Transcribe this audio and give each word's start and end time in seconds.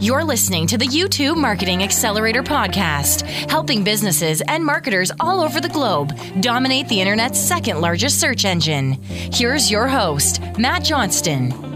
You're 0.00 0.24
listening 0.24 0.66
to 0.68 0.78
the 0.78 0.86
YouTube 0.86 1.36
Marketing 1.36 1.82
Accelerator 1.82 2.42
podcast, 2.42 3.20
helping 3.50 3.84
businesses 3.84 4.40
and 4.48 4.64
marketers 4.64 5.12
all 5.20 5.42
over 5.42 5.60
the 5.60 5.68
globe 5.68 6.18
dominate 6.40 6.88
the 6.88 7.02
internet's 7.02 7.38
second 7.38 7.82
largest 7.82 8.18
search 8.18 8.46
engine. 8.46 8.92
Here's 9.02 9.70
your 9.70 9.88
host, 9.88 10.40
Matt 10.56 10.84
Johnston. 10.84 11.69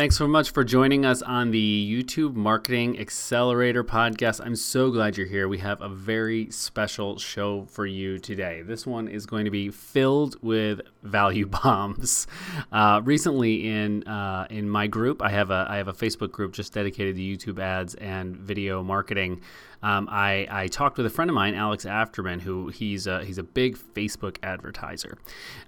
Thanks 0.00 0.16
so 0.16 0.26
much 0.26 0.52
for 0.52 0.64
joining 0.64 1.04
us 1.04 1.20
on 1.20 1.50
the 1.50 1.86
YouTube 2.02 2.34
Marketing 2.34 2.98
Accelerator 2.98 3.84
podcast. 3.84 4.40
I'm 4.42 4.56
so 4.56 4.90
glad 4.90 5.18
you're 5.18 5.26
here. 5.26 5.46
We 5.46 5.58
have 5.58 5.82
a 5.82 5.90
very 5.90 6.50
special 6.50 7.18
show 7.18 7.66
for 7.66 7.84
you 7.84 8.18
today. 8.18 8.62
This 8.62 8.86
one 8.86 9.08
is 9.08 9.26
going 9.26 9.44
to 9.44 9.50
be 9.50 9.68
filled 9.68 10.42
with 10.42 10.80
value 11.02 11.46
bombs. 11.62 12.26
Uh, 12.72 13.02
recently, 13.04 13.68
in 13.68 14.02
uh, 14.04 14.46
in 14.48 14.70
my 14.70 14.86
group, 14.86 15.20
I 15.20 15.28
have 15.28 15.50
a 15.50 15.66
I 15.68 15.76
have 15.76 15.88
a 15.88 15.92
Facebook 15.92 16.32
group 16.32 16.54
just 16.54 16.72
dedicated 16.72 17.16
to 17.16 17.20
YouTube 17.20 17.60
ads 17.60 17.94
and 17.96 18.34
video 18.34 18.82
marketing 18.82 19.42
um, 19.82 20.08
I, 20.10 20.46
I 20.50 20.66
talked 20.68 20.96
with 20.96 21.06
a 21.06 21.10
friend 21.10 21.30
of 21.30 21.34
mine, 21.34 21.54
Alex 21.54 21.84
Afterman, 21.84 22.40
who 22.40 22.68
he's 22.68 23.06
a, 23.06 23.24
he's 23.24 23.38
a 23.38 23.42
big 23.42 23.76
Facebook 23.76 24.36
advertiser. 24.42 25.18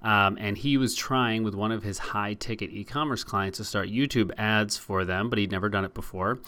Um, 0.02 0.36
and 0.40 0.56
he 0.56 0.76
was 0.76 0.94
trying 0.94 1.42
with 1.42 1.54
one 1.54 1.72
of 1.72 1.82
his 1.82 1.98
high 1.98 2.34
ticket 2.34 2.70
e 2.70 2.84
commerce 2.84 3.24
clients 3.24 3.58
to 3.58 3.64
start 3.64 3.88
YouTube 3.88 4.30
ads 4.38 4.76
for 4.76 5.04
them, 5.04 5.30
but 5.30 5.38
he'd 5.38 5.50
never 5.50 5.68
done 5.68 5.84
it 5.84 5.94
before. 5.94 6.38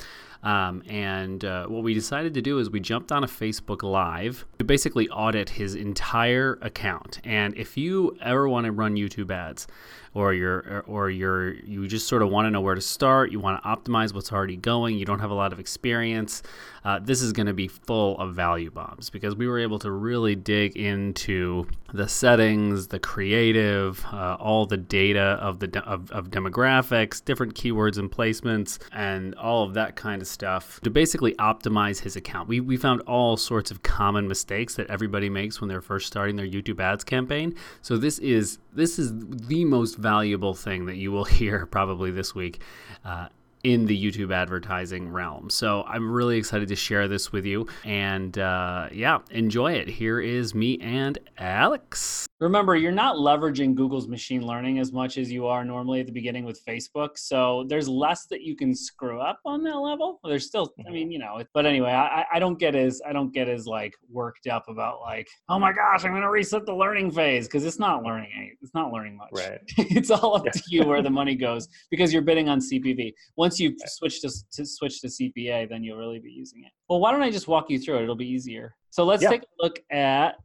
Um, 0.44 0.82
and 0.86 1.42
uh, 1.42 1.66
what 1.66 1.82
we 1.82 1.94
decided 1.94 2.34
to 2.34 2.42
do 2.42 2.58
is 2.58 2.68
we 2.68 2.78
jumped 2.78 3.10
on 3.10 3.24
a 3.24 3.26
Facebook 3.26 3.82
Live 3.82 4.44
to 4.58 4.64
basically 4.64 5.08
audit 5.08 5.48
his 5.48 5.74
entire 5.74 6.58
account. 6.60 7.18
And 7.24 7.56
if 7.56 7.78
you 7.78 8.18
ever 8.20 8.46
want 8.46 8.66
to 8.66 8.72
run 8.72 8.94
YouTube 8.94 9.30
ads, 9.30 9.66
or 10.12 10.32
you're 10.32 10.84
or 10.86 11.10
you're 11.10 11.54
you 11.54 11.88
just 11.88 12.06
sort 12.06 12.22
of 12.22 12.30
want 12.30 12.46
to 12.46 12.50
know 12.50 12.60
where 12.60 12.76
to 12.76 12.80
start, 12.80 13.32
you 13.32 13.40
want 13.40 13.60
to 13.60 13.68
optimize 13.68 14.14
what's 14.14 14.32
already 14.32 14.56
going, 14.56 14.96
you 14.96 15.04
don't 15.04 15.18
have 15.18 15.30
a 15.30 15.34
lot 15.34 15.52
of 15.52 15.58
experience, 15.58 16.42
uh, 16.84 16.98
this 16.98 17.22
is 17.22 17.32
going 17.32 17.46
to 17.46 17.54
be 17.54 17.66
full 17.66 18.18
of 18.18 18.34
value 18.34 18.70
bombs 18.70 19.08
because 19.08 19.34
we 19.34 19.46
were 19.46 19.58
able 19.58 19.78
to 19.78 19.90
really 19.90 20.34
dig 20.34 20.76
into 20.76 21.66
the 21.92 22.06
settings, 22.06 22.88
the 22.88 22.98
creative, 22.98 24.04
uh, 24.12 24.36
all 24.38 24.66
the 24.66 24.76
data 24.76 25.38
of 25.40 25.60
the 25.60 25.66
de- 25.66 25.84
of, 25.84 26.10
of 26.10 26.30
demographics, 26.30 27.24
different 27.24 27.54
keywords 27.54 27.96
and 27.96 28.10
placements, 28.10 28.78
and 28.92 29.34
all 29.36 29.64
of 29.64 29.74
that 29.74 29.96
kind 29.96 30.20
of 30.20 30.28
stuff 30.28 30.80
to 30.82 30.90
basically 30.90 31.34
optimize 31.36 32.00
his 32.00 32.16
account. 32.16 32.48
We, 32.48 32.60
we 32.60 32.76
found 32.76 33.00
all 33.02 33.36
sorts 33.36 33.70
of 33.70 33.82
common 33.82 34.28
mistakes 34.28 34.74
that 34.74 34.90
everybody 34.90 35.30
makes 35.30 35.60
when 35.60 35.68
they're 35.68 35.80
first 35.80 36.06
starting 36.06 36.36
their 36.36 36.46
YouTube 36.46 36.80
ads 36.80 37.04
campaign. 37.04 37.54
So 37.80 37.96
this 37.96 38.18
is 38.18 38.58
this 38.74 38.98
is 38.98 39.12
the 39.16 39.64
most 39.64 39.96
valuable 39.96 40.54
thing 40.54 40.86
that 40.86 40.96
you 40.96 41.12
will 41.12 41.24
hear 41.24 41.64
probably 41.64 42.10
this 42.10 42.34
week. 42.34 42.60
Uh, 43.04 43.28
in 43.64 43.86
the 43.86 43.98
YouTube 43.98 44.32
advertising 44.32 45.08
realm. 45.08 45.48
So 45.48 45.84
I'm 45.88 46.12
really 46.12 46.36
excited 46.36 46.68
to 46.68 46.76
share 46.76 47.08
this 47.08 47.32
with 47.32 47.46
you. 47.46 47.66
And 47.84 48.38
uh, 48.38 48.88
yeah, 48.92 49.20
enjoy 49.30 49.72
it. 49.72 49.88
Here 49.88 50.20
is 50.20 50.54
me 50.54 50.78
and 50.80 51.18
Alex. 51.38 52.28
Remember, 52.40 52.76
you're 52.76 52.92
not 52.92 53.16
leveraging 53.16 53.74
Google's 53.74 54.06
machine 54.06 54.46
learning 54.46 54.78
as 54.78 54.92
much 54.92 55.16
as 55.16 55.32
you 55.32 55.46
are 55.46 55.64
normally 55.64 56.00
at 56.00 56.06
the 56.06 56.12
beginning 56.12 56.44
with 56.44 56.62
Facebook. 56.66 57.16
So 57.16 57.64
there's 57.68 57.88
less 57.88 58.26
that 58.26 58.42
you 58.42 58.54
can 58.54 58.74
screw 58.74 59.18
up 59.18 59.40
on 59.46 59.64
that 59.64 59.78
level. 59.78 60.20
There's 60.24 60.46
still, 60.46 60.74
I 60.86 60.90
mean, 60.90 61.10
you 61.10 61.18
know, 61.18 61.42
but 61.54 61.64
anyway, 61.64 61.92
I, 61.92 62.26
I 62.34 62.38
don't 62.38 62.58
get 62.58 62.74
as, 62.74 63.00
I 63.08 63.14
don't 63.14 63.32
get 63.32 63.48
as 63.48 63.66
like 63.66 63.94
worked 64.10 64.46
up 64.46 64.68
about 64.68 65.00
like, 65.00 65.26
oh 65.48 65.58
my 65.58 65.72
gosh, 65.72 66.04
I'm 66.04 66.10
going 66.10 66.22
to 66.22 66.28
reset 66.28 66.66
the 66.66 66.74
learning 66.74 67.12
phase 67.12 67.46
because 67.46 67.64
it's 67.64 67.78
not 67.78 68.02
learning. 68.02 68.56
It's 68.60 68.74
not 68.74 68.92
learning 68.92 69.16
much. 69.16 69.30
Right. 69.32 69.60
it's 69.78 70.10
all 70.10 70.36
up 70.36 70.44
to 70.44 70.62
you 70.68 70.84
where 70.84 71.00
the 71.00 71.10
money 71.10 71.36
goes 71.36 71.68
because 71.90 72.12
you're 72.12 72.20
bidding 72.20 72.50
on 72.50 72.60
CPV. 72.60 73.14
Once 73.36 73.53
you 73.60 73.74
switch 73.86 74.20
to, 74.22 74.30
to 74.52 74.64
switch 74.66 75.00
to 75.00 75.08
CPA, 75.08 75.68
then 75.68 75.82
you'll 75.84 75.98
really 75.98 76.18
be 76.20 76.30
using 76.30 76.64
it. 76.64 76.72
Well, 76.88 77.00
why 77.00 77.12
don't 77.12 77.22
I 77.22 77.30
just 77.30 77.48
walk 77.48 77.70
you 77.70 77.78
through 77.78 77.98
it? 77.98 78.02
It'll 78.04 78.14
be 78.16 78.28
easier. 78.28 78.74
So 78.90 79.04
let's 79.04 79.22
Yeah. 79.22 79.30
take 79.30 79.42
a 79.42 79.62
look 79.62 79.80
at 79.90 80.36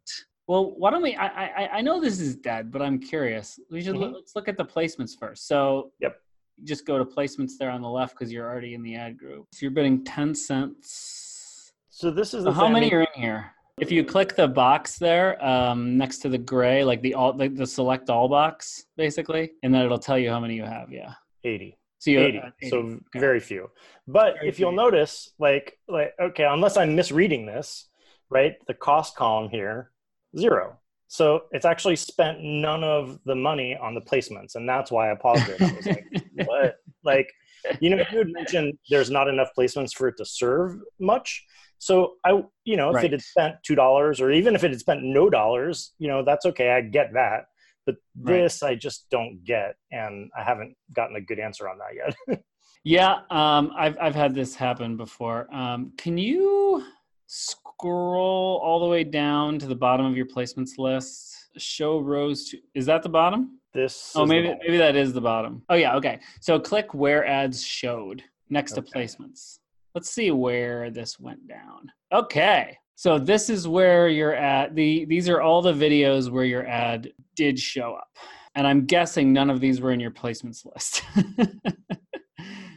well, 0.47 0.71
why 0.77 0.89
don't 0.89 1.03
we? 1.03 1.15
I, 1.15 1.27
I 1.27 1.69
I 1.77 1.81
know 1.81 2.01
this 2.01 2.19
is 2.19 2.35
dead, 2.35 2.71
but 2.71 2.81
I'm 2.81 2.97
curious. 2.97 3.59
We 3.69 3.83
should 3.83 3.95
Mhm. 3.95 4.13
let's 4.15 4.35
look 4.35 4.47
at 4.47 4.57
the 4.57 4.65
placements 4.65 5.11
first. 5.15 5.47
So 5.47 5.91
Yep. 5.99 6.19
just 6.63 6.87
go 6.87 6.97
to 6.97 7.05
placements 7.05 7.51
there 7.59 7.69
on 7.69 7.81
the 7.83 7.87
left 7.89 8.15
because 8.15 8.31
you're 8.33 8.49
already 8.49 8.73
in 8.73 8.81
the 8.81 8.95
ad 8.95 9.19
group. 9.19 9.45
So 9.53 9.59
you're 9.61 9.71
bidding 9.71 10.03
ten 10.03 10.33
cents. 10.33 11.71
So 11.91 12.09
this 12.09 12.33
is 12.33 12.45
So 12.45 12.51
how 12.51 12.67
many 12.67 12.91
are 12.93 13.01
in 13.01 13.07
here? 13.21 13.51
If 13.79 13.91
you 13.91 14.03
click 14.03 14.35
the 14.35 14.47
box 14.47 14.97
there 14.97 15.43
um, 15.45 15.97
next 15.97 16.17
to 16.19 16.29
the 16.29 16.37
gray, 16.37 16.83
like 16.83 17.01
the 17.01 17.13
all 17.13 17.33
like 17.37 17.55
the 17.55 17.67
select 17.67 18.09
all 18.09 18.27
box, 18.27 18.85
basically, 18.97 19.51
and 19.63 19.73
then 19.73 19.83
it'll 19.85 19.99
tell 19.99 20.17
you 20.17 20.29
how 20.31 20.39
many 20.39 20.55
you 20.55 20.63
have. 20.63 20.91
Yeah. 20.91 21.13
80. 21.43 21.77
So 21.99 22.11
you 22.11 22.19
80. 22.19 22.37
uh, 22.39 22.51
So 22.61 22.99
Okay. 23.15 23.19
very 23.19 23.39
few. 23.39 23.69
But 24.07 24.35
Very 24.35 24.47
if 24.47 24.59
you'll 24.59 24.71
notice, 24.71 25.31
like, 25.39 25.79
like, 25.87 26.13
okay, 26.19 26.45
unless 26.45 26.77
I'm 26.77 26.95
misreading 26.95 27.45
this, 27.45 27.87
right? 28.29 28.55
The 28.67 28.73
cost 28.73 29.15
column 29.15 29.49
here, 29.49 29.91
zero. 30.37 30.77
So 31.07 31.43
it's 31.51 31.65
actually 31.65 31.95
spent 31.95 32.39
none 32.43 32.83
of 32.83 33.19
the 33.25 33.35
money 33.35 33.75
on 33.75 33.95
the 33.95 34.01
placements, 34.01 34.55
and 34.55 34.67
that's 34.69 34.91
why 34.91 35.11
I 35.11 35.15
paused 35.15 35.49
it. 35.49 35.61
I 35.61 35.75
was 35.75 35.87
like, 35.87 36.07
what? 36.31 36.75
Like, 37.03 37.31
you 37.79 37.89
know, 37.89 37.97
you 38.09 38.19
had 38.19 38.27
mentioned 38.29 38.77
there's 38.89 39.09
not 39.09 39.27
enough 39.27 39.49
placements 39.57 39.93
for 39.93 40.07
it 40.07 40.17
to 40.17 40.25
serve 40.25 40.77
much. 40.99 41.45
So 41.79 42.15
I, 42.25 42.43
you 42.65 42.77
know, 42.77 42.91
if 42.91 42.95
Right. 42.95 43.03
it 43.03 43.11
had 43.11 43.21
spent 43.21 43.55
two 43.63 43.75
dollars, 43.75 44.21
or 44.21 44.31
even 44.31 44.55
if 44.55 44.63
it 44.63 44.71
had 44.71 44.79
spent 44.79 45.01
no 45.03 45.29
dollars, 45.29 45.93
you 45.97 46.07
know, 46.07 46.23
that's 46.23 46.45
okay. 46.47 46.71
I 46.71 46.81
get 46.81 47.13
that. 47.13 47.45
But 47.85 47.95
Right. 48.19 48.41
this 48.41 48.63
I 48.63 48.75
just 48.75 49.07
don't 49.09 49.43
get, 49.43 49.75
and 49.91 50.29
I 50.37 50.43
haven't 50.43 50.75
gotten 50.93 51.15
a 51.15 51.21
good 51.21 51.39
answer 51.39 51.67
on 51.69 51.77
that 51.79 52.13
yet. 52.27 52.41
Yeah, 52.85 53.19
um, 53.29 53.73
I've 53.77 53.97
I've 53.99 54.15
had 54.15 54.33
this 54.33 54.55
happen 54.55 54.95
before. 54.95 55.53
Um, 55.53 55.91
can 55.97 56.17
you 56.17 56.85
scroll 57.27 58.61
all 58.63 58.79
the 58.79 58.87
way 58.87 59.03
down 59.03 59.59
to 59.59 59.67
the 59.67 59.75
bottom 59.75 60.05
of 60.05 60.15
your 60.15 60.25
placements 60.25 60.77
list? 60.77 61.35
Show 61.57 61.99
rows 61.99 62.45
to 62.49 62.57
is 62.73 62.85
that 62.85 63.03
the 63.03 63.09
bottom? 63.09 63.59
this. 63.73 64.13
Oh, 64.15 64.25
maybe 64.25 64.55
maybe 64.61 64.77
that 64.77 64.95
is 64.95 65.13
the 65.13 65.21
bottom. 65.21 65.63
Oh 65.69 65.75
yeah, 65.75 65.95
okay. 65.95 66.19
So 66.41 66.59
click 66.59 66.93
where 66.93 67.25
ads 67.25 67.63
showed 67.63 68.23
next 68.49 68.73
to 68.73 68.81
placements. 68.81 69.59
Let's 69.95 70.09
see 70.09 70.31
where 70.31 70.89
this 70.89 71.19
went 71.19 71.47
down. 71.47 71.91
Okay. 72.11 72.77
So 72.99 73.17
this 73.17 73.49
is 73.49 73.65
where 73.65 74.09
your 74.09 74.35
ad 74.35 74.75
the 74.75 75.05
these 75.05 75.29
are 75.29 75.39
all 75.41 75.61
the 75.61 75.71
videos 75.71 76.29
where 76.29 76.43
your 76.43 76.67
ad 76.67 77.13
did 77.33 77.57
show 77.57 77.93
up. 77.93 78.09
And 78.55 78.67
I'm 78.67 78.85
guessing 78.87 79.31
none 79.31 79.49
of 79.49 79.61
these 79.61 79.79
were 79.79 79.93
in 79.93 80.01
your 80.01 80.11
placements 80.11 80.65
list. 80.65 81.01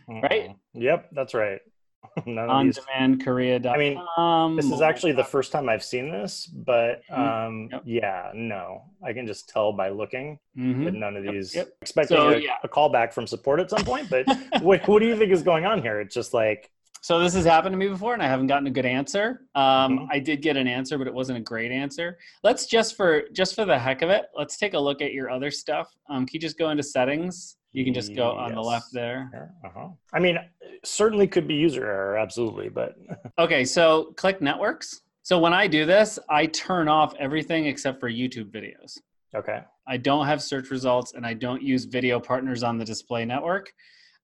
right? 0.09 0.51
Mhm. 0.51 0.55
Yep, 0.75 1.09
that's 1.11 1.35
right. 1.35 1.59
None 2.27 2.49
of 2.51 2.65
these. 2.65 2.79
demand 2.79 3.25
korea.com. 3.25 3.75
I 3.75 3.79
mean, 3.79 4.57
This 4.57 4.71
is 4.71 4.81
actually 4.81 5.11
the 5.13 5.25
first 5.25 5.51
time 5.51 5.69
I've 5.69 5.83
seen 5.83 6.13
this, 6.13 6.47
but 6.47 7.03
Mhm. 7.11 7.19
um, 7.47 7.69
Yep. 7.73 7.83
yeah, 7.87 8.31
no, 8.35 8.83
I 9.05 9.13
can 9.13 9.27
just 9.27 9.49
tell 9.49 9.73
by 9.73 9.89
looking 9.89 10.39
Mhm. 10.57 10.85
that 10.85 10.95
none 10.95 11.17
of 11.17 11.25
Yep, 11.25 11.35
these. 11.35 11.55
yep. 11.57 11.69
Expecting 11.81 12.17
So, 12.19 12.29
a, 12.29 12.39
yeah. 12.39 12.59
a 12.63 12.69
callback 12.69 13.13
from 13.13 13.27
support 13.27 13.59
at 13.59 13.71
some 13.71 13.85
point, 13.85 14.09
but 14.09 14.25
what, 14.63 14.87
what 14.87 15.01
do 15.01 15.07
you 15.09 15.17
think 15.17 15.33
is 15.33 15.43
going 15.43 15.65
on 15.67 15.83
here? 15.83 16.01
It's 16.01 16.15
just 16.15 16.33
like, 16.33 16.71
So 17.03 17.19
this 17.19 17.35
has 17.35 17.45
happened 17.45 17.73
to 17.73 17.77
me 17.77 17.89
before, 17.89 18.15
and 18.15 18.23
I 18.23 18.29
haven't 18.29 18.47
gotten 18.47 18.69
a 18.69 18.71
good 18.71 18.87
answer. 18.87 19.43
Um, 19.57 19.99
Mhm. 19.99 20.09
I 20.13 20.21
did 20.21 20.41
get 20.41 20.57
an 20.57 20.69
answer, 20.69 20.97
but 20.99 21.09
it 21.09 21.13
wasn't 21.13 21.39
a 21.39 21.43
great 21.43 21.73
answer. 21.73 22.17
Let's 22.45 22.65
just 22.67 22.97
for 22.97 23.25
just 23.33 23.57
for 23.57 23.65
the 23.65 23.77
heck 23.79 24.03
of 24.03 24.11
it, 24.11 24.27
let's 24.37 24.57
take 24.57 24.75
a 24.75 24.79
look 24.79 25.03
at 25.03 25.13
your 25.13 25.29
other 25.29 25.51
stuff. 25.51 25.93
Um, 26.09 26.25
can 26.27 26.35
you 26.35 26.41
just 26.41 26.57
go 26.59 26.71
into 26.71 26.85
settings? 26.85 27.57
You 27.73 27.85
can 27.85 27.93
just 27.93 28.15
go 28.15 28.31
on 28.33 28.55
the 28.55 28.61
left 28.61 28.93
there. 28.93 29.51
uh-huh. 29.65 29.89
I 30.13 30.19
mean, 30.21 30.39
certainly 30.85 31.27
could 31.27 31.49
be 31.49 31.55
user 31.55 31.85
error, 31.87 32.19
absolutely, 32.19 32.69
but 32.69 32.95
Okay, 33.39 33.65
so 33.65 34.13
click 34.17 34.41
networks. 34.41 35.01
So 35.23 35.39
when 35.41 35.53
I 35.55 35.67
do 35.67 35.85
this, 35.85 36.19
I 36.29 36.47
turn 36.47 36.87
off 36.89 37.15
everything 37.19 37.67
except 37.67 37.99
for 37.99 38.11
YouTube 38.11 38.51
videos. 38.53 38.99
okay. 39.35 39.63
I 39.89 39.97
don't 39.97 40.27
have 40.27 40.41
search 40.41 40.71
results 40.71 41.15
and 41.15 41.27
I 41.27 41.35
don't 41.35 41.63
use 41.63 41.85
video 41.87 42.21
partners 42.21 42.63
on 42.63 42.79
the 42.79 42.85
display 42.85 43.25
network. 43.25 43.73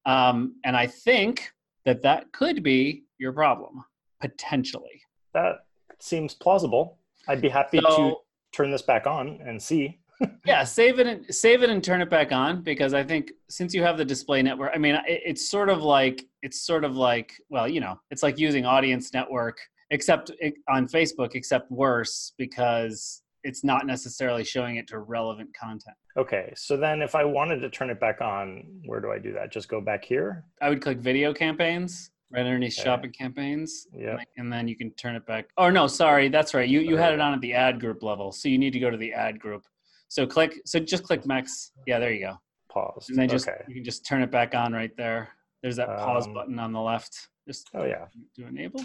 Um, 0.07 0.55
and 0.65 0.77
I 0.77 0.87
think 0.87 1.51
that 1.89 2.03
that 2.03 2.31
could 2.33 2.63
be 2.63 3.05
your 3.17 3.33
problem, 3.33 3.83
potentially. 4.21 5.01
That 5.33 5.65
seems 6.01 6.35
plausible. 6.35 6.99
I'd 7.27 7.41
be 7.41 7.49
happy 7.49 7.81
to 7.81 8.17
turn 8.53 8.71
this 8.71 8.83
back 8.83 9.07
on 9.07 9.41
and 9.43 9.61
see. 9.61 9.99
yeah, 10.45 10.65
save 10.65 10.99
it 10.99 11.07
and 11.07 11.35
save 11.35 11.63
it 11.63 11.71
and 11.71 11.83
turn 11.83 12.03
it 12.03 12.11
back 12.11 12.31
on 12.31 12.61
because 12.63 12.93
I 12.93 13.03
think 13.03 13.33
since 13.49 13.73
you 13.73 13.83
have 13.85 13.97
the 13.97 14.05
display 14.05 14.43
network, 14.43 14.73
I 14.75 14.79
mean, 14.79 14.97
it, 14.97 15.23
it's 15.25 15.49
sort 15.49 15.71
of 15.71 15.81
like 15.83 16.27
it's 16.43 16.61
sort 16.61 16.85
of 16.85 16.95
like 16.95 17.33
well, 17.49 17.67
you 17.67 17.81
know, 17.81 17.99
it's 18.11 18.23
like 18.23 18.39
using 18.39 18.67
Audience 18.67 19.15
Network 19.15 19.59
except 19.91 20.31
eh, 20.43 20.51
on 20.69 20.89
Facebook, 20.89 21.37
except 21.37 21.71
worse 21.71 22.35
because 22.37 23.23
it's 23.45 23.65
not 23.65 23.87
necessarily 23.87 24.45
showing 24.45 24.77
it 24.77 24.87
to 24.89 24.99
relevant 24.99 25.51
content. 25.55 25.97
Okay, 26.17 26.53
so 26.57 26.77
then 26.77 27.03
if 27.03 27.15
I 27.15 27.25
wanted 27.25 27.61
to 27.61 27.71
turn 27.71 27.91
it 27.91 28.01
back 28.01 28.21
on, 28.21 28.65
where 28.87 29.01
do 29.01 29.11
I 29.13 29.19
do 29.19 29.33
that? 29.35 29.53
Just 29.53 29.69
go 29.69 29.81
back 29.81 30.05
here? 30.05 30.45
I 30.61 30.69
would 30.69 30.83
click 30.83 30.99
video 30.99 31.33
campaigns 31.33 32.11
right 32.31 32.41
underneath 32.45 32.75
Okay. 32.79 32.85
shopping 32.85 33.13
campaigns. 33.13 33.87
Yeah. 33.95 34.19
and 34.37 34.53
then- 34.53 34.69
you 34.69 34.77
can 34.77 34.91
turn 34.93 35.17
it 35.17 35.25
back. 35.27 35.47
Oh 35.57 35.71
no, 35.71 35.87
sorry, 35.87 36.29
that's 36.29 36.53
right. 36.55 36.69
You 36.69 36.81
you 36.81 36.97
had 36.97 37.15
it 37.15 37.21
on 37.21 37.33
at 37.33 37.41
the 37.41 37.55
ad 37.55 37.81
group 37.81 38.03
level, 38.03 38.33
so 38.33 38.49
you 38.49 38.59
need 38.59 38.73
to 38.73 38.81
go 38.81 38.91
to 38.91 38.97
the 38.99 39.13
ad 39.13 39.39
group. 39.41 39.63
So 40.09 40.27
click. 40.27 40.61
So 40.67 40.79
just 40.79 41.05
click 41.05 41.25
Max. 41.27 41.73
Yeah, 41.87 41.99
there 41.99 42.13
you 42.13 42.21
go. 42.27 42.35
Pause. 42.71 43.11
And 43.11 43.19
then 43.19 43.29
just 43.29 43.49
okay. 43.49 43.63
you 43.69 43.75
can 43.75 43.85
just 43.85 44.05
turn 44.07 44.23
it 44.23 44.31
back 44.31 44.55
on 44.55 44.73
right 44.73 44.95
there. 44.97 45.31
There's 45.63 45.77
that 45.77 45.89
pause 45.99 46.27
Um, 46.27 46.35
button 46.35 46.59
on 46.59 46.73
the 46.73 46.81
left. 46.81 47.29
Just 47.47 47.71
Oh 47.75 47.85
yeah, 47.85 48.07
to 48.37 48.47
enable. 48.47 48.85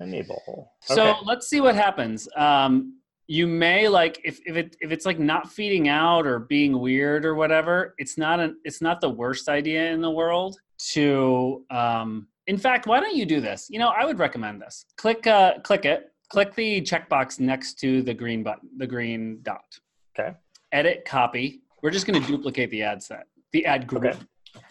enable. 0.00 0.42
Okay. 0.90 0.94
So 0.94 1.16
let's 1.24 1.46
see 1.48 1.60
what 1.60 1.74
happens. 1.74 2.26
Um, 2.36 3.00
you 3.28 3.46
may 3.46 3.88
like 3.88 4.20
if, 4.24 4.40
if 4.46 4.56
it 4.56 4.76
if 4.80 4.90
it's 4.90 5.04
like 5.04 5.18
not 5.18 5.52
feeding 5.52 5.86
out 5.88 6.26
or 6.26 6.40
being 6.40 6.80
weird 6.80 7.24
or 7.24 7.34
whatever. 7.34 7.94
It's 7.98 8.16
not 8.18 8.40
an 8.40 8.56
it's 8.64 8.80
not 8.80 9.00
the 9.00 9.10
worst 9.10 9.48
idea 9.48 9.92
in 9.92 10.00
the 10.00 10.10
world 10.10 10.56
to. 10.92 11.64
Um, 11.70 12.26
in 12.46 12.56
fact, 12.56 12.86
why 12.86 12.98
don't 12.98 13.14
you 13.14 13.26
do 13.26 13.42
this? 13.42 13.68
You 13.68 13.78
know, 13.78 13.88
I 13.88 14.06
would 14.06 14.18
recommend 14.18 14.62
this. 14.62 14.86
Click 14.96 15.26
uh, 15.26 15.60
click 15.60 15.84
it. 15.84 16.10
Click 16.30 16.54
the 16.54 16.80
checkbox 16.80 17.38
next 17.38 17.78
to 17.80 18.02
the 18.02 18.12
green 18.12 18.42
button, 18.42 18.68
the 18.76 18.86
green 18.86 19.40
dot. 19.42 19.78
Okay. 20.18 20.34
Edit 20.72 21.04
copy. 21.06 21.60
We're 21.82 21.90
just 21.90 22.06
going 22.06 22.20
to 22.20 22.26
duplicate 22.26 22.70
the 22.70 22.82
ad 22.82 23.02
set, 23.02 23.26
the 23.52 23.64
ad 23.64 23.86
group. 23.86 24.04
Okay. 24.04 24.18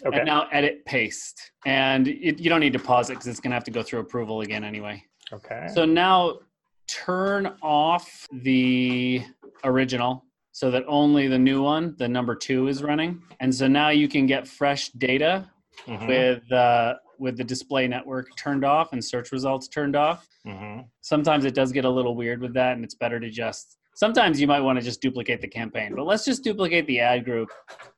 Okay. 0.05 0.17
And 0.17 0.25
now 0.25 0.47
edit 0.51 0.83
paste. 0.85 1.51
And 1.65 2.07
it, 2.07 2.39
you 2.39 2.49
don't 2.49 2.59
need 2.59 2.73
to 2.73 2.79
pause 2.79 3.09
it 3.09 3.13
because 3.13 3.27
it's 3.27 3.39
going 3.39 3.51
to 3.51 3.55
have 3.55 3.63
to 3.63 3.71
go 3.71 3.81
through 3.81 3.99
approval 3.99 4.41
again 4.41 4.63
anyway. 4.63 5.03
okay. 5.31 5.67
So 5.73 5.85
now 5.85 6.39
turn 6.87 7.53
off 7.61 8.25
the 8.31 9.23
original 9.63 10.23
so 10.51 10.71
that 10.71 10.83
only 10.87 11.27
the 11.27 11.37
new 11.37 11.61
one, 11.61 11.95
the 11.97 12.07
number 12.07 12.35
two, 12.35 12.67
is 12.67 12.81
running. 12.81 13.21
And 13.39 13.53
so 13.53 13.67
now 13.67 13.89
you 13.89 14.07
can 14.07 14.25
get 14.25 14.47
fresh 14.47 14.89
data 14.89 15.49
Mhm, 15.85 16.07
with 16.07 16.51
uh, 16.51 16.95
with 17.19 17.37
the 17.37 17.43
display 17.43 17.87
network 17.87 18.27
turned 18.35 18.65
off 18.65 18.93
and 18.93 19.03
search 19.03 19.31
results 19.31 19.67
turned 19.67 19.95
off. 19.95 20.27
mhm. 20.45 20.85
Sometimes 21.01 21.45
it 21.45 21.53
does 21.53 21.71
get 21.71 21.85
a 21.85 21.89
little 21.89 22.15
weird 22.15 22.41
with 22.41 22.53
that, 22.55 22.73
and 22.75 22.83
it's 22.83 22.95
better 22.95 23.19
to 23.19 23.29
just. 23.29 23.77
Sometimes 23.95 24.41
you 24.41 24.47
might 24.47 24.59
want 24.61 24.77
to 24.79 24.83
just 24.85 25.01
duplicate 25.01 25.39
the 25.41 25.47
campaign, 25.47 25.93
but 25.95 26.05
let's 26.05 26.25
just 26.25 26.43
duplicate 26.43 26.85
the 26.87 26.99
ad 26.99 27.25
group 27.25 27.49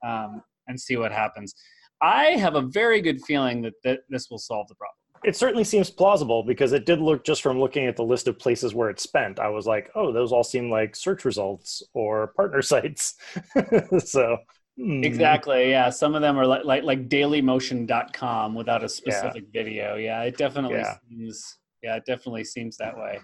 um, 0.05 0.41
and 0.67 0.79
see 0.79 0.97
what 0.97 1.11
happens. 1.11 1.53
I 2.01 2.25
have 2.37 2.55
a 2.55 2.61
very 2.61 3.01
good 3.01 3.21
feeling 3.21 3.61
that, 3.63 3.73
that 3.85 3.99
this 4.09 4.29
will 4.29 4.37
solve 4.39 4.67
the 4.67 4.75
problem. 4.75 4.95
It 5.23 5.35
certainly 5.35 5.63
seems 5.63 5.89
plausible 5.89 6.43
because 6.43 6.71
it 6.73 6.85
did 6.85 6.99
look 6.99 7.23
just 7.23 7.41
from 7.41 7.59
looking 7.59 7.85
at 7.87 7.95
the 7.95 8.03
list 8.03 8.27
of 8.27 8.39
places 8.39 8.73
where 8.73 8.89
it's 8.89 9.03
spent. 9.03 9.39
I 9.39 9.49
was 9.49 9.67
like, 9.67 9.89
oh, 9.95 10.11
those 10.11 10.31
all 10.31 10.43
seem 10.43 10.69
like 10.69 10.95
search 10.95 11.25
results 11.25 11.83
or 11.93 12.27
partner 12.35 12.61
sites. 12.61 13.15
so 13.99 14.37
hmm. 14.77 15.03
Exactly. 15.03 15.69
Yeah. 15.69 15.89
Some 15.89 16.15
of 16.15 16.21
them 16.21 16.37
are 16.37 16.45
like 16.45 16.63
like 16.65 16.83
like 16.83 17.09
dailymotion.com 17.09 18.55
without 18.55 18.83
a 18.83 18.89
specific 18.89 19.45
video. 19.51 19.95
Yeah. 19.95 20.23
It 20.23 20.37
definitely 20.37 20.77
Yeah. 20.77 20.95
seems 21.09 21.57
yeah, 21.83 21.95
it 21.95 22.05
definitely 22.05 22.43
seems 22.43 22.77
that 22.77 22.97
way. 22.97 23.19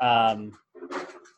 Um 0.00 0.58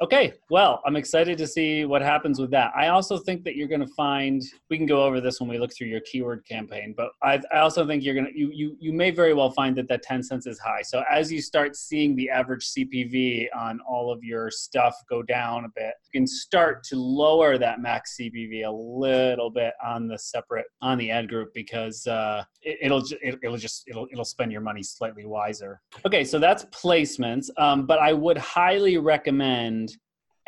okay. 0.02 0.34
Well, 0.50 0.80
I'm 0.84 0.96
excited 0.96 1.38
to 1.38 1.46
see 1.46 1.84
what 1.84 2.02
happens 2.02 2.40
with 2.40 2.50
that. 2.50 2.72
I 2.76 2.88
also 2.88 3.18
think 3.18 3.44
that 3.44 3.56
you're 3.56 3.68
gonna 3.68 3.86
find 3.96 4.42
we 4.68 4.76
can 4.76 4.86
go 4.86 5.04
over 5.04 5.20
this 5.20 5.40
when 5.40 5.48
we 5.48 5.58
look 5.58 5.72
through 5.74 5.88
your 5.88 6.00
keyword 6.00 6.44
campaign, 6.46 6.94
but 6.96 7.10
I 7.22 7.40
I 7.52 7.58
also 7.58 7.86
think 7.86 8.02
you're 8.02 8.14
gonna 8.14 8.30
you 8.34 8.50
you 8.52 8.76
you 8.80 8.92
may 8.92 9.10
very 9.10 9.34
well 9.34 9.50
find 9.50 9.76
that 9.76 9.88
that 9.88 10.02
10 10.02 10.22
cents 10.22 10.46
is 10.46 10.58
high. 10.58 10.82
So 10.82 11.02
as 11.10 11.30
you 11.30 11.42
start 11.42 11.76
seeing 11.76 12.16
the 12.16 12.30
average 12.30 12.66
CPV 12.66 13.48
on 13.56 13.80
all 13.88 14.12
of 14.12 14.22
your 14.24 14.50
stuff 14.50 14.94
go 15.08 15.22
down 15.22 15.64
a 15.64 15.68
bit, 15.74 15.94
you 16.12 16.20
can 16.20 16.26
start 16.26 16.82
to 16.84 16.96
lower 16.96 17.58
that 17.58 17.80
max 17.80 18.16
CPV 18.18 18.66
a 18.66 18.70
little 18.70 19.50
bit 19.50 19.74
on 19.84 20.08
the 20.08 20.18
separate 20.18 20.66
on 20.80 20.98
the 20.98 21.10
ad 21.10 21.28
group 21.28 21.52
because 21.54 22.06
uh, 22.06 22.42
it, 22.62 22.78
it'll 22.82 23.04
it, 23.22 23.38
it'll 23.42 23.56
just 23.56 23.84
it'll 23.86 24.06
it'll 24.10 24.24
spend 24.24 24.52
your 24.52 24.60
money 24.60 24.82
slightly 24.82 25.26
wiser. 25.26 25.80
Okay, 26.06 26.24
so 26.24 26.38
that's 26.38 26.64
placements, 26.66 27.50
um, 27.58 27.86
but 27.86 27.98
I 27.98 28.12
would 28.12 28.38
highly 28.38 28.98
recommend 28.98 29.89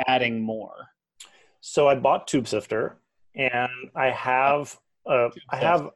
adding 0.06 0.40
more. 0.40 0.88
So 1.60 1.88
I 1.88 1.94
bought 1.94 2.26
Tube 2.26 2.48
Sifter, 2.48 2.96
and 3.34 3.70
I 3.94 4.06
have 4.10 4.76
uh, 5.06 5.28
I 5.50 5.56
have 5.56 5.90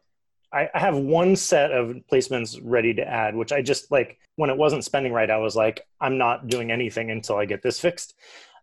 I, 0.52 0.68
I 0.74 0.78
have 0.78 0.96
one 0.96 1.36
set 1.36 1.72
of 1.72 1.96
placements 2.10 2.58
ready 2.62 2.94
to 2.94 3.06
add, 3.06 3.34
which 3.34 3.52
I 3.52 3.62
just 3.62 3.90
like 3.90 4.18
when 4.36 4.50
it 4.50 4.56
wasn't 4.56 4.84
spending 4.84 5.12
right. 5.12 5.30
I 5.30 5.38
was 5.38 5.56
like, 5.56 5.82
I'm 6.00 6.18
not 6.18 6.48
doing 6.48 6.70
anything 6.70 7.10
until 7.10 7.36
I 7.36 7.44
get 7.44 7.62
this 7.62 7.80
fixed. 7.80 8.14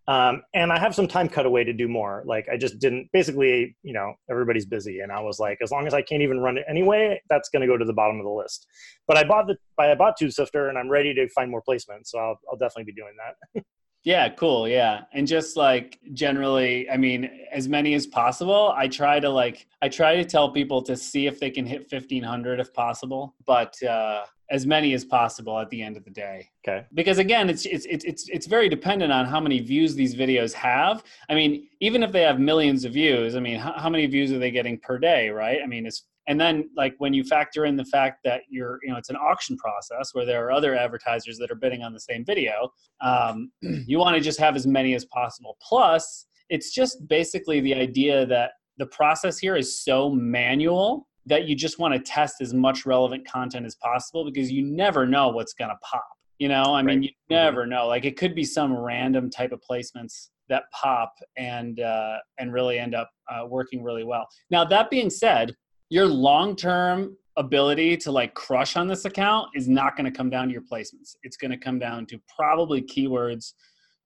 Um, 0.05 0.43
and 0.53 0.71
I 0.71 0.79
have 0.79 0.93
some 0.93 1.07
time 1.07 1.29
cut 1.29 1.45
away 1.45 1.63
to 1.63 1.71
do 1.71 1.87
more. 1.87 2.23
Like 2.25 2.49
I 2.51 2.57
just 2.57 2.79
didn't. 2.79 3.09
Basically, 3.13 3.75
you 3.83 3.93
know, 3.93 4.13
everybody's 4.29 4.65
busy, 4.65 4.99
and 4.99 5.11
I 5.11 5.21
was 5.21 5.39
like, 5.39 5.59
as 5.61 5.71
long 5.71 5.87
as 5.87 5.93
I 5.93 6.01
can't 6.01 6.21
even 6.21 6.39
run 6.39 6.57
it 6.57 6.65
anyway, 6.67 7.21
that's 7.29 7.49
going 7.49 7.61
to 7.61 7.67
go 7.67 7.77
to 7.77 7.85
the 7.85 7.93
bottom 7.93 8.19
of 8.19 8.25
the 8.25 8.31
list. 8.31 8.67
But 9.07 9.17
I 9.17 9.23
bought 9.23 9.47
the 9.47 9.55
I 9.77 9.95
bought 9.95 10.17
Tube 10.17 10.31
Sifter, 10.31 10.67
and 10.67 10.77
I'm 10.77 10.89
ready 10.89 11.13
to 11.13 11.29
find 11.29 11.49
more 11.49 11.63
placements. 11.67 12.07
So 12.07 12.19
I'll, 12.19 12.39
I'll 12.49 12.57
definitely 12.57 12.91
be 12.91 12.93
doing 12.93 13.13
that. 13.17 13.63
Yeah, 14.03 14.27
cool. 14.29 14.67
Yeah. 14.67 15.05
And 15.13 15.25
just 15.25 15.55
like 15.55 15.99
generally, 16.11 16.89
I 16.89 16.97
mean, 16.97 17.29
as 17.51 17.69
many 17.69 17.93
as 17.93 18.05
possible. 18.05 18.73
I 18.75 18.87
try 18.87 19.19
to 19.19 19.29
like, 19.29 19.65
I 19.81 19.87
try 19.87 20.15
to 20.15 20.25
tell 20.25 20.51
people 20.51 20.81
to 20.83 20.97
see 20.97 21.25
if 21.25 21.39
they 21.39 21.49
can 21.49 21.65
hit 21.65 21.89
1500 21.89 22.59
if 22.59 22.73
possible, 22.73 23.33
but 23.45 23.81
uh, 23.83 24.25
as 24.49 24.65
many 24.65 24.93
as 24.93 25.05
possible 25.05 25.57
at 25.57 25.69
the 25.69 25.81
end 25.81 25.95
of 25.95 26.03
the 26.03 26.11
day. 26.11 26.49
Okay. 26.67 26.85
Because 26.93 27.17
again, 27.17 27.49
it's, 27.49 27.65
it's, 27.65 27.85
it's, 27.85 28.03
it's, 28.03 28.27
it's 28.27 28.45
very 28.45 28.67
dependent 28.67 29.13
on 29.13 29.25
how 29.25 29.39
many 29.39 29.61
views 29.61 29.95
these 29.95 30.15
videos 30.15 30.51
have. 30.51 31.03
I 31.29 31.35
mean, 31.35 31.69
even 31.79 32.03
if 32.03 32.11
they 32.11 32.21
have 32.23 32.39
millions 32.39 32.83
of 32.83 32.91
views, 32.91 33.37
I 33.37 33.39
mean, 33.39 33.57
how, 33.57 33.71
how 33.73 33.89
many 33.89 34.05
views 34.07 34.33
are 34.33 34.39
they 34.39 34.51
getting 34.51 34.77
per 34.77 34.99
day, 34.99 35.29
right? 35.29 35.59
I 35.63 35.65
mean, 35.65 35.85
it's, 35.85 36.03
and 36.27 36.39
then 36.39 36.69
like 36.75 36.95
when 36.97 37.13
you 37.13 37.23
factor 37.23 37.65
in 37.65 37.75
the 37.75 37.85
fact 37.85 38.19
that 38.23 38.41
you're 38.49 38.79
you 38.83 38.91
know 38.91 38.97
it's 38.97 39.09
an 39.09 39.15
auction 39.15 39.57
process 39.57 40.09
where 40.13 40.25
there 40.25 40.45
are 40.45 40.51
other 40.51 40.75
advertisers 40.75 41.37
that 41.37 41.51
are 41.51 41.55
bidding 41.55 41.83
on 41.83 41.93
the 41.93 41.99
same 41.99 42.23
video 42.25 42.71
um, 43.01 43.51
you 43.61 43.97
want 43.97 44.15
to 44.15 44.21
just 44.21 44.39
have 44.39 44.55
as 44.55 44.65
many 44.65 44.93
as 44.93 45.05
possible. 45.05 45.57
Plus 45.61 46.27
it's 46.49 46.73
just 46.73 47.07
basically 47.07 47.59
the 47.61 47.73
idea 47.73 48.25
that 48.25 48.51
the 48.77 48.85
process 48.87 49.37
here 49.37 49.55
is 49.55 49.83
so 49.83 50.09
manual 50.09 51.07
that 51.25 51.45
you 51.45 51.55
just 51.55 51.79
want 51.79 51.93
to 51.93 51.99
test 51.99 52.41
as 52.41 52.53
much 52.53 52.85
relevant 52.85 53.25
content 53.27 53.65
as 53.65 53.75
possible 53.75 54.25
because 54.25 54.51
you 54.51 54.63
never 54.63 55.05
know 55.05 55.29
what's 55.29 55.53
going 55.53 55.69
to 55.69 55.77
pop 55.81 56.03
you 56.39 56.49
know? 56.49 56.75
I 56.75 56.81
mean 56.81 57.03
you 57.03 57.09
never 57.29 57.65
know. 57.65 57.87
Like 57.87 58.05
it 58.05 58.17
could 58.17 58.35
be 58.35 58.43
some 58.43 58.75
random 58.75 59.29
type 59.29 59.51
of 59.51 59.61
placements 59.61 60.29
that 60.49 60.63
pop 60.71 61.13
and 61.37 61.79
uh, 61.79 62.17
and 62.37 62.51
really 62.51 62.79
end 62.79 62.95
up 62.95 63.09
uh, 63.31 63.45
working 63.47 63.81
really 63.81 64.03
well. 64.03 64.27
Now 64.49 64.65
that 64.65 64.89
being 64.89 65.09
said 65.09 65.55
your 65.93 66.07
long-term 66.07 67.15
ability 67.37 67.95
to 67.95 68.11
like 68.11 68.33
crush 68.33 68.75
on 68.75 68.87
this 68.87 69.05
account 69.05 69.47
is 69.53 69.69
not 69.69 69.95
going 69.95 70.05
to 70.11 70.15
come 70.19 70.27
down 70.29 70.47
to 70.47 70.51
your 70.53 70.61
placements 70.61 71.15
it's 71.21 71.37
going 71.37 71.51
to 71.51 71.57
come 71.57 71.77
down 71.77 72.03
to 72.05 72.19
probably 72.35 72.81
keywords 72.81 73.53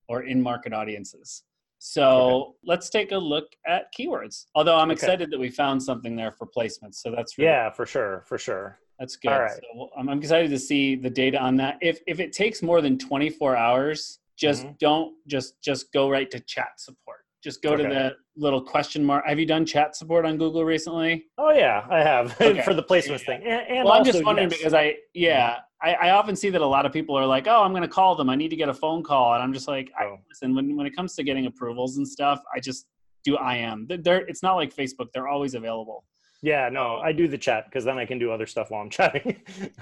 or 0.09 0.23
in-market 0.23 0.73
audiences 0.73 1.43
so 1.79 2.09
Okay. 2.09 2.51
let's 2.65 2.89
take 2.89 3.11
a 3.13 3.17
look 3.17 3.47
at 3.65 3.85
keywords 3.97 4.45
although 4.55 4.75
i'm 4.77 4.89
Okay. 4.91 4.93
excited 4.99 5.31
that 5.31 5.39
we 5.39 5.49
found 5.49 5.81
something 5.81 6.13
there 6.15 6.31
for 6.31 6.45
placements 6.57 6.95
so 6.95 7.09
that's 7.15 7.37
really 7.37 7.49
Yeah, 7.51 7.69
for 7.71 7.85
sure, 7.85 8.23
for 8.27 8.37
sure. 8.37 8.79
that's 8.99 9.15
good. 9.15 9.31
All 9.31 9.39
right. 9.41 9.51
So 9.61 9.89
I'm, 9.97 10.09
I'm 10.09 10.17
excited 10.19 10.49
to 10.49 10.59
see 10.59 10.95
the 10.95 11.09
data 11.23 11.37
on 11.47 11.55
that. 11.57 11.77
If 11.81 11.99
if 12.07 12.19
it 12.19 12.31
takes 12.33 12.57
more 12.69 12.81
than 12.81 12.97
24 12.97 13.55
hours, 13.55 13.99
just 14.45 14.65
Mhm. 14.65 14.79
don't 14.79 15.09
just 15.27 15.61
just 15.69 15.93
go 15.93 16.03
right 16.15 16.29
to 16.31 16.39
chat 16.53 16.71
support. 16.87 17.21
Just 17.43 17.61
go 17.61 17.75
to 17.75 17.83
the 17.83 18.15
little 18.35 18.61
question 18.61 19.03
mark. 19.03 19.25
Have 19.27 19.39
you 19.39 19.45
done 19.45 19.65
chat 19.65 19.95
support 19.95 20.25
on 20.25 20.37
Google 20.37 20.65
recently? 20.65 21.25
Oh 21.37 21.51
yeah, 21.51 21.85
I 21.89 21.99
have 21.99 22.35
Okay. 22.41 22.61
for 22.61 22.73
the 22.73 22.83
placements 22.83 23.25
thing. 23.25 23.41
And, 23.43 23.61
and 23.67 23.83
well, 23.85 23.93
I'm 23.93 23.99
also, 23.99 24.11
just 24.11 24.25
wondering 24.25 24.49
yes. 24.49 24.57
because 24.59 24.73
I 24.73 24.95
yeah 25.13 25.57
I, 25.81 25.93
I 25.93 26.09
often 26.11 26.35
see 26.35 26.49
that 26.49 26.61
a 26.61 26.65
lot 26.65 26.87
of 26.87 26.91
people 26.91 27.15
are 27.15 27.25
like, 27.27 27.45
oh, 27.47 27.61
I'm 27.63 27.71
going 27.71 27.83
to 27.83 27.87
call 27.87 28.15
them. 28.15 28.29
I 28.31 28.35
need 28.35 28.49
to 28.49 28.55
get 28.55 28.67
a 28.67 28.73
phone 28.73 29.03
call, 29.03 29.35
and 29.35 29.43
I'm 29.43 29.53
just 29.53 29.67
like, 29.67 29.91
I, 29.99 30.05
Oh. 30.05 30.17
listen. 30.27 30.55
When 30.55 30.75
when 30.75 30.87
it 30.87 30.95
comes 30.95 31.13
to 31.15 31.23
getting 31.23 31.45
approvals 31.45 31.97
and 31.97 32.07
stuff, 32.07 32.41
I 32.55 32.59
just 32.59 32.87
do 33.23 33.37
I 33.37 33.75
They're, 33.87 33.97
they're 33.97 34.27
it's 34.27 34.41
not 34.41 34.55
like 34.55 34.75
Facebook. 34.75 35.11
They're 35.13 35.27
always 35.27 35.53
available. 35.53 36.03
yeah, 36.41 36.69
no, 36.69 36.97
I 36.97 37.11
do 37.11 37.27
the 37.27 37.37
chat 37.37 37.65
because 37.65 37.83
then 37.85 37.97
I 37.99 38.05
can 38.05 38.17
do 38.19 38.31
other 38.31 38.47
stuff 38.47 38.71
while 38.71 38.81
I'm 38.81 38.89
chatting. 38.99 39.35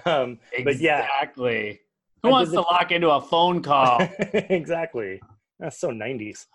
um, 0.06 0.40
But 0.64 0.78
yeah. 0.80 1.04
exactly. 1.04 1.80
Who 2.24 2.30
I 2.30 2.32
wants 2.32 2.52
to 2.52 2.56
the- 2.58 2.62
lock 2.64 2.92
into 2.92 3.10
a 3.12 3.22
phone 3.22 3.62
call? 3.62 4.00
exactly. 4.34 5.22
That's 5.60 5.80
so 5.80 5.90
90s. 5.90 6.48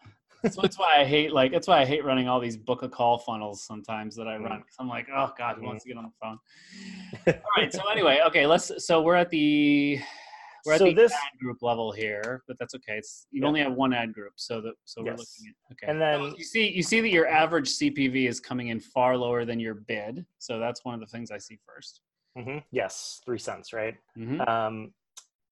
So 0.48 0.62
that's 0.62 0.78
why 0.78 0.96
I 1.00 1.04
hate 1.04 1.32
like 1.32 1.52
that's 1.52 1.68
why 1.68 1.80
I 1.80 1.84
hate 1.84 2.04
running 2.04 2.28
all 2.28 2.40
these 2.40 2.56
book 2.56 2.82
a 2.82 2.88
call 2.88 3.18
funnels 3.18 3.62
sometimes 3.64 4.16
that 4.16 4.26
I 4.28 4.36
Mm. 4.36 4.44
run. 4.44 4.62
I'm 4.78 4.88
like, 4.88 5.06
oh 5.14 5.32
god, 5.36 5.56
who 5.56 5.64
wants 5.66 5.84
to 5.84 5.88
get 5.90 5.98
on 5.98 6.04
the 6.04 6.12
phone? 6.20 6.38
all 7.44 7.50
right. 7.56 7.72
So 7.72 7.80
anyway, 7.90 8.20
okay, 8.26 8.46
let's. 8.46 8.72
So 8.86 9.02
we're 9.02 9.16
at 9.16 9.30
the 9.30 9.98
we're 10.66 10.74
at 10.74 10.78
So 10.78 10.84
the 10.86 10.94
this- 10.94 11.12
ad 11.12 11.38
group 11.40 11.58
level 11.62 11.90
here, 11.92 12.42
but 12.46 12.58
that's 12.58 12.74
okay. 12.74 12.96
It's 12.98 13.26
you 13.30 13.42
Yeah. 13.42 13.48
only 13.48 13.60
have 13.60 13.72
one 13.72 13.92
ad 13.92 14.12
group, 14.12 14.32
so 14.36 14.60
that 14.60 14.74
so 14.84 15.02
we're 15.02 15.10
looking 15.12 15.46
at 15.48 15.72
okay. 15.72 15.90
And 15.90 16.00
then 16.00 16.30
So 16.30 16.36
you 16.38 16.44
see 16.44 16.68
you 16.70 16.82
see 16.82 17.00
that 17.00 17.10
your 17.10 17.26
average 17.28 17.68
CPV 17.68 18.28
is 18.28 18.40
coming 18.40 18.68
in 18.68 18.80
far 18.80 19.16
lower 19.16 19.44
than 19.44 19.58
your 19.60 19.74
bid. 19.74 20.24
So 20.38 20.58
that's 20.58 20.84
one 20.84 20.94
of 20.94 21.00
the 21.00 21.06
things 21.06 21.30
I 21.30 21.38
see 21.38 21.58
1st 21.68 22.00
mm-hmm. 22.38 22.58
yes, 22.70 23.20
three 23.24 23.38
cents, 23.38 23.72
right? 23.72 23.96
Mm-hmm. 24.16 24.40
Um, 24.42 24.92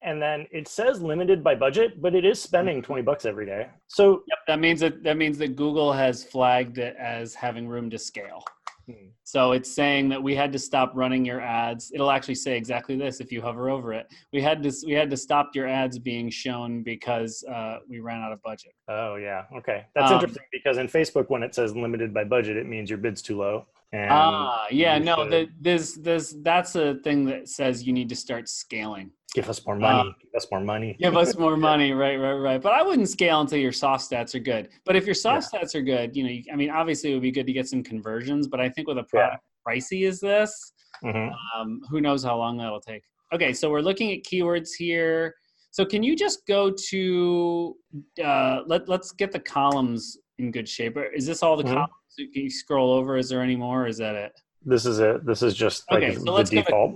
and 0.02 0.20
then 0.22 0.46
it 0.50 0.68
says 0.68 1.00
limited 1.02 1.42
by 1.42 1.54
budget, 1.54 2.00
but 2.00 2.14
it 2.14 2.24
is 2.24 2.40
spending 2.40 2.82
20 2.82 3.02
bucks 3.02 3.24
every 3.24 3.46
day. 3.46 3.68
So 3.88 4.22
Yep, 4.28 4.38
that 4.46 4.60
means 4.60 4.80
that 4.80 5.02
that 5.02 5.16
means 5.16 5.38
that 5.38 5.56
Google 5.56 5.92
has 5.92 6.24
flagged 6.24 6.78
it 6.78 6.96
as 6.96 7.34
having 7.34 7.66
room 7.68 7.90
to 7.90 7.98
scale. 7.98 8.44
Hmm. 8.86 9.08
So 9.24 9.52
it's 9.52 9.70
saying 9.70 10.08
that 10.10 10.22
we 10.22 10.34
had 10.34 10.50
to 10.52 10.58
stop 10.58 10.92
running 10.94 11.22
your 11.24 11.42
ads. 11.42 11.90
It'll 11.92 12.10
actually 12.10 12.36
say 12.36 12.56
exactly 12.56 12.96
this 12.96 13.20
if 13.20 13.30
you 13.30 13.42
hover 13.42 13.68
over 13.68 13.92
it. 13.92 14.06
We 14.32 14.40
had 14.40 14.62
to 14.62 14.72
we 14.86 14.92
had 14.92 15.10
to 15.10 15.16
stop 15.16 15.50
your 15.54 15.66
ads 15.68 15.98
being 15.98 16.30
shown 16.30 16.82
because 16.82 17.44
uh, 17.52 17.78
we 17.88 18.00
ran 18.00 18.22
out 18.22 18.32
of 18.32 18.40
budget. 18.42 18.72
Oh 18.88 19.16
yeah, 19.16 19.44
okay. 19.58 19.84
That's 19.94 20.10
Um, 20.10 20.14
interesting 20.20 20.44
because 20.52 20.78
in 20.78 20.86
Facebook, 20.88 21.28
when 21.28 21.42
it 21.42 21.54
says 21.54 21.76
limited 21.76 22.14
by 22.14 22.24
budget, 22.24 22.56
it 22.56 22.66
means 22.66 22.88
your 22.88 22.98
bid's 22.98 23.20
too 23.20 23.36
low. 23.36 23.66
And 23.92 24.10
Ah, 24.10 24.66
yeah, 24.70 24.98
no, 24.98 25.28
the, 25.28 25.48
this 25.60 25.94
this 25.96 26.34
that's 26.42 26.74
a 26.76 26.94
thing 27.04 27.24
that 27.26 27.48
says 27.48 27.86
you 27.86 27.92
need 27.92 28.08
to 28.10 28.16
start 28.16 28.48
scaling. 28.48 29.10
Give 29.35 29.49
us 29.49 29.64
more 29.66 29.76
money. 29.76 30.11
uh, 30.11 30.12
give 30.23 30.35
us 30.35 30.47
more 30.50 30.61
money. 30.61 30.97
Give 30.99 31.16
us 31.16 31.37
more 31.37 31.56
money, 31.70 31.92
right, 31.92 32.16
right, 32.16 32.32
right. 32.35 32.62
But 32.62 32.73
I 32.73 32.82
wouldn't 32.82 33.08
scale 33.08 33.40
until 33.40 33.58
your 33.58 33.73
soft 33.73 34.11
stats 34.11 34.35
are 34.35 34.38
good. 34.40 34.68
But 34.85 34.97
if 34.97 35.04
your 35.06 35.14
soft 35.14 35.52
stats 35.52 35.75
are 35.75 35.82
good, 35.82 36.16
you 36.16 36.25
know, 36.25 36.30
you, 36.30 36.42
I 36.52 36.56
mean, 36.56 36.70
obviously 36.70 37.11
it 37.11 37.14
would 37.14 37.23
be 37.23 37.30
good 37.30 37.47
to 37.47 37.52
get 37.52 37.68
some 37.68 37.82
conversions. 37.82 38.49
But 38.49 38.61
I 38.61 38.68
think 38.68 38.88
with 38.88 38.99
a 38.99 39.04
product 39.04 39.42
pricey 39.66 40.08
as 40.08 40.20
this, 40.20 40.73
Mhm. 41.04 41.32
um, 41.56 41.80
who 41.90 42.00
knows 42.00 42.25
how 42.25 42.37
long 42.37 42.56
that'll 42.56 42.80
take. 42.80 43.02
Okay, 43.32 43.52
so 43.52 43.70
we're 43.70 43.82
looking 43.82 44.11
at 44.12 44.25
keywords 44.25 44.70
here. 44.76 45.35
So 45.70 45.85
can 45.85 46.02
you 46.02 46.16
just 46.16 46.47
go 46.47 46.70
to 46.88 47.76
uh, 48.25 48.62
let 48.66 48.88
Let's 48.88 49.12
get 49.12 49.30
the 49.30 49.38
columns 49.38 50.18
in 50.38 50.50
good 50.50 50.68
shape. 50.68 50.97
Is 51.14 51.26
this 51.26 51.42
all 51.42 51.56
the 51.56 51.62
Mhm. 51.64 51.75
columns? 51.75 51.92
Can 52.16 52.30
you 52.32 52.50
scroll 52.50 52.90
over? 52.92 53.16
Is 53.16 53.28
there 53.28 53.42
any 53.42 53.54
more? 53.54 53.85
Or 53.85 53.87
is 53.87 53.99
that 53.99 54.14
it? 54.16 54.32
This 54.64 54.87
is 54.87 54.99
it. 54.99 55.25
This 55.25 55.42
is 55.42 55.54
just 55.54 55.85
like 55.92 56.02
Okay, 56.02 56.14
so 56.16 56.25
the 56.25 56.32
let's 56.32 56.50
go 56.50 56.56
with- 56.56 56.66
default. 56.66 56.94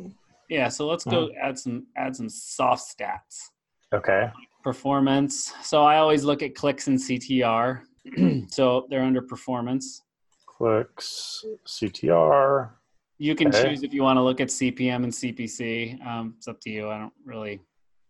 Yeah. 0.52 0.68
So 0.68 0.86
let's 0.86 1.04
go 1.04 1.30
add 1.40 1.58
some 1.58 1.86
add 1.96 2.14
some 2.14 2.28
soft 2.28 2.84
stats. 2.94 3.48
Okay. 3.94 4.30
Performance. 4.62 5.52
So 5.62 5.82
I 5.82 5.96
always 5.96 6.24
look 6.24 6.42
at 6.42 6.54
clicks 6.54 6.88
and 6.88 6.98
CTR. 6.98 7.80
so 8.50 8.86
they're 8.90 9.02
under 9.02 9.22
performance. 9.22 10.02
Clicks, 10.46 11.44
CTR. 11.66 12.70
You 13.18 13.34
can 13.34 13.48
Okay. 13.48 13.62
choose 13.70 13.82
if 13.82 13.94
you 13.94 14.02
want 14.02 14.18
to 14.18 14.22
look 14.22 14.40
at 14.40 14.48
CPM 14.48 15.04
and 15.04 15.12
CPC. 15.12 16.04
Um, 16.06 16.34
it's 16.36 16.48
up 16.48 16.60
to 16.60 16.70
you. 16.70 16.90
I 16.90 16.98
don't 16.98 17.12
really 17.24 17.60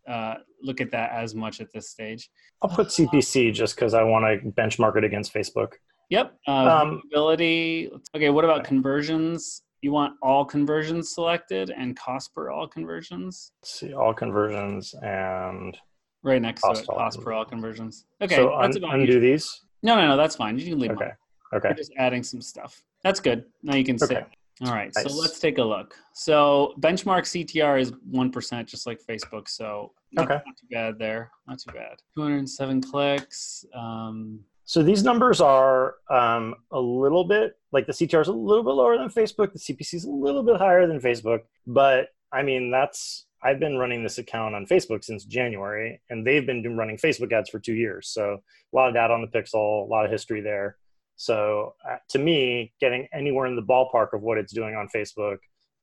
uh, 0.08 0.34
look 0.62 0.80
at 0.80 0.90
that 0.90 1.12
as 1.12 1.34
much 1.34 1.60
at 1.60 1.72
this 1.72 1.90
stage. 1.90 2.28
I'll 2.60 2.70
put 2.70 2.88
CPC 2.88 3.52
just 3.54 3.76
because 3.76 3.94
I 3.94 4.02
want 4.02 4.24
to 4.24 4.50
benchmark 4.50 4.96
it 4.96 5.04
against 5.04 5.32
Facebook. 5.32 5.74
Yep. 6.10 6.34
Uh, 6.48 6.50
Um. 6.50 7.02
Okay. 7.14 8.30
What 8.30 8.44
about 8.44 8.64
conversions? 8.64 9.62
You 9.82 9.90
want 9.92 10.14
all 10.22 10.44
conversions 10.44 11.12
selected 11.12 11.70
and 11.76 11.96
cost 11.96 12.32
per 12.34 12.50
all 12.50 12.68
conversions 12.68 13.50
Let's 13.62 13.80
see 13.80 13.92
all 13.92 14.14
conversions 14.14 14.94
and 15.02 15.76
right 16.22 16.40
next 16.40 16.60
Cost 16.62 16.84
to 16.84 16.92
it. 16.92 16.96
Cost 16.96 17.20
per 17.20 17.32
all 17.32 17.44
conversions. 17.44 18.06
Okay. 18.22 18.36
so 18.36 18.56
that's 18.62 18.76
un- 18.76 18.84
about 18.84 19.00
undo 19.00 19.18
these. 19.20 19.60
No, 19.82 19.96
no, 19.96 20.06
no. 20.06 20.16
That's 20.16 20.36
fine. 20.36 20.56
You 20.58 20.66
can 20.70 20.78
leave 20.78 20.90
them. 20.90 20.98
Okay. 20.98 21.10
Okay. 21.54 21.68
We're 21.70 21.74
just 21.74 21.92
adding 21.98 22.22
some 22.22 22.40
stuff. 22.40 22.80
That's 23.02 23.18
good. 23.18 23.44
Now 23.64 23.74
you 23.74 23.84
can 23.84 23.98
see. 23.98 24.04
Okay. 24.04 24.24
All 24.64 24.72
right. 24.72 24.92
Nice. 24.94 25.04
So 25.12 25.18
let's 25.18 25.40
take 25.40 25.58
a 25.58 25.62
look. 25.64 25.96
So 26.14 26.74
benchmark 26.78 27.22
CTR 27.24 27.80
is 27.80 27.90
1%, 27.90 28.66
just 28.66 28.86
like 28.86 29.00
Facebook. 29.04 29.48
So 29.48 29.92
not, 30.12 30.26
Okay. 30.30 30.34
not 30.46 30.56
too 30.56 30.66
bad 30.70 30.98
there. 31.00 31.32
Not 31.48 31.58
too 31.58 31.72
bad. 31.72 31.96
207 32.16 32.82
clicks. 32.82 33.64
Um, 33.74 34.38
So 34.72 34.82
these 34.82 35.04
numbers 35.04 35.42
are 35.42 35.96
um, 36.08 36.54
a 36.70 36.80
little 36.80 37.24
bit 37.24 37.58
like 37.72 37.86
the 37.86 37.92
CTR 37.92 38.22
is 38.22 38.28
a 38.28 38.32
little 38.32 38.64
bit 38.64 38.70
lower 38.70 38.96
than 38.96 39.10
Facebook. 39.10 39.52
The 39.52 39.58
CPC 39.58 39.92
is 39.92 40.04
a 40.04 40.10
little 40.10 40.42
bit 40.42 40.56
higher 40.56 40.86
than 40.86 40.98
Facebook. 40.98 41.40
But 41.66 42.06
I 42.32 42.42
mean, 42.42 42.70
that's 42.70 43.26
I've 43.42 43.60
been 43.60 43.76
running 43.76 44.02
this 44.02 44.16
account 44.16 44.54
on 44.54 44.64
Facebook 44.64 45.04
since 45.04 45.26
January, 45.26 46.00
and 46.08 46.26
they've 46.26 46.46
been 46.46 46.62
doing- 46.62 46.78
running 46.78 46.96
Facebook 46.96 47.30
ads 47.34 47.50
for 47.50 47.58
two 47.58 47.74
years. 47.74 48.08
So 48.08 48.38
a 48.72 48.74
lot 48.74 48.88
of 48.88 48.94
data 48.94 49.12
on 49.12 49.20
the 49.20 49.26
pixel, 49.26 49.84
a 49.84 49.90
lot 49.90 50.06
of 50.06 50.10
history 50.10 50.40
there. 50.40 50.78
So 51.16 51.74
uh, 51.86 51.96
to 52.08 52.18
me, 52.18 52.72
getting 52.80 53.06
anywhere 53.12 53.48
in 53.48 53.56
the 53.56 53.62
ballpark 53.62 54.14
of 54.14 54.22
what 54.22 54.38
it's 54.38 54.54
doing 54.54 54.74
on 54.74 54.88
Facebook 54.88 55.36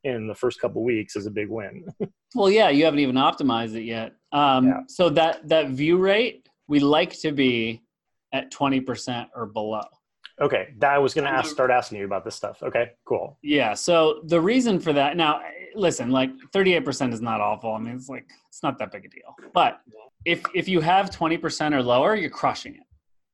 in 0.03 0.25
the 0.25 0.33
first 0.33 0.59
couple 0.59 0.83
weeks 0.83 1.15
is 1.15 1.27
a 1.27 1.31
big 1.31 1.49
win. 1.49 1.85
well, 2.33 2.49
yeah, 2.49 2.69
you 2.69 2.85
haven't 2.85 3.01
even 3.01 3.17
optimized 3.17 3.75
it 3.75 3.83
yet. 3.83 4.13
Um, 4.31 4.65
Yeah. 4.65 4.79
So 4.87 5.09
that, 5.09 5.47
that 5.47 5.69
view 5.69 5.97
rate, 5.97 6.49
we 6.67 6.79
like 6.79 7.15
to 7.19 7.31
be 7.31 7.83
at 8.33 8.51
20% 8.51 9.27
or 9.35 9.45
below. 9.47 9.81
okay, 10.41 10.73
that 10.77 10.91
I 10.93 10.97
was 10.99 11.13
going 11.13 11.25
to 11.25 11.31
ask, 11.31 11.51
start 11.51 11.69
asking 11.69 11.97
you 11.97 12.05
about 12.05 12.23
this 12.23 12.35
stuff. 12.35 12.63
Okay, 12.63 12.91
cool. 13.05 13.37
Yeah. 13.41 13.73
So 13.73 14.21
the 14.25 14.39
reason 14.39 14.79
for 14.79 14.93
that 14.93 15.17
now, 15.17 15.41
listen, 15.75 16.11
like 16.11 16.29
38% 16.55 17.11
is 17.13 17.19
not 17.21 17.41
awful. 17.41 17.73
I 17.73 17.79
mean, 17.79 17.95
it's 17.95 18.07
like, 18.07 18.25
it's 18.47 18.63
not 18.63 18.79
that 18.79 18.91
big 18.91 19.03
a 19.05 19.09
deal. 19.09 19.35
But 19.53 19.81
if, 20.25 20.41
if 20.55 20.69
you 20.69 20.79
have 20.79 21.09
20% 21.09 21.73
or 21.73 21.83
lower, 21.83 22.15
you're 22.15 22.29
crushing 22.29 22.75
it, 22.75 22.83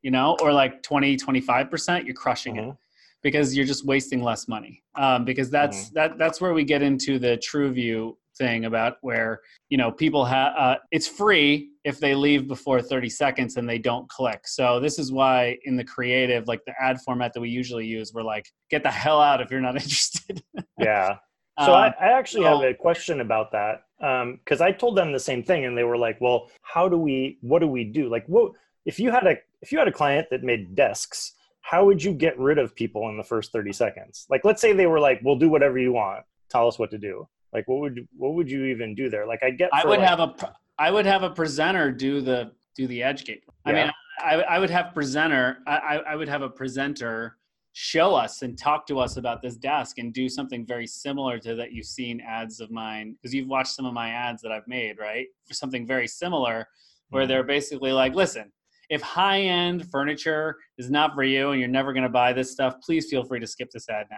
you 0.01 0.09
know, 0.11 0.35
or 0.41 0.51
like 0.51 0.81
20, 0.81 1.15
25%, 1.17 2.05
you're 2.05 2.15
crushing 2.15 2.55
it 2.55 2.63
Mhm. 2.65 2.77
because 3.21 3.55
you're 3.55 3.67
just 3.67 3.85
wasting 3.85 4.23
less 4.23 4.47
money. 4.47 4.81
Um, 4.95 5.25
because 5.25 5.51
that's, 5.51 5.89
that, 5.91 6.17
that's 6.17 6.41
where 6.41 6.53
we 6.53 6.63
get 6.63 6.81
into 6.81 7.19
the 7.19 7.37
TrueView 7.37 8.15
thing 8.37 8.65
about 8.65 8.97
where, 9.01 9.41
you 9.69 9.77
know, 9.77 9.91
people 9.91 10.25
have, 10.25 10.53
uh, 10.57 10.75
it's 10.91 11.07
free 11.07 11.71
if 11.83 11.99
they 11.99 12.15
leave 12.15 12.47
before 12.47 12.81
30 12.81 13.09
seconds 13.09 13.57
and 13.57 13.67
they 13.67 13.77
don't 13.79 14.07
click. 14.09 14.47
So 14.47 14.79
this 14.79 14.99
is 14.99 15.11
why 15.11 15.57
in 15.65 15.75
the 15.75 15.83
creative, 15.83 16.47
like 16.47 16.61
the 16.65 16.73
ad 16.79 16.99
format 17.01 17.33
that 17.33 17.41
we 17.41 17.49
usually 17.49 17.85
use, 17.85 18.13
we're 18.13 18.23
like, 18.23 18.47
get 18.69 18.83
the 18.83 18.91
hell 18.91 19.21
out 19.21 19.41
if 19.41 19.51
you're 19.51 19.61
not 19.61 19.75
interested. 19.81 20.43
Yeah. 20.79 21.17
So 21.63 21.73
Um, 21.73 21.83
I, 21.83 21.87
I 22.01 22.19
actually 22.19 22.43
have 22.43 22.63
a 22.63 22.73
question 22.73 23.21
about 23.21 23.53
that 23.53 23.83
because 23.97 24.59
I 24.59 24.73
told 24.73 24.97
them 24.97 25.13
the 25.13 25.19
same 25.21 25.41
thing, 25.41 25.63
and 25.63 25.77
they 25.77 25.85
were 25.85 25.97
like, 25.97 26.19
"Well, 26.19 26.49
how 26.63 26.89
do 26.89 26.97
we? 26.97 27.37
What 27.39 27.59
do 27.59 27.67
we 27.67 27.85
do? 27.85 28.09
Like, 28.09 28.25
what 28.27 28.51
if 28.85 28.99
you 28.99 29.09
had 29.09 29.25
a 29.25 29.37
if 29.61 29.71
you 29.71 29.79
had 29.79 29.87
a 29.87 29.91
client 29.91 30.27
that 30.31 30.43
made 30.43 30.75
desks? 30.75 31.31
How 31.61 31.85
would 31.85 32.03
you 32.03 32.11
get 32.11 32.37
rid 32.37 32.57
of 32.57 32.75
people 32.75 33.07
in 33.07 33.15
the 33.15 33.23
first 33.23 33.53
thirty 33.53 33.71
seconds? 33.71 34.25
Like, 34.29 34.43
let's 34.43 34.61
say 34.61 34.73
they 34.73 34.85
were 34.85 34.99
like, 34.99 35.21
"We'll 35.23 35.37
do 35.37 35.47
whatever 35.47 35.79
you 35.79 35.93
want. 35.93 36.25
Tell 36.49 36.67
us 36.67 36.77
what 36.77 36.91
to 36.91 36.97
do." 36.97 37.25
Like, 37.55 37.67
what 37.69 37.79
would 37.79 38.05
what 38.17 38.33
would 38.33 38.51
you 38.51 38.65
even 38.65 38.93
do 38.93 39.09
there? 39.09 39.25
Like, 39.25 39.41
I 39.41 39.49
get. 39.49 39.69
I 39.73 39.85
would 39.87 39.99
like- 39.99 40.07
have 40.09 40.19
a 40.19 40.53
I 40.77 40.91
would 40.91 41.05
have 41.05 41.23
a 41.23 41.29
presenter 41.29 41.89
do 41.89 42.19
the 42.19 42.51
do 42.75 42.85
the 42.85 42.99
ADUCATE. 42.99 43.43
I 43.65 43.71
mean, 43.71 43.89
I, 44.19 44.33
I 44.41 44.59
would 44.59 44.69
have 44.69 44.93
presenter 44.93 45.59
I, 45.65 46.01
I 46.05 46.15
would 46.17 46.27
have 46.27 46.41
a 46.41 46.49
presenter 46.49 47.37
show 47.71 48.13
us 48.13 48.41
and 48.41 48.57
talk 48.57 48.85
to 48.87 48.99
us 48.99 49.15
about 49.15 49.41
this 49.41 49.55
desk 49.55 49.97
and 49.99 50.13
do 50.13 50.27
something 50.27 50.65
very 50.65 50.85
similar 50.87 51.39
to 51.39 51.55
that 51.55 51.71
you've 51.71 51.85
seen 51.85 52.19
ads 52.21 52.59
of 52.59 52.69
mine 52.71 53.13
because 53.13 53.33
you've 53.33 53.47
watched 53.47 53.71
some 53.73 53.85
of 53.85 53.93
my 53.93 54.09
ads 54.09 54.41
that 54.41 54.51
I've 54.51 54.67
made 54.67 54.97
right 54.99 55.27
for 55.47 55.53
something 55.53 55.85
very 55.87 56.07
similar 56.07 56.67
where 57.09 57.23
Mhm. 57.23 57.27
they're 57.29 57.43
basically 57.43 57.91
like 57.93 58.13
listen 58.15 58.51
if 58.89 59.01
high 59.01 59.41
end 59.41 59.89
furniture 59.89 60.57
is 60.77 60.89
not 60.89 61.13
for 61.15 61.23
you 61.23 61.51
and 61.51 61.59
you're 61.59 61.69
never 61.79 61.91
going 61.93 62.03
to 62.03 62.09
buy 62.23 62.31
this 62.33 62.51
stuff 62.51 62.75
please 62.85 63.09
feel 63.09 63.23
free 63.25 63.39
to 63.41 63.47
skip 63.47 63.69
this 63.71 63.87
ad 63.89 64.05
now 64.11 64.17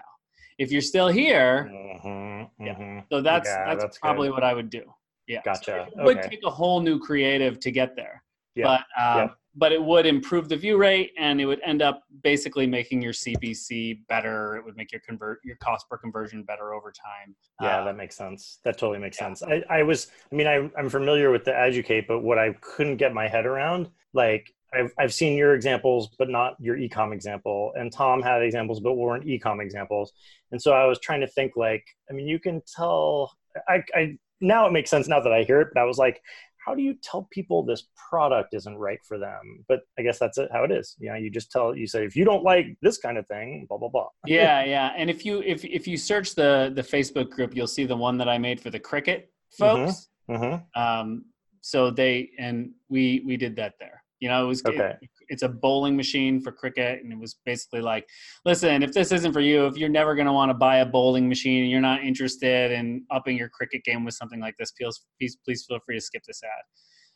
if 0.57 0.71
you're 0.71 0.81
still 0.81 1.07
here 1.07 1.69
Mhm, 1.71 2.49
Yeah. 2.59 2.75
mhm. 2.75 3.05
so 3.11 3.21
that's 3.21 3.47
Yeah, 3.49 3.65
that's, 3.65 3.83
that's 3.83 3.97
good. 3.97 4.01
probably 4.07 4.29
what 4.29 4.43
I 4.43 4.53
would 4.53 4.69
do. 4.69 4.83
Yeah, 5.27 5.41
So 5.43 5.51
Gotcha. 5.51 5.87
it 5.87 6.03
would 6.03 6.17
Okay. 6.19 6.29
take 6.29 6.43
a 6.45 6.49
whole 6.49 6.79
new 6.79 6.99
creative 6.99 7.59
to 7.59 7.71
get 7.71 7.95
there. 7.95 8.23
Yeah. 8.55 8.63
But 8.65 8.79
um, 9.01 9.17
Yeah. 9.29 9.33
but 9.55 9.71
it 9.71 9.83
would 9.83 10.05
improve 10.05 10.49
the 10.49 10.55
view 10.55 10.77
rate, 10.77 11.13
and 11.17 11.41
it 11.41 11.45
would 11.45 11.59
end 11.65 11.81
up 11.81 12.03
basically 12.23 12.67
making 12.67 13.01
your 13.01 13.11
CPC 13.13 14.05
better. 14.07 14.55
It 14.55 14.63
would 14.63 14.77
make 14.77 14.91
your 14.91 15.01
convert 15.01 15.43
your 15.43 15.55
cost 15.57 15.89
per 15.89 15.97
conversion 15.97 16.43
better 16.43 16.73
over 16.75 16.91
time. 16.91 17.35
Yeah, 17.59 17.81
Uh, 17.81 17.85
that 17.85 17.95
makes 17.97 18.15
sense. 18.15 18.59
That 18.63 18.77
totally 18.77 18.99
makes 18.99 19.17
yeah. 19.19 19.33
sense. 19.33 19.41
I, 19.43 19.63
I 19.69 19.81
was, 19.83 20.11
I 20.31 20.35
mean, 20.35 20.45
I, 20.47 20.69
I'm 20.77 20.89
familiar 20.89 21.31
with 21.31 21.43
the 21.43 21.51
ADUCATE, 21.53 22.05
but 22.07 22.19
what 22.19 22.37
I 22.37 22.53
couldn't 22.61 22.97
get 22.97 23.13
my 23.15 23.27
head 23.27 23.45
around, 23.47 23.89
like, 24.13 24.53
I've, 24.73 24.91
I've 24.97 25.13
seen 25.13 25.37
your 25.37 25.55
examples, 25.55 26.09
but 26.17 26.29
not 26.29 26.55
your 26.59 26.77
ecom 26.77 27.13
example. 27.13 27.71
And 27.75 27.91
Tom 27.91 28.21
had 28.21 28.41
examples, 28.41 28.79
but 28.79 28.95
weren't 28.95 29.25
ecom 29.25 29.61
examples. 29.61 30.11
And 30.51 30.61
so 30.61 30.73
I 30.73 30.85
was 30.85 30.99
trying 30.99 31.21
to 31.21 31.27
think, 31.27 31.53
like, 31.55 31.85
I 32.09 32.13
mean, 32.13 32.27
you 32.27 32.39
can 32.39 32.61
tell, 32.75 33.33
I, 33.67 33.83
I 33.95 34.17
now 34.41 34.67
it 34.67 34.73
makes 34.73 34.89
sense 34.89 35.07
now 35.07 35.19
that 35.21 35.33
I 35.33 35.43
hear 35.43 35.61
it, 35.61 35.69
but 35.73 35.81
I 35.81 35.85
was 35.85 35.97
like, 35.97 36.21
how 36.67 36.75
do 36.75 36.81
you 36.81 36.95
tell 37.01 37.27
people 37.31 37.63
this 37.63 37.87
product 38.09 38.53
isn't 38.53 38.75
right 38.77 38.99
for 39.07 39.17
them? 39.17 39.63
But 39.69 39.81
I 39.97 40.01
guess 40.01 40.19
that's 40.19 40.37
it, 40.37 40.49
how 40.51 40.65
it 40.65 40.71
is. 40.71 40.97
You 40.99 41.09
know, 41.09 41.15
you 41.15 41.29
just 41.29 41.49
tell, 41.49 41.73
you 41.73 41.87
say, 41.87 42.05
if 42.05 42.15
you 42.15 42.25
don't 42.25 42.43
like 42.43 42.77
this 42.81 42.97
kind 42.97 43.17
of 43.17 43.25
thing, 43.27 43.65
blah, 43.69 43.77
blah, 43.77 43.87
blah. 43.87 44.09
yeah, 44.25 44.65
yeah. 44.65 44.91
And 44.97 45.09
if 45.09 45.25
you 45.25 45.41
if 45.43 45.63
if 45.63 45.87
you 45.87 45.95
search 45.95 46.35
the 46.35 46.73
the 46.75 46.81
Facebook 46.81 47.29
group, 47.29 47.55
you'll 47.55 47.67
see 47.67 47.85
the 47.85 47.95
one 47.95 48.17
that 48.17 48.27
I 48.27 48.37
made 48.37 48.59
for 48.59 48.69
the 48.69 48.79
cricket 48.79 49.31
folks. 49.57 50.09
Mm-hmm. 50.29 50.79
Um, 50.79 51.25
so 51.61 51.89
they 51.89 52.31
and 52.37 52.71
we 52.89 53.23
we 53.25 53.37
did 53.37 53.55
that 53.55 53.75
there. 53.79 53.96
You 54.19 54.29
know, 54.29 54.43
it 54.43 54.47
was 54.47 54.65
Okay. 54.65 54.95
it- 55.01 55.09
it's 55.29 55.43
a 55.43 55.49
bowling 55.49 55.95
machine 55.97 56.39
for 56.39 56.51
cricket, 56.51 57.03
and 57.03 57.11
it 57.11 57.19
was 57.19 57.35
basically 57.45 57.81
like, 57.81 58.07
listen, 58.45 58.81
if 58.81 58.93
this 58.93 59.11
isn't 59.11 59.33
for 59.33 59.41
you, 59.41 59.65
if 59.67 59.75
you're 59.77 59.89
never 59.89 60.15
going 60.15 60.25
to 60.25 60.31
want 60.33 60.49
to 60.49 60.53
buy 60.53 60.77
a 60.77 60.85
bowling 60.85 61.27
machine, 61.27 61.63
and 61.63 61.71
you're 61.71 61.81
not 61.81 62.01
interested 62.03 62.71
in 62.71 63.05
upping 63.11 63.35
your 63.37 63.49
cricket 63.49 63.83
game 63.83 64.05
with 64.05 64.13
something 64.15 64.39
like 64.39 64.55
this, 64.57 64.71
please 64.71 65.05
please, 65.19 65.35
please 65.45 65.65
feel 65.67 65.79
free 65.85 65.95
to 65.95 66.01
skip 66.01 66.23
this 66.23 66.41
ad. 66.43 66.49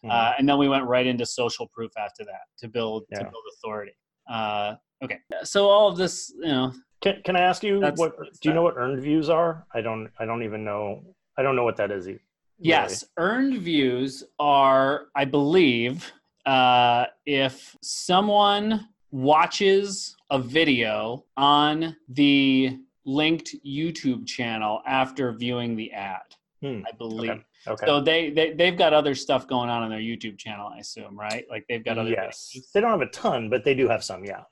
Mm-hmm. 0.06 0.12
Uh, 0.12 0.34
and 0.38 0.48
then 0.50 0.58
we 0.58 0.68
went 0.68 0.86
right 0.86 1.08
into 1.08 1.26
social 1.26 1.68
proof 1.74 1.92
after 1.98 2.24
that 2.26 2.42
to 2.60 2.68
build 2.68 3.04
to 3.14 3.22
Yeah. 3.22 3.30
build 3.30 3.44
authority. 3.58 3.94
Uh, 4.30 4.76
okay, 5.04 5.20
so 5.44 5.68
all 5.70 5.88
of 5.88 5.98
this, 5.98 6.32
you 6.36 6.48
know, 6.48 6.74
Can, 7.02 7.22
can 7.24 7.36
I 7.36 7.42
ask 7.42 7.64
you 7.64 7.80
what 7.80 7.96
do 7.98 8.06
you 8.26 8.32
that. 8.44 8.54
know 8.56 8.62
what 8.62 8.76
earned 8.78 9.00
views 9.02 9.30
are? 9.30 9.66
I 9.74 9.82
don't 9.82 10.12
I 10.20 10.26
don't 10.26 10.44
even 10.44 10.64
know 10.64 11.16
I 11.38 11.42
don't 11.44 11.56
know 11.56 11.64
what 11.64 11.78
that 11.78 11.92
is. 11.92 12.08
e- 12.10 12.20
Yes, 12.64 13.06
earned 13.18 13.58
views 13.60 14.24
are, 14.38 15.08
I 15.16 15.26
believe, 15.26 16.12
uh, 16.46 17.06
if 17.26 17.76
someone 17.82 18.88
watches 19.12 20.16
a 20.30 20.40
video 20.40 21.26
on 21.38 21.96
the 22.10 22.78
linked 23.06 23.56
YouTube 23.66 24.26
channel 24.26 24.82
after 24.86 25.34
viewing 25.34 25.76
the 25.76 25.92
ad. 25.92 26.22
Hmm, 26.62 26.82
I 26.88 26.96
believe. 26.98 27.32
Okay. 27.32 27.44
Okay. 27.68 27.86
So 27.86 28.02
they, 28.02 28.32
they 28.32 28.54
they've 28.54 28.78
got 28.78 28.92
other 28.92 29.14
stuff 29.14 29.48
going 29.48 29.70
on 29.70 29.84
on 29.84 29.90
their 29.92 30.00
YouTube 30.00 30.38
channel, 30.38 30.72
I 30.74 30.80
assume, 30.80 31.18
right? 31.18 31.46
Like 31.50 31.66
they've 31.70 31.84
got 31.84 32.00
other. 32.00 32.10
yes, 32.10 32.58
they 32.74 32.82
don't 32.82 32.90
have 32.90 33.02
a 33.02 33.12
ton, 33.12 33.50
but 33.50 33.64
they 33.64 33.76
do 33.76 33.88
have 33.88 34.04
some. 34.04 34.26
Yeah. 34.26 34.44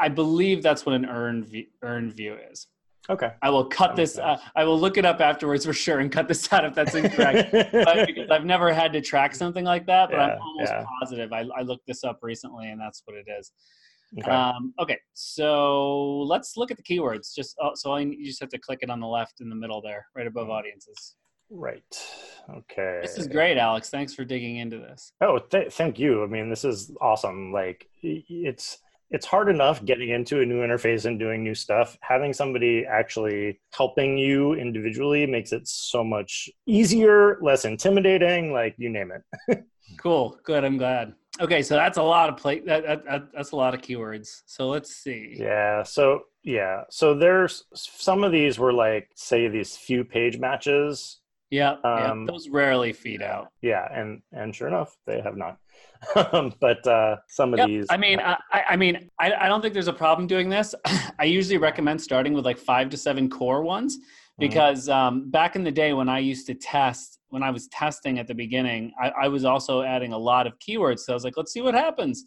I 0.00 0.08
believe 0.08 0.62
that's 0.62 0.84
what 0.84 0.94
an 0.94 1.06
earned 1.06 1.46
view, 1.46 1.66
earned 1.82 2.14
view 2.14 2.36
is. 2.50 2.66
Okay. 3.08 3.32
I 3.42 3.50
will 3.50 3.64
cut 3.66 3.90
That 3.90 3.96
this. 3.96 4.18
Uh. 4.18 4.38
I 4.56 4.64
will 4.64 4.78
look 4.78 4.96
it 4.98 5.04
up 5.04 5.20
afterwards 5.20 5.64
for 5.64 5.72
sure 5.72 6.00
and 6.00 6.10
cut 6.10 6.26
this 6.28 6.52
out 6.52 6.64
if 6.64 6.74
that's 6.74 6.94
incorrect. 6.94 7.52
but 7.72 8.06
because 8.06 8.30
I've 8.30 8.44
never 8.44 8.72
had 8.72 8.92
to 8.94 9.00
track 9.00 9.34
something 9.34 9.64
like 9.64 9.86
that, 9.86 10.10
but 10.10 10.16
Yeah, 10.16 10.34
I'm 10.34 10.40
almost 10.40 10.72
yeah. 10.72 10.84
positive. 11.00 11.32
I, 11.32 11.44
I 11.56 11.62
looked 11.62 11.86
this 11.86 12.02
up 12.04 12.18
recently, 12.22 12.70
and 12.70 12.80
that's 12.80 13.02
what 13.04 13.16
it 13.16 13.26
is. 13.38 13.52
okay. 14.18 14.30
Um, 14.30 14.72
okay, 14.80 14.98
so 15.14 16.18
let's 16.22 16.56
look 16.56 16.70
at 16.70 16.76
the 16.76 16.82
keywords. 16.82 17.34
Just 17.34 17.56
oh, 17.60 17.70
so 17.74 17.92
I, 17.92 18.00
you 18.00 18.24
just 18.24 18.40
have 18.40 18.48
to 18.50 18.58
click 18.58 18.80
it 18.82 18.90
on 18.90 19.00
the 19.00 19.06
left 19.06 19.40
in 19.40 19.48
the 19.48 19.56
middle 19.56 19.80
there, 19.82 20.06
right 20.16 20.26
above 20.26 20.50
audiences. 20.50 21.16
right. 21.50 21.82
Okay. 22.48 23.00
This 23.02 23.18
is 23.18 23.26
great, 23.26 23.56
Alex. 23.58 23.90
Thanks 23.90 24.14
for 24.14 24.24
digging 24.24 24.56
into 24.58 24.78
this. 24.78 25.10
Oh, 25.20 25.38
th- 25.38 25.72
thank 25.72 25.98
you. 25.98 26.22
I 26.22 26.26
mean, 26.28 26.48
this 26.48 26.64
is 26.64 26.92
awesome. 27.00 27.52
Like, 27.52 27.88
it's 28.02 28.78
it's 29.10 29.26
hard 29.26 29.48
enough 29.48 29.84
getting 29.84 30.10
into 30.10 30.40
a 30.40 30.46
new 30.46 30.66
interface 30.66 31.04
and 31.04 31.18
doing 31.18 31.42
new 31.42 31.54
stuff. 31.54 31.96
Having 32.00 32.32
somebody 32.32 32.84
actually 32.84 33.60
helping 33.72 34.18
you 34.18 34.54
individually 34.54 35.26
makes 35.26 35.52
it 35.52 35.66
so 35.68 36.02
much 36.02 36.48
easier, 36.66 37.38
less 37.40 37.64
intimidating. 37.64 38.52
Like, 38.52 38.74
you 38.78 38.88
name 38.88 39.12
it. 39.12 39.64
Cool, 39.98 40.38
good. 40.44 40.64
I'm 40.64 40.76
glad. 40.76 41.14
Okay, 41.40 41.62
so 41.62 41.74
that's 41.74 41.98
a 41.98 42.02
lot 42.02 42.28
of 42.28 42.36
play. 42.36 42.60
That, 42.60 42.84
that, 42.84 43.04
that 43.04 43.32
that's 43.32 43.52
a 43.52 43.56
lot 43.56 43.74
of 43.74 43.80
keywords. 43.82 44.42
So 44.46 44.68
let's 44.68 44.94
see. 44.94 45.36
Yeah. 45.38 45.82
So 45.82 46.22
yeah. 46.42 46.82
So 46.90 47.14
there's 47.14 47.64
some 47.74 48.24
of 48.24 48.32
these 48.32 48.58
were 48.58 48.72
like, 48.72 49.10
say, 49.14 49.48
these 49.48 49.76
few 49.76 50.04
page 50.04 50.38
matches. 50.38 51.20
Yeah, 51.50 51.76
yeah, 51.84 52.10
Um, 52.10 52.26
those 52.26 52.48
rarely 52.48 52.92
feed 52.92 53.22
out. 53.22 53.48
Yeah, 53.62 53.86
and 53.92 54.20
and 54.32 54.54
sure 54.54 54.68
enough, 54.68 54.96
they 55.06 55.20
have 55.20 55.36
not. 55.36 55.58
but 56.60 56.86
uh, 56.86 57.16
some 57.28 57.54
of 57.54 57.58
Yep. 57.58 57.68
these, 57.68 57.86
I 57.88 57.96
mean, 57.96 58.20
I, 58.20 58.36
I 58.52 58.62
I 58.70 58.76
mean, 58.76 59.10
I, 59.20 59.32
I 59.32 59.48
don't 59.48 59.62
think 59.62 59.72
there's 59.72 59.88
a 59.88 59.92
problem 59.92 60.26
doing 60.26 60.48
this. 60.48 60.74
I 61.18 61.24
usually 61.24 61.58
recommend 61.58 62.00
starting 62.00 62.32
with 62.34 62.44
like 62.44 62.58
five 62.58 62.90
to 62.90 62.96
seven 62.96 63.30
core 63.30 63.62
ones 63.62 63.98
because 64.38 64.88
um, 64.88 65.30
back 65.30 65.56
in 65.56 65.64
the 65.64 65.70
day 65.70 65.92
when 65.94 66.08
I 66.08 66.18
used 66.18 66.46
to 66.48 66.54
test, 66.54 67.20
when 67.28 67.42
I 67.42 67.50
was 67.50 67.68
testing 67.68 68.18
at 68.18 68.26
the 68.26 68.34
beginning, 68.34 68.92
I, 69.00 69.08
I 69.22 69.28
was 69.28 69.44
also 69.44 69.82
adding 69.82 70.12
a 70.12 70.18
lot 70.18 70.46
of 70.46 70.58
keywords. 70.58 71.00
So 71.00 71.12
I 71.12 71.16
was 71.16 71.24
like, 71.24 71.36
let's 71.36 71.52
see 71.52 71.62
what 71.62 71.74
happens. 71.74 72.26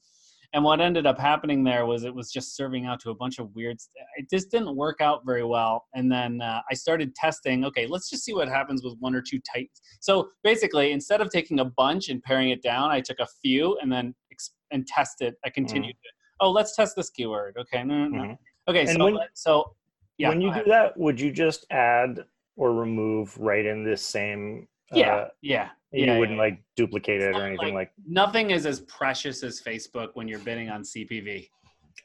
And 0.53 0.63
what 0.63 0.81
ended 0.81 1.05
up 1.05 1.19
happening 1.19 1.63
there 1.63 1.85
was 1.85 2.03
it 2.03 2.13
was 2.13 2.31
just 2.31 2.55
serving 2.55 2.87
out 2.87 2.99
to 3.01 3.11
a 3.11 3.15
bunch 3.15 3.37
of 3.37 3.53
weird. 3.53 3.77
It 4.17 4.29
just 4.31 4.49
didn't 4.49 4.75
work 4.75 4.99
out 4.99 5.23
very 5.25 5.43
well. 5.43 5.85
And 5.93 6.11
then 6.11 6.41
uh, 6.41 6.61
I 6.69 6.73
started 6.73 7.13
testing. 7.13 7.63
Okay, 7.65 7.85
let's 7.85 8.09
just 8.09 8.23
see 8.23 8.33
what 8.33 8.47
happens 8.49 8.83
with 8.83 8.95
one 8.99 9.13
or 9.13 9.21
two 9.21 9.39
tight. 9.53 9.69
So 9.99 10.29
basically, 10.43 10.91
instead 10.91 11.21
of 11.21 11.29
taking 11.29 11.59
a 11.59 11.65
bunch 11.65 12.09
and 12.09 12.21
paring 12.23 12.49
it 12.49 12.63
down, 12.63 12.89
I 12.89 12.99
took 12.99 13.19
a 13.19 13.27
few 13.43 13.77
and 13.81 13.91
then 13.91 14.15
ex- 14.31 14.55
and 14.71 14.87
tested. 14.87 15.35
I 15.45 15.49
continued 15.51 15.95
it. 16.03 16.11
Oh, 16.39 16.49
let's 16.49 16.75
test 16.75 16.95
this 16.95 17.11
keyword. 17.11 17.55
Okay, 17.59 17.83
no, 17.83 18.07
no, 18.07 18.07
no. 18.07 18.23
Mhm. 18.29 18.37
Okay, 18.69 18.81
And 18.81 18.89
so 18.97 19.03
when- 19.05 19.17
so 19.35 19.75
yeah. 20.17 20.29
when 20.29 20.41
you 20.41 20.51
do 20.53 20.63
that, 20.65 20.97
would 20.97 21.19
you 21.21 21.31
just 21.31 21.65
add 21.69 22.25
or 22.55 22.73
remove 22.73 23.37
right 23.37 23.65
in 23.65 23.83
this 23.83 24.01
same? 24.03 24.67
yeah, 24.93 25.15
uh, 25.15 25.27
yeah, 25.41 25.69
you 25.91 26.05
yeah, 26.05 26.17
wouldn't 26.19 26.37
yeah. 26.37 26.43
like 26.43 26.63
duplicate 26.75 27.21
it 27.21 27.35
or 27.35 27.45
anything 27.45 27.73
like, 27.73 27.91
nothing 28.07 28.51
is 28.51 28.65
as 28.65 28.81
precious 28.81 29.43
as 29.43 29.61
Facebook 29.61 30.09
when 30.13 30.27
you're 30.27 30.39
bidding 30.39 30.69
on 30.69 30.83
CPV. 30.83 31.49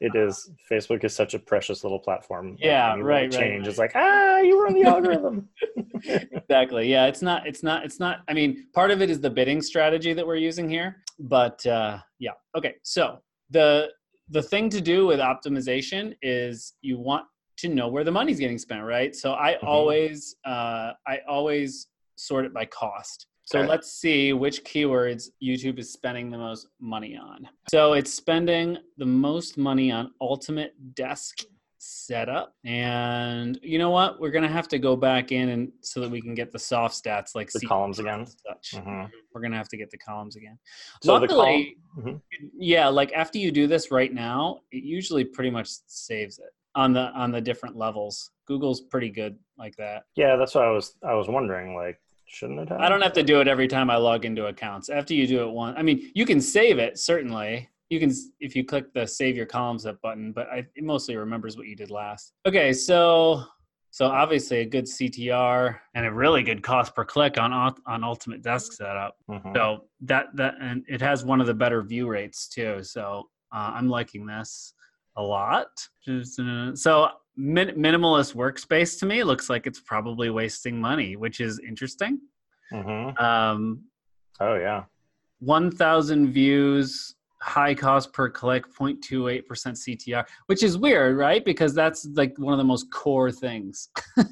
it 0.01 0.15
is. 0.15 0.49
Facebook 0.71 1.03
is 1.03 1.15
such 1.15 1.33
a 1.35 1.39
precious 1.39 1.83
little 1.83 1.99
platform. 1.99 2.57
Yeah, 2.59 2.91
little 2.91 3.05
right, 3.05 3.31
Change 3.31 3.61
right. 3.65 3.71
is 3.71 3.77
like 3.77 3.91
ah, 3.95 4.39
you 4.39 4.61
run 4.61 4.73
the 4.73 4.83
algorithm. 4.83 5.47
exactly. 6.31 6.89
Yeah, 6.89 7.05
it's 7.05 7.21
not. 7.21 7.47
It's 7.47 7.63
not. 7.63 7.85
It's 7.85 7.99
not. 7.99 8.19
I 8.27 8.33
mean, 8.33 8.67
part 8.73 8.91
of 8.91 9.01
it 9.01 9.09
is 9.09 9.21
the 9.21 9.29
bidding 9.29 9.61
strategy 9.61 10.13
that 10.13 10.25
we're 10.25 10.35
using 10.35 10.69
here, 10.69 11.03
but 11.19 11.65
uh, 11.65 11.99
yeah. 12.19 12.31
Okay, 12.57 12.75
so 12.83 13.19
the 13.51 13.89
the 14.29 14.41
thing 14.41 14.69
to 14.69 14.81
do 14.81 15.05
with 15.05 15.19
optimization 15.19 16.15
is 16.21 16.73
you 16.81 16.97
want 16.97 17.25
to 17.57 17.69
know 17.69 17.87
where 17.87 18.03
the 18.03 18.11
money's 18.11 18.39
getting 18.39 18.57
spent, 18.57 18.83
right? 18.83 19.15
So 19.15 19.33
I 19.33 19.53
Mhm. 19.53 19.67
always 19.67 20.35
uh, 20.45 20.93
I 21.07 21.19
always 21.27 21.87
sort 22.17 22.45
it 22.45 22.53
by 22.53 22.65
cost. 22.65 23.27
So 23.45 23.59
Okay. 23.59 23.67
let's 23.67 23.91
see 23.91 24.33
which 24.33 24.63
keywords 24.63 25.29
YouTube 25.41 25.77
is 25.77 25.91
spending 25.93 26.31
the 26.31 26.37
most 26.37 26.67
money 26.79 27.15
on. 27.15 27.47
So 27.69 27.93
it's 27.93 28.11
spending 28.13 28.77
the 28.97 29.05
most 29.05 29.57
money 29.57 29.91
on 29.91 30.13
ultimate 30.19 30.73
desk 30.95 31.39
setup. 31.77 32.55
And 32.65 33.59
you 33.61 33.77
know 33.77 33.91
what? 33.91 34.19
We're 34.19 34.31
gonna 34.31 34.47
have 34.47 34.67
to 34.69 34.79
go 34.79 34.95
back 34.95 35.31
in 35.31 35.49
and 35.49 35.71
so 35.81 35.99
that 36.01 36.09
we 36.09 36.19
can 36.19 36.33
get 36.33 36.51
the 36.51 36.57
soft 36.57 36.95
stats 36.95 37.35
like 37.35 37.51
The 37.51 37.59
CPV 37.59 37.67
columns 37.67 37.99
again? 37.99 38.25
Such. 38.25 38.71
Mhm. 38.83 39.11
We're 39.31 39.41
gonna 39.41 39.57
have 39.57 39.69
to 39.69 39.77
get 39.77 39.91
the 39.91 39.97
columns 39.99 40.35
again. 40.35 40.57
So 41.03 41.13
the 41.13 41.19
Luckily, 41.21 41.77
column- 41.93 42.23
yeah, 42.57 42.87
like 42.87 43.13
after 43.13 43.37
you 43.37 43.51
do 43.51 43.67
this 43.67 43.91
right 43.91 44.11
now, 44.11 44.61
it 44.71 44.83
usually 44.83 45.23
pretty 45.23 45.51
much 45.51 45.67
saves 45.85 46.39
it 46.39 46.49
on 46.73 46.93
the 46.93 47.11
on 47.11 47.31
the 47.31 47.41
different 47.41 47.77
levels. 47.77 48.31
Google's 48.47 48.81
pretty 48.81 49.09
good 49.11 49.37
like 49.59 49.75
that. 49.75 50.05
Yeah, 50.15 50.35
that's 50.37 50.55
what 50.55 50.63
I 50.65 50.71
was. 50.71 50.95
I 51.03 51.13
was 51.13 51.27
wondering. 51.27 51.75
Like, 51.75 51.99
shouldn't 52.35 52.59
it 52.59 52.69
have? 52.69 52.79
I 52.81 52.89
don't 52.89 53.01
have 53.01 53.13
to 53.13 53.23
do 53.23 53.39
it 53.41 53.47
every 53.47 53.67
time 53.67 53.89
I 53.89 53.95
log 53.95 54.25
into 54.25 54.47
accounts. 54.47 54.89
After 54.89 55.13
you 55.13 55.25
do 55.25 55.41
it 55.47 55.49
once, 55.51 55.75
I 55.79 55.83
mean, 55.83 56.11
you 56.13 56.25
can 56.25 56.41
save 56.41 56.77
it 56.79 56.97
certainly. 56.99 57.69
You 57.89 57.99
can 57.99 58.11
if 58.39 58.55
you 58.55 58.65
click 58.65 58.93
the 58.93 59.05
save 59.07 59.35
your 59.37 59.45
columns 59.45 59.85
up 59.85 60.01
button, 60.01 60.31
but 60.31 60.47
I, 60.49 60.65
it 60.75 60.83
mostly 60.83 61.15
remembers 61.15 61.55
what 61.57 61.67
you 61.67 61.75
did 61.75 61.91
last. 61.91 62.33
Okay, 62.47 62.73
so 62.73 63.43
so 63.91 64.07
obviously 64.07 64.57
a 64.59 64.65
good 64.65 64.85
CTR 64.85 65.77
and 65.93 66.05
a 66.05 66.11
really 66.11 66.43
good 66.43 66.61
cost 66.61 66.93
per 66.95 67.05
click 67.05 67.37
on 67.37 67.53
on 67.53 68.03
Ultimate 68.03 68.41
Desk 68.41 68.73
Setup. 68.73 69.15
Mhm. 69.29 69.53
So 69.55 69.85
that 70.01 70.27
that 70.35 70.55
and 70.59 70.83
it 70.87 70.99
has 71.01 71.23
one 71.23 71.39
of 71.39 71.47
the 71.47 71.53
better 71.53 71.81
view 71.83 72.07
rates 72.07 72.47
too. 72.49 72.83
So 72.83 73.29
uh, 73.53 73.71
I'm 73.75 73.87
liking 73.87 74.25
this 74.25 74.73
a 75.15 75.21
lot. 75.23 75.67
Uh, 76.09 76.75
So 76.75 77.09
min- 77.37 77.75
minimalist 77.75 78.35
workspace 78.35 78.99
to 78.99 79.05
me 79.05 79.23
looks 79.23 79.49
like 79.49 79.67
it's 79.67 79.79
probably 79.79 80.29
wasting 80.29 80.79
money, 80.79 81.15
which 81.15 81.39
is 81.39 81.59
interesting. 81.59 82.19
Mhm. 82.71 83.19
Um, 83.21 83.83
Oh 84.39 84.55
yeah. 84.55 84.83
1,000 85.39 86.31
views, 86.31 87.15
high 87.41 87.73
cost 87.75 88.11
per 88.11 88.29
click, 88.29 88.65
0.28% 88.73 89.43
CTR, 89.77 90.25
which 90.47 90.63
is 90.63 90.77
weird, 90.77 91.17
right? 91.17 91.43
Because 91.45 91.73
that's 91.73 92.05
like 92.15 92.33
one 92.37 92.53
of 92.53 92.57
the 92.57 92.63
most 92.63 92.91
core 92.91 93.31
things. 93.31 93.89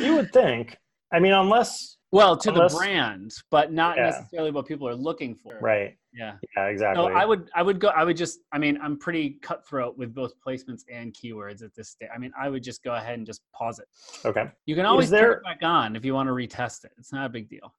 You 0.00 0.14
would 0.16 0.32
think. 0.32 0.76
I 1.12 1.20
mean, 1.20 1.32
unless 1.32 1.93
well, 2.14 2.36
to 2.36 2.50
Unless- 2.50 2.72
the 2.72 2.78
brand, 2.78 3.34
but 3.50 3.72
not 3.72 3.96
Yeah. 3.96 4.04
necessarily 4.10 4.50
what 4.50 4.66
people 4.66 4.88
are 4.88 4.94
looking 4.94 5.34
for. 5.34 5.58
right. 5.60 5.96
Yeah. 6.12 6.36
Yeah. 6.56 6.66
Exactly. 6.66 7.04
No, 7.08 7.12
I 7.12 7.24
would, 7.24 7.50
I 7.56 7.62
would 7.62 7.80
go, 7.80 7.88
I 7.88 8.04
would 8.04 8.16
just, 8.16 8.38
I 8.52 8.58
mean, 8.58 8.78
I'm 8.80 8.96
pretty 8.96 9.30
cutthroat 9.42 9.98
with 9.98 10.14
both 10.14 10.32
placements 10.46 10.82
and 10.88 11.12
keywords 11.12 11.62
at 11.64 11.74
this 11.74 11.88
stage. 11.90 12.08
I 12.14 12.18
mean, 12.18 12.32
I 12.40 12.48
would 12.48 12.62
just 12.62 12.84
go 12.84 12.94
ahead 12.94 13.18
and 13.18 13.26
just 13.26 13.42
pause 13.52 13.80
it. 13.80 13.88
okay. 14.24 14.48
You 14.66 14.76
can 14.76 14.86
always 14.86 15.10
there- 15.10 15.22
turn 15.34 15.38
it 15.38 15.42
back 15.42 15.62
on 15.62 15.96
if 15.96 16.04
you 16.04 16.14
want 16.14 16.28
to 16.28 16.32
retest 16.32 16.84
it. 16.84 16.92
It's 16.98 17.12
not 17.12 17.26
a 17.26 17.28
big 17.28 17.48
deal. 17.48 17.74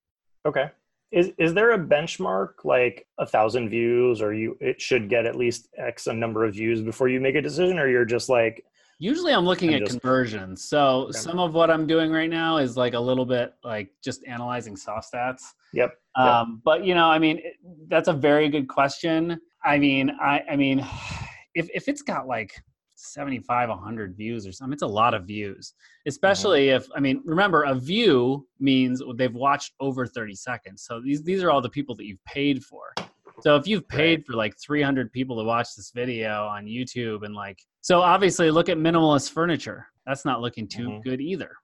Okay. 0.46 0.70
Is 1.12 1.32
is 1.38 1.54
there 1.54 1.72
a 1.72 1.80
benchmark 1.80 2.66
like 2.66 3.08
a 3.20 3.26
thousand 3.26 3.70
views, 3.70 4.22
or 4.22 4.34
you 4.34 4.58
it 4.60 4.82
should 4.82 5.08
get 5.08 5.26
at 5.26 5.36
least 5.36 5.70
X 5.78 6.08
a 6.08 6.14
number 6.14 6.44
of 6.44 6.56
views 6.56 6.82
before 6.82 7.08
you 7.08 7.22
make 7.22 7.36
a 7.36 7.42
decision, 7.42 7.80
or 7.80 7.88
you're 7.88 8.04
just 8.06 8.28
like, 8.28 8.66
Usually 8.98 9.34
I'm 9.34 9.46
looking 9.46 9.70
I'm 9.70 9.76
at 9.76 9.80
just- 9.82 10.00
conversions. 10.00 10.64
So 10.64 11.08
Okay. 11.10 11.18
some 11.18 11.40
of 11.40 11.54
what 11.54 11.70
I'm 11.70 11.86
doing 11.86 12.12
right 12.12 12.30
now 12.30 12.58
is 12.58 12.78
like 12.78 12.94
a 12.94 13.00
little 13.00 13.26
bit 13.26 13.54
like 13.64 13.90
just 14.04 14.26
analyzing 14.26 14.76
soft 14.78 15.12
stats. 15.14 15.42
yep, 15.74 15.92
Um, 16.16 16.62
but 16.64 16.86
you 16.86 16.96
know, 16.96 17.08
I 17.08 17.20
mean, 17.20 17.42
that's 17.88 18.08
a 18.08 18.14
very 18.14 18.48
good 18.50 18.68
question. 18.70 19.40
I 19.64 19.78
mean, 19.78 20.12
I, 20.22 20.42
I 20.52 20.56
mean, 20.56 20.80
if, 21.56 21.70
if 21.74 21.88
it's 21.90 22.02
got 22.02 22.28
like 22.28 22.54
75, 22.98 23.68
100 23.70 24.16
views 24.16 24.48
or 24.48 24.54
something, 24.54 24.72
it's 24.74 24.82
a 24.82 24.88
lot 24.88 25.14
of 25.14 25.26
views, 25.26 25.74
especially 26.06 26.70
if, 26.70 26.88
I 26.96 27.02
mean, 27.02 27.22
remember 27.26 27.64
a 27.64 27.76
view 27.76 28.48
means 28.60 29.02
they've 29.16 29.34
watched 29.34 29.74
over 29.82 30.08
30 30.08 30.36
seconds. 30.36 30.84
So 30.84 31.02
these, 31.02 31.22
these 31.22 31.44
are 31.44 31.52
all 31.52 31.62
the 31.62 31.70
people 31.70 31.96
that 31.96 32.06
you've 32.06 32.24
paid 32.24 32.64
for. 32.64 32.94
So 33.42 33.56
if 33.56 33.68
you've 33.68 33.88
paid 33.88 34.26
for 34.26 34.34
like 34.34 34.56
300 34.60 35.12
people 35.12 35.38
to 35.38 35.44
watch 35.44 35.76
this 35.76 35.92
video 35.92 36.46
on 36.48 36.66
YouTube 36.66 37.26
and 37.26 37.36
like, 37.36 37.60
so 37.82 38.02
obviously 38.02 38.50
look 38.52 38.70
at 38.70 38.78
minimalist 38.78 39.32
furniture. 39.32 39.88
That's 40.06 40.26
not 40.26 40.42
looking 40.42 40.68
too 40.68 40.88
Mhm. 40.90 41.04
good 41.04 41.22
either. 41.22 41.56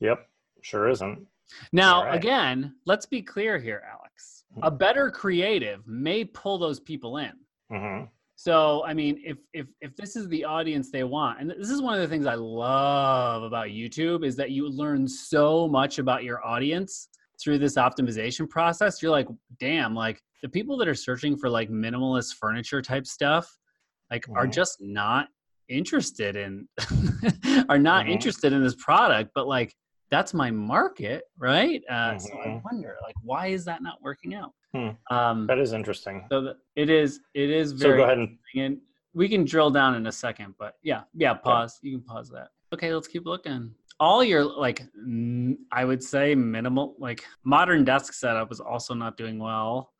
yep, 0.00 0.28
sure 0.62 0.88
isn't. 0.88 1.26
Now, 1.72 2.04
right. 2.04 2.14
again, 2.14 2.74
let's 2.86 3.06
be 3.06 3.22
clear 3.22 3.58
here, 3.58 3.82
Alex. 3.90 4.44
A 4.62 4.70
better 4.70 5.10
creative 5.10 5.86
may 5.86 6.24
pull 6.24 6.58
those 6.58 6.78
people 6.80 7.16
in. 7.18 7.32
hmm 7.70 8.04
So, 8.36 8.84
I 8.84 8.94
mean, 8.94 9.20
if 9.24 9.38
if 9.52 9.66
if 9.80 9.96
this 9.96 10.14
is 10.14 10.28
the 10.28 10.44
audience 10.44 10.90
they 10.92 11.02
want, 11.04 11.40
and 11.40 11.50
this 11.50 11.70
is 11.70 11.82
one 11.82 11.94
of 11.94 12.00
the 12.00 12.06
things 12.08 12.26
I 12.26 12.34
love 12.36 13.42
about 13.42 13.68
YouTube 13.68 14.24
is 14.24 14.36
that 14.36 14.52
you 14.52 14.68
learn 14.68 15.08
so 15.08 15.66
much 15.66 15.98
about 15.98 16.22
your 16.22 16.44
audience 16.46 17.08
through 17.42 17.58
this 17.58 17.76
optimization 17.76 18.48
process. 18.48 19.00
You're 19.02 19.10
like, 19.12 19.28
damn, 19.60 19.94
like 19.94 20.22
the 20.42 20.48
people 20.48 20.76
that 20.78 20.88
are 20.88 20.94
searching 20.94 21.36
for 21.36 21.48
like 21.48 21.70
minimalist 21.70 22.34
furniture 22.34 22.82
type 22.82 23.06
stuff, 23.06 23.56
like 24.10 24.26
are 24.34 24.46
Mhm. 24.46 24.52
just 24.52 24.80
not 24.80 25.28
interested 25.68 26.36
in 26.36 26.66
are 27.68 27.78
not 27.78 28.06
Mhm. 28.06 28.10
interested 28.10 28.52
in 28.52 28.62
this 28.62 28.74
product, 28.76 29.30
but 29.34 29.46
like 29.46 29.74
that's 30.10 30.32
my 30.32 30.50
market, 30.50 31.24
right? 31.36 31.82
Uh, 31.88 32.18
So 32.18 32.32
I 32.40 32.46
Mhm. 32.48 32.64
wonder, 32.64 32.96
like, 33.02 33.14
why 33.22 33.48
is 33.48 33.66
that 33.66 33.82
not 33.82 34.00
working 34.00 34.34
out? 34.34 34.54
Hmm. 34.74 34.88
Um, 35.10 35.46
That 35.46 35.58
is 35.58 35.74
interesting. 35.74 36.24
so 36.30 36.40
the, 36.40 36.56
it 36.76 36.88
is. 36.88 37.20
It 37.34 37.50
is 37.50 37.78
So 37.78 37.94
go 37.94 38.04
ahead 38.04 38.16
and 38.18 38.38
and 38.56 38.80
we 39.12 39.28
can 39.28 39.44
drill 39.44 39.70
down 39.70 39.94
in 39.96 40.06
a 40.06 40.12
second, 40.12 40.54
but 40.58 40.76
yeah, 40.82 41.02
yeah. 41.14 41.34
Pause. 41.34 41.78
You 41.82 41.98
can 41.98 42.06
pause 42.06 42.30
that. 42.30 42.50
Okay, 42.72 42.92
let's 42.94 43.08
keep 43.08 43.26
looking. 43.26 43.74
All 44.00 44.22
your 44.22 44.44
like, 44.44 44.86
I 45.72 45.84
would 45.84 46.02
say 46.02 46.34
minimal, 46.34 46.94
like 46.98 47.24
modern 47.44 47.84
desk 47.84 48.12
setup 48.12 48.52
is 48.52 48.60
also 48.60 48.94
not 48.94 49.16
doing 49.16 49.38
well. 49.38 49.92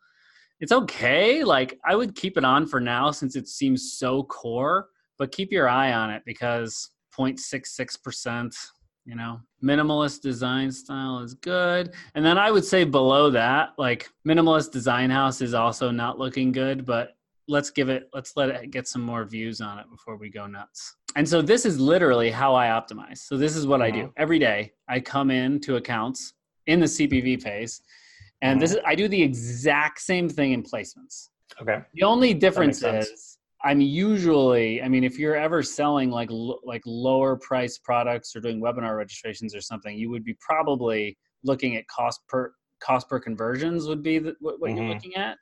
It's 0.61 0.73
okay. 0.73 1.45
Like 1.45 1.79
I 1.85 1.95
would 1.97 2.15
keep 2.15 2.37
it 2.37 2.45
on 2.45 2.67
for 2.67 2.81
now 2.81 3.11
since 3.11 3.37
it 3.37 3.49
seems 3.49 3.93
so 3.95 4.23
core, 4.25 4.89
but 5.19 5.33
keep 5.33 5.53
your 5.53 5.69
eye 5.69 5.93
on 5.93 6.11
it 6.11 6.23
because 6.25 6.91
0.66%, 7.17 8.55
you 9.05 9.17
know, 9.17 9.41
minimalist 9.63 10.21
design 10.21 10.71
style 10.71 11.19
is 11.21 11.35
good. 11.35 11.93
And 12.15 12.25
then 12.25 12.39
I 12.39 12.51
would 12.51 12.65
say 12.65 12.85
below 12.85 13.31
that, 13.31 13.71
like 13.79 14.09
minimalist 14.27 14.71
design 14.71 15.11
house 15.11 15.41
is 15.41 15.55
also 15.55 15.91
not 15.91 16.19
looking 16.19 16.53
good, 16.53 16.87
but 16.87 17.17
let's 17.49 17.71
give 17.71 17.89
it 17.89 18.09
let's 18.13 18.37
let 18.37 18.51
it 18.51 18.71
get 18.71 18.87
some 18.87 19.03
more 19.03 19.25
views 19.25 19.61
on 19.61 19.79
it 19.79 19.87
before 19.91 20.17
we 20.17 20.29
go 20.31 20.47
nuts. 20.47 20.95
And 21.17 21.27
so 21.29 21.41
this 21.43 21.65
is 21.67 21.81
literally 21.81 22.31
how 22.31 22.55
i 22.55 22.67
optimize. 22.69 23.19
So 23.19 23.37
this 23.37 23.57
is 23.57 23.67
what 23.67 23.83
i 23.83 23.91
do. 23.91 24.13
Every 24.17 24.39
day 24.39 24.73
i 24.89 25.01
come 25.01 25.31
in 25.31 25.59
to 25.61 25.77
accounts 25.77 26.35
in 26.67 26.81
the 26.81 26.87
cpv 26.87 27.43
phase 27.43 27.81
and 28.43 28.61
this 28.61 28.73
is 28.73 28.79
i 28.87 28.95
do 28.95 29.09
the 29.09 29.23
exact 29.23 30.01
same 30.01 30.29
thing 30.29 30.53
in 30.53 30.63
placements. 30.63 31.31
Okay. 31.63 31.79
the 31.95 32.03
only 32.03 32.35
difference 32.35 32.83
is 32.83 33.39
i'm 33.65 33.81
usually 33.81 34.83
i 34.83 34.89
mean 34.89 35.03
if 35.03 35.19
you're 35.19 35.35
ever 35.35 35.63
selling 35.63 36.11
like 36.11 36.29
like 36.73 36.83
lower 36.85 37.37
price 37.37 37.79
products 37.79 38.37
or 38.37 38.41
doing 38.41 38.61
webinar 38.61 38.97
registrations 38.97 39.55
or 39.55 39.61
something 39.63 39.97
you 39.97 40.11
would 40.11 40.25
be 40.25 40.37
probably 40.41 41.17
looking 41.43 41.77
at 41.77 41.89
cost 41.89 42.21
per 42.29 42.53
cost 42.81 43.09
per 43.09 43.19
conversions 43.19 43.87
would 43.89 44.03
be 44.03 44.19
the, 44.19 44.35
what, 44.41 44.61
what 44.61 44.71
you're 44.73 44.85
Mhm. 44.85 44.91
looking 44.95 45.15
at 45.17 45.37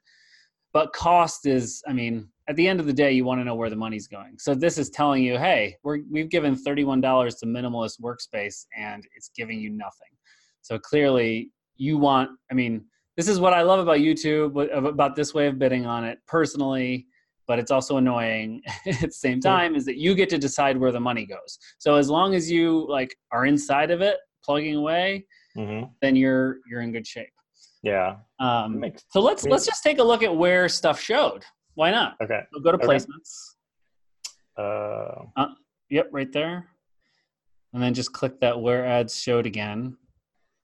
but 0.76 0.92
cost 0.92 1.46
is 1.46 1.82
i 1.90 1.92
mean 2.00 2.14
at 2.48 2.56
the 2.56 2.66
end 2.70 2.78
of 2.80 2.86
the 2.86 2.92
day 2.92 3.10
you 3.10 3.24
want 3.24 3.40
to 3.40 3.44
know 3.44 3.56
where 3.60 3.70
the 3.74 3.82
money's 3.86 4.06
going. 4.06 4.34
So 4.38 4.54
this 4.54 4.78
is 4.78 4.88
telling 4.90 5.22
you 5.28 5.34
hey 5.38 5.76
we're, 5.82 6.00
we've 6.14 6.30
given 6.36 6.54
$31 6.54 7.38
to 7.40 7.46
minimalist 7.46 7.96
workspace 8.00 8.58
and 8.76 9.00
it's 9.16 9.30
giving 9.40 9.58
you 9.58 9.70
nothing. 9.70 10.12
So 10.62 10.78
clearly 10.78 11.50
you 11.76 11.98
want 11.98 12.30
i 12.50 12.54
mean 12.54 12.84
this 13.16 13.28
is 13.28 13.38
what 13.38 13.52
i 13.52 13.62
love 13.62 13.80
about 13.80 13.98
youtube 13.98 14.50
about 14.94 15.14
this 15.14 15.34
way 15.34 15.46
of 15.46 15.58
bidding 15.58 15.84
on 15.86 16.04
it 16.04 16.18
personally 16.26 17.06
but 17.46 17.58
it's 17.58 17.70
also 17.70 17.96
annoying 17.98 18.62
at 18.86 19.00
the 19.00 19.20
same 19.26 19.40
time 19.40 19.74
is 19.76 19.84
that 19.84 19.98
you 19.98 20.14
get 20.14 20.28
to 20.28 20.38
decide 20.38 20.76
where 20.76 20.90
the 20.90 20.98
money 20.98 21.24
goes. 21.24 21.58
So 21.78 21.94
as 21.94 22.08
long 22.10 22.34
as 22.34 22.50
you 22.50 22.86
like 22.88 23.16
are 23.30 23.46
inside 23.46 23.90
of 23.90 24.00
it 24.00 24.18
plugging 24.44 24.76
away 24.76 25.26
hmm 25.56 25.84
then 26.02 26.14
you're 26.16 26.58
you're 26.68 26.82
in 26.82 26.92
good 26.92 27.06
shape 27.06 27.35
Yeah. 27.86 28.16
um, 28.40 28.82
so 29.10 29.20
let's 29.20 29.44
let's 29.44 29.64
just 29.64 29.82
take 29.84 29.98
a 29.98 30.02
look 30.02 30.22
at 30.24 30.34
where 30.36 30.68
stuff 30.68 31.00
showed. 31.00 31.44
Why 31.74 31.90
not? 31.90 32.16
okay. 32.22 32.40
We'll 32.52 32.62
go 32.62 32.72
to 32.72 32.78
Okay. 32.84 32.86
placements. 32.86 33.54
Uh, 34.56 35.46
Yep, 35.90 36.08
right 36.10 36.32
there. 36.32 36.66
And 37.72 37.80
then 37.82 37.94
just 37.94 38.12
click 38.12 38.40
that 38.40 38.58
where 38.60 38.84
ads 38.84 39.20
showed 39.20 39.46
again. 39.46 39.96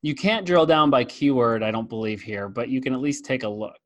You 0.03 0.17
can't 0.17 0.45
drill 0.45 0.67
down 0.67 0.91
by 0.91 1.05
keyword, 1.05 1.63
I 1.63 1.71
don't 1.71 1.89
believe 1.89 2.23
here, 2.23 2.49
but 2.49 2.69
you 2.69 2.81
can 2.81 2.93
at 2.93 3.01
least 3.01 3.25
take 3.25 3.45
a 3.45 3.49
look. 3.49 3.79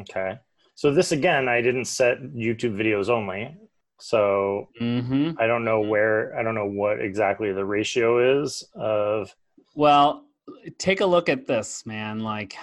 okay. 0.00 0.38
So 0.74 0.92
this 0.92 1.12
again, 1.12 1.48
I 1.48 1.62
didn't 1.62 1.86
set 1.86 2.20
YouTube 2.20 2.74
videos 2.76 3.08
only. 3.08 3.56
So 4.00 4.68
hmm 4.78 5.30
I 5.38 5.46
don't 5.46 5.64
know 5.64 5.80
where 5.80 6.36
I 6.38 6.42
don't 6.42 6.54
know 6.56 6.66
what 6.68 7.00
exactly 7.00 7.52
the 7.52 7.64
ratio 7.64 8.42
is 8.42 8.62
of. 8.74 9.34
Well, 9.74 10.26
take 10.78 11.00
a 11.00 11.06
look 11.06 11.28
at 11.28 11.46
this, 11.46 11.84
man. 11.86 12.20
Like, 12.20 12.54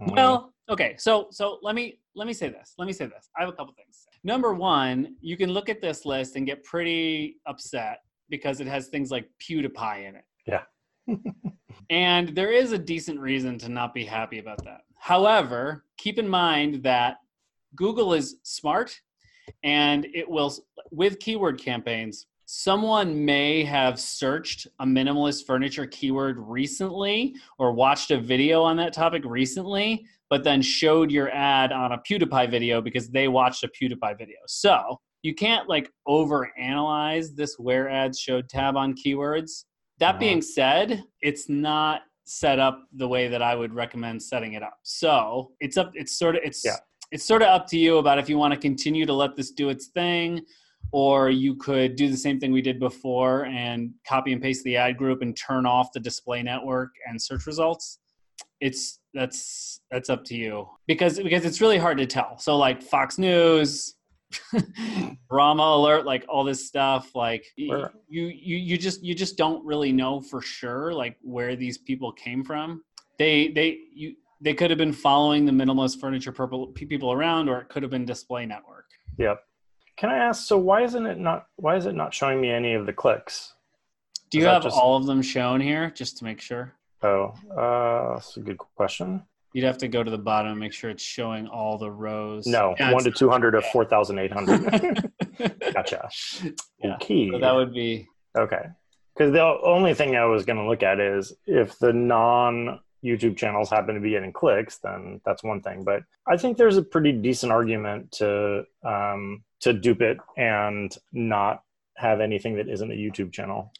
Mhm. 0.00 0.12
well, 0.14 0.52
okay. 0.68 0.96
So 0.98 1.28
so 1.30 1.58
let 1.62 1.74
me 1.74 1.98
let 2.14 2.26
me 2.26 2.32
say 2.32 2.48
this. 2.48 2.74
Let 2.78 2.86
me 2.86 2.92
say 2.92 3.06
this. 3.06 3.28
I 3.36 3.40
have 3.40 3.48
a 3.48 3.52
couple 3.52 3.74
things. 3.74 4.06
Number 4.24 4.54
one, 4.54 5.16
you 5.20 5.36
can 5.36 5.50
look 5.52 5.68
at 5.68 5.80
this 5.80 6.04
list 6.06 6.36
and 6.36 6.46
get 6.46 6.64
pretty 6.64 7.36
upset 7.46 8.00
because 8.28 8.60
it 8.60 8.66
has 8.66 8.88
things 8.88 9.10
like 9.10 9.28
PewDiePie 9.38 10.08
in 10.08 10.16
it. 10.16 10.24
Yeah. 10.46 10.62
and 11.90 12.30
there 12.30 12.50
is 12.50 12.72
a 12.72 12.78
decent 12.78 13.20
reason 13.20 13.58
to 13.58 13.68
not 13.68 13.94
be 13.94 14.04
happy 14.04 14.38
about 14.38 14.64
that. 14.64 14.80
However, 14.96 15.84
keep 15.96 16.18
in 16.18 16.28
mind 16.28 16.82
that 16.82 17.18
Google 17.76 18.14
is 18.14 18.36
smart 18.42 18.98
and 19.62 20.06
it 20.12 20.28
will 20.28 20.52
with 20.90 21.20
keyword 21.20 21.58
campaigns 21.60 22.26
someone 22.46 23.24
may 23.24 23.64
have 23.64 24.00
searched 24.00 24.68
a 24.78 24.86
minimalist 24.86 25.46
furniture 25.46 25.86
keyword 25.86 26.38
recently 26.38 27.34
or 27.58 27.72
watched 27.72 28.12
a 28.12 28.20
video 28.20 28.62
on 28.62 28.76
that 28.76 28.92
topic 28.92 29.22
recently 29.24 30.06
but 30.30 30.44
then 30.44 30.62
showed 30.62 31.10
your 31.10 31.30
ad 31.30 31.72
on 31.72 31.92
a 31.92 31.98
pewdiepie 31.98 32.50
video 32.50 32.80
because 32.80 33.08
they 33.08 33.28
watched 33.28 33.62
a 33.64 33.68
pewdiepie 33.68 34.18
video. 34.18 34.36
So 34.46 35.00
you 35.22 35.34
can't 35.34 35.68
like 35.68 35.90
over 36.06 36.50
analyze 36.58 37.34
this 37.34 37.58
where 37.58 37.88
ads 37.88 38.18
showed 38.18 38.48
tab 38.48 38.76
on 38.76 38.94
keywords. 38.94 39.64
That 39.98 40.18
being 40.18 40.42
said 40.42 41.04
it's 41.20 41.48
not 41.48 42.02
set 42.24 42.58
up 42.58 42.82
the 42.92 43.06
way 43.06 43.28
that 43.28 43.40
i 43.40 43.54
would 43.54 43.72
recommend 43.72 44.20
setting 44.20 44.54
it 44.54 44.62
up. 44.62 44.78
So 44.82 45.52
it's 45.60 45.76
up 45.76 45.92
it's 45.94 46.18
sort 46.18 46.36
of 46.36 46.42
it's 46.44 46.64
Yeah. 46.64 46.76
it's 47.12 47.24
sort 47.24 47.42
of 47.42 47.48
up 47.48 47.66
to 47.68 47.78
you 47.78 47.98
about 47.98 48.18
if 48.18 48.28
you 48.28 48.36
want 48.36 48.52
to 48.52 48.58
continue 48.58 49.06
to 49.06 49.12
let 49.12 49.36
this 49.36 49.52
do 49.52 49.68
its 49.68 49.86
thing 49.86 50.42
or 50.92 51.30
you 51.30 51.54
could 51.56 51.96
do 51.96 52.08
the 52.08 52.16
same 52.16 52.38
thing 52.38 52.52
we 52.52 52.62
did 52.62 52.78
before 52.78 53.46
and 53.46 53.90
copy 54.06 54.32
and 54.32 54.40
paste 54.42 54.64
the 54.64 54.76
ad 54.76 54.96
group 54.96 55.22
and 55.22 55.36
turn 55.36 55.66
off 55.66 55.92
the 55.92 56.00
display 56.00 56.42
network 56.42 56.90
and 57.08 57.20
search 57.20 57.46
results 57.46 57.98
it's 58.60 59.00
that's 59.12 59.80
that's 59.90 60.08
up 60.08 60.24
to 60.24 60.34
you 60.34 60.66
because 60.86 61.18
because 61.18 61.44
it's 61.44 61.60
really 61.60 61.78
hard 61.78 61.98
to 61.98 62.06
tell 62.06 62.38
so 62.38 62.56
like 62.56 62.82
fox 62.82 63.18
news 63.18 63.96
DramaAlert, 65.30 66.04
like 66.04 66.24
all 66.28 66.44
this 66.44 66.66
stuff, 66.66 67.14
like 67.14 67.44
Where- 67.66 67.92
you 68.08 68.26
you 68.26 68.56
you 68.56 68.76
just 68.78 69.02
you 69.02 69.14
just 69.14 69.36
don't 69.36 69.64
really 69.64 69.92
know 69.92 70.20
for 70.20 70.40
sure 70.40 70.92
like 70.92 71.16
where 71.22 71.56
these 71.56 71.78
people 71.78 72.12
came 72.12 72.42
from. 72.44 72.82
They 73.18 73.48
they 73.48 73.78
you 73.94 74.16
they 74.40 74.52
could 74.54 74.70
have 74.70 74.78
been 74.78 74.92
following 74.92 75.46
the 75.46 75.52
minimalist 75.52 76.00
furniture 76.00 76.32
purple 76.32 76.66
people 76.68 77.12
around, 77.12 77.48
or 77.48 77.60
it 77.60 77.68
could 77.68 77.82
have 77.82 77.90
been 77.90 78.04
display 78.04 78.44
network. 78.46 78.86
Yep. 79.18 79.40
Can 79.96 80.10
I 80.10 80.16
ask? 80.18 80.46
So 80.46 80.58
why 80.58 80.82
isn't 80.82 81.06
it 81.06 81.18
not? 81.18 81.46
Why 81.56 81.76
is 81.76 81.86
it 81.86 81.94
not 81.94 82.12
showing 82.12 82.40
me 82.40 82.50
any 82.50 82.74
of 82.74 82.86
the 82.86 82.92
clicks? 82.92 83.54
Do 84.30 84.38
Is 84.38 84.42
you 84.42 84.48
have 84.48 84.62
just- 84.62 84.76
all 84.76 84.96
of 84.96 85.06
them 85.06 85.22
shown 85.22 85.60
here, 85.60 85.90
just 85.90 86.18
to 86.18 86.24
make 86.24 86.40
sure? 86.40 86.74
Oh, 87.02 87.34
uh, 87.56 88.14
that's 88.14 88.36
a 88.36 88.40
good 88.40 88.58
question. 88.58 89.22
You'd 89.52 89.64
have 89.64 89.78
to 89.78 89.88
go 89.88 90.02
to 90.02 90.10
the 90.10 90.18
bottom 90.18 90.50
and 90.52 90.60
make 90.60 90.72
sure 90.72 90.90
it's 90.90 91.02
showing 91.02 91.46
all 91.46 91.78
the 91.78 91.90
rows. 91.90 92.46
No, 92.46 92.74
Yeah, 92.78 92.92
one 92.92 93.04
to 93.04 93.10
two 93.10 93.30
hundred 93.30 93.54
of 93.54 93.64
four 93.66 93.84
thousand 93.84 94.18
eight 94.18 94.32
hundred. 94.32 95.10
gotcha. 95.72 96.08
Yeah. 96.82 96.96
Okay. 96.96 97.30
So 97.30 97.38
that 97.38 97.54
would 97.54 97.72
be 97.72 98.06
Okay. 98.36 98.66
Because 99.14 99.32
the 99.32 99.42
only 99.42 99.94
thing 99.94 100.14
I 100.14 100.26
was 100.26 100.44
going 100.44 100.58
to 100.58 100.66
look 100.68 100.82
at 100.82 101.00
is 101.00 101.32
if 101.46 101.78
the 101.78 101.92
non 101.94 102.80
YouTube 103.02 103.36
channels 103.38 103.70
happen 103.70 103.94
to 103.94 104.00
be 104.00 104.10
getting 104.10 104.32
clicks, 104.32 104.76
then 104.78 105.20
that's 105.24 105.42
one 105.42 105.62
thing. 105.62 105.84
But 105.84 106.02
I 106.26 106.36
think 106.36 106.58
there's 106.58 106.76
a 106.76 106.82
pretty 106.82 107.12
decent 107.12 107.50
argument 107.50 108.12
to 108.12 108.64
um, 108.84 109.42
to 109.60 109.72
dupe 109.72 110.02
it 110.02 110.18
and 110.36 110.96
not 111.12 111.62
have 111.96 112.20
anything 112.20 112.56
that 112.56 112.68
isn't 112.68 112.90
a 112.90 112.94
YouTube 112.94 113.32
channel. 113.32 113.72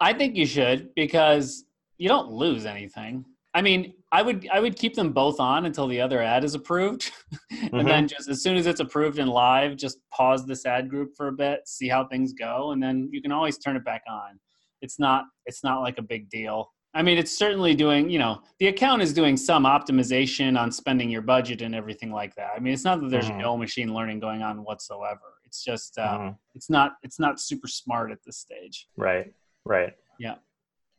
I 0.00 0.12
think 0.12 0.36
you 0.36 0.46
should 0.46 0.94
because 0.94 1.64
you 1.98 2.08
don't 2.08 2.30
lose 2.30 2.64
anything. 2.66 3.24
I 3.54 3.62
mean, 3.62 3.94
I 4.12 4.22
would 4.22 4.48
I 4.52 4.60
would 4.60 4.76
keep 4.76 4.94
them 4.94 5.12
both 5.12 5.40
on 5.40 5.66
until 5.66 5.86
the 5.88 6.00
other 6.00 6.22
ad 6.22 6.44
is 6.44 6.54
approved, 6.54 7.10
and 7.50 7.72
Mhm. 7.72 7.84
then 7.86 8.08
just 8.08 8.28
as 8.28 8.42
soon 8.42 8.56
as 8.56 8.66
it's 8.66 8.80
approved 8.80 9.18
and 9.18 9.28
live, 9.28 9.76
just 9.76 9.98
pause 10.10 10.46
this 10.46 10.64
ad 10.64 10.88
group 10.88 11.14
for 11.16 11.28
a 11.28 11.32
bit, 11.32 11.66
see 11.66 11.88
how 11.88 12.06
things 12.06 12.32
go, 12.32 12.70
and 12.72 12.82
then 12.82 13.08
you 13.12 13.20
can 13.20 13.32
always 13.32 13.58
turn 13.58 13.76
it 13.76 13.84
back 13.84 14.02
on. 14.08 14.38
It's 14.80 14.98
not 14.98 15.24
it's 15.46 15.64
not 15.64 15.80
like 15.80 15.98
a 15.98 16.02
big 16.02 16.30
deal. 16.30 16.72
I 16.94 17.02
mean, 17.02 17.18
it's 17.18 17.36
certainly 17.36 17.74
doing 17.74 18.08
you 18.10 18.18
know 18.18 18.42
the 18.58 18.68
account 18.68 19.02
is 19.02 19.12
doing 19.12 19.36
some 19.36 19.64
optimization 19.64 20.58
on 20.58 20.72
spending 20.72 21.10
your 21.10 21.22
budget 21.22 21.62
and 21.62 21.74
everything 21.74 22.10
like 22.12 22.34
that. 22.36 22.50
I 22.56 22.60
mean, 22.60 22.72
it's 22.72 22.84
not 22.84 23.00
that 23.00 23.10
there's 23.10 23.30
Mhm. 23.30 23.38
no 23.38 23.56
machine 23.56 23.92
learning 23.94 24.20
going 24.20 24.42
on 24.42 24.64
whatsoever. 24.64 25.34
It's 25.44 25.62
just 25.64 25.98
uh, 25.98 26.18
Mhm. 26.18 26.38
it's 26.54 26.70
not 26.70 26.96
it's 27.02 27.18
not 27.18 27.40
super 27.40 27.68
smart 27.68 28.10
at 28.10 28.22
this 28.24 28.38
stage. 28.38 28.88
Right. 28.96 29.32
Right. 29.64 29.94
Yeah. 30.18 30.36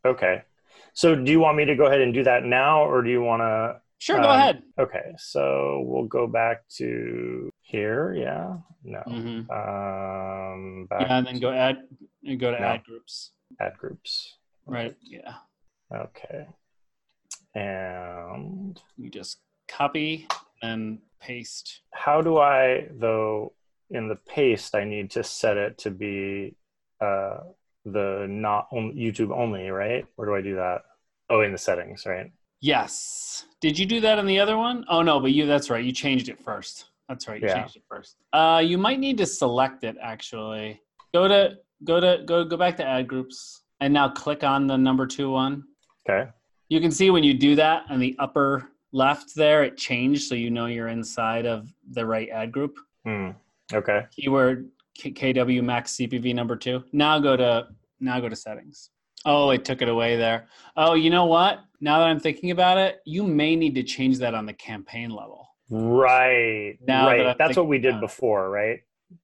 Okay. 0.05 0.43
So 0.93 1.15
do 1.15 1.31
you 1.31 1.39
want 1.39 1.57
me 1.57 1.65
to 1.65 1.75
go 1.75 1.85
ahead 1.87 2.01
and 2.01 2.13
do 2.13 2.23
that 2.23 2.43
now, 2.43 2.83
or 2.83 3.01
do 3.01 3.09
you 3.09 3.21
want 3.21 3.41
to? 3.41 3.81
Sure, 3.97 4.17
go 4.17 4.29
Um, 4.29 4.35
ahead. 4.39 4.63
Okay. 4.77 5.13
So 5.17 5.81
we'll 5.85 6.05
go 6.05 6.25
back 6.25 6.65
to 6.77 7.49
here. 7.61 8.13
Yeah. 8.13 8.57
No. 8.83 9.01
hmm 9.01 9.51
Um. 9.51 10.85
Back 10.89 11.01
Yeah, 11.01 11.17
and 11.17 11.27
then 11.27 11.39
go 11.39 11.51
add 11.51 11.87
and 12.23 12.39
go 12.39 12.51
to 12.51 12.59
No. 12.59 12.65
ad 12.67 12.83
groups. 12.85 13.31
ad 13.59 13.77
groups. 13.77 14.37
Right. 14.65 14.95
Yeah. 15.01 15.33
Okay. 15.93 16.45
And 17.55 18.79
You 18.97 19.09
just 19.09 19.39
copy 19.67 20.27
and 20.61 20.99
paste. 21.19 21.81
how 21.93 22.21
do 22.21 22.37
I, 22.37 22.87
though, 22.91 23.53
in 23.89 24.07
the 24.07 24.15
paste, 24.15 24.75
I 24.75 24.83
need 24.83 25.09
to 25.11 25.23
set 25.23 25.57
it 25.57 25.77
to 25.79 25.91
be 25.91 26.55
uh, 27.01 27.37
the 27.85 28.27
not 28.29 28.67
on, 28.71 28.93
YouTube 28.95 29.35
only, 29.35 29.69
right? 29.69 30.05
Where 30.15 30.27
do 30.27 30.35
I 30.35 30.41
do 30.41 30.55
that? 30.55 30.81
Oh, 31.29 31.41
in 31.41 31.51
the 31.51 31.57
settings, 31.57 32.05
right? 32.05 32.31
Yes. 32.61 33.45
Did 33.61 33.79
you 33.79 33.85
do 33.85 33.99
that 34.01 34.19
in 34.19 34.25
the 34.25 34.39
other 34.39 34.57
one? 34.57 34.85
Oh 34.89 35.01
no, 35.01 35.19
but 35.19 35.31
you 35.31 35.45
that's 35.45 35.69
right. 35.69 35.83
You 35.83 35.91
changed 35.93 36.27
it 36.27 36.39
first. 36.43 36.85
That's 37.07 37.27
right. 37.27 37.41
You 37.41 37.47
Yeah. 37.47 37.59
changed 37.59 37.77
it 37.77 37.83
first. 37.87 38.17
Uh 38.33 38.61
you 38.63 38.77
might 38.77 38.99
need 38.99 39.17
to 39.19 39.25
select 39.25 39.83
it 39.85 39.95
actually. 40.01 40.81
Go 41.13 41.27
to 41.29 41.57
go 41.85 41.99
to 42.01 42.23
go 42.25 42.43
go 42.43 42.57
back 42.57 42.75
to 42.77 42.85
ad 42.85 43.07
groups 43.07 43.63
and 43.79 43.93
now 43.93 44.09
click 44.09 44.43
on 44.43 44.67
the 44.67 44.75
number 44.77 45.07
two 45.07 45.29
one. 45.31 45.63
Okay. 46.09 46.29
You 46.69 46.79
can 46.79 46.91
see 46.91 47.09
when 47.09 47.23
you 47.23 47.33
do 47.33 47.55
that 47.55 47.83
on 47.89 47.99
the 47.99 48.15
upper 48.19 48.69
left 48.91 49.35
there, 49.35 49.63
it 49.63 49.77
changed 49.77 50.23
so 50.23 50.35
you 50.35 50.49
know 50.49 50.65
you're 50.65 50.87
inside 50.87 51.45
of 51.45 51.71
the 51.91 52.05
right 52.05 52.29
ad 52.29 52.51
group. 52.51 52.77
Hmm. 53.05 53.31
Okay. 53.73 54.05
Keyword 54.11 54.69
K- 54.97 55.11
KW 55.11 55.63
max 55.63 55.95
CPV 55.95 56.33
number 56.33 56.55
two. 56.55 56.83
Now 56.91 57.19
go 57.19 57.35
to 57.37 57.67
now 57.99 58.19
go 58.19 58.29
to 58.29 58.35
settings. 58.35 58.89
Oh, 59.25 59.49
it 59.51 59.65
took 59.65 59.81
it 59.81 59.89
away 59.89 60.15
there. 60.15 60.47
Oh, 60.77 60.93
you 60.93 61.09
know 61.09 61.25
what? 61.25 61.59
Now 61.81 61.99
that 61.99 62.07
I'm 62.07 62.19
thinking 62.19 62.51
about 62.51 62.77
it, 62.77 63.01
you 63.05 63.23
may 63.23 63.55
need 63.55 63.75
to 63.75 63.83
change 63.83 64.17
that 64.19 64.33
on 64.33 64.45
the 64.45 64.53
campaign 64.53 65.09
level. 65.09 65.47
Right. 65.69 66.77
Now 66.87 67.07
right. 67.07 67.25
I'm 67.27 67.35
That's 67.37 67.57
what 67.57 67.67
we 67.67 67.79
did 67.79 67.99
before, 67.99 68.49
right? 68.49 68.79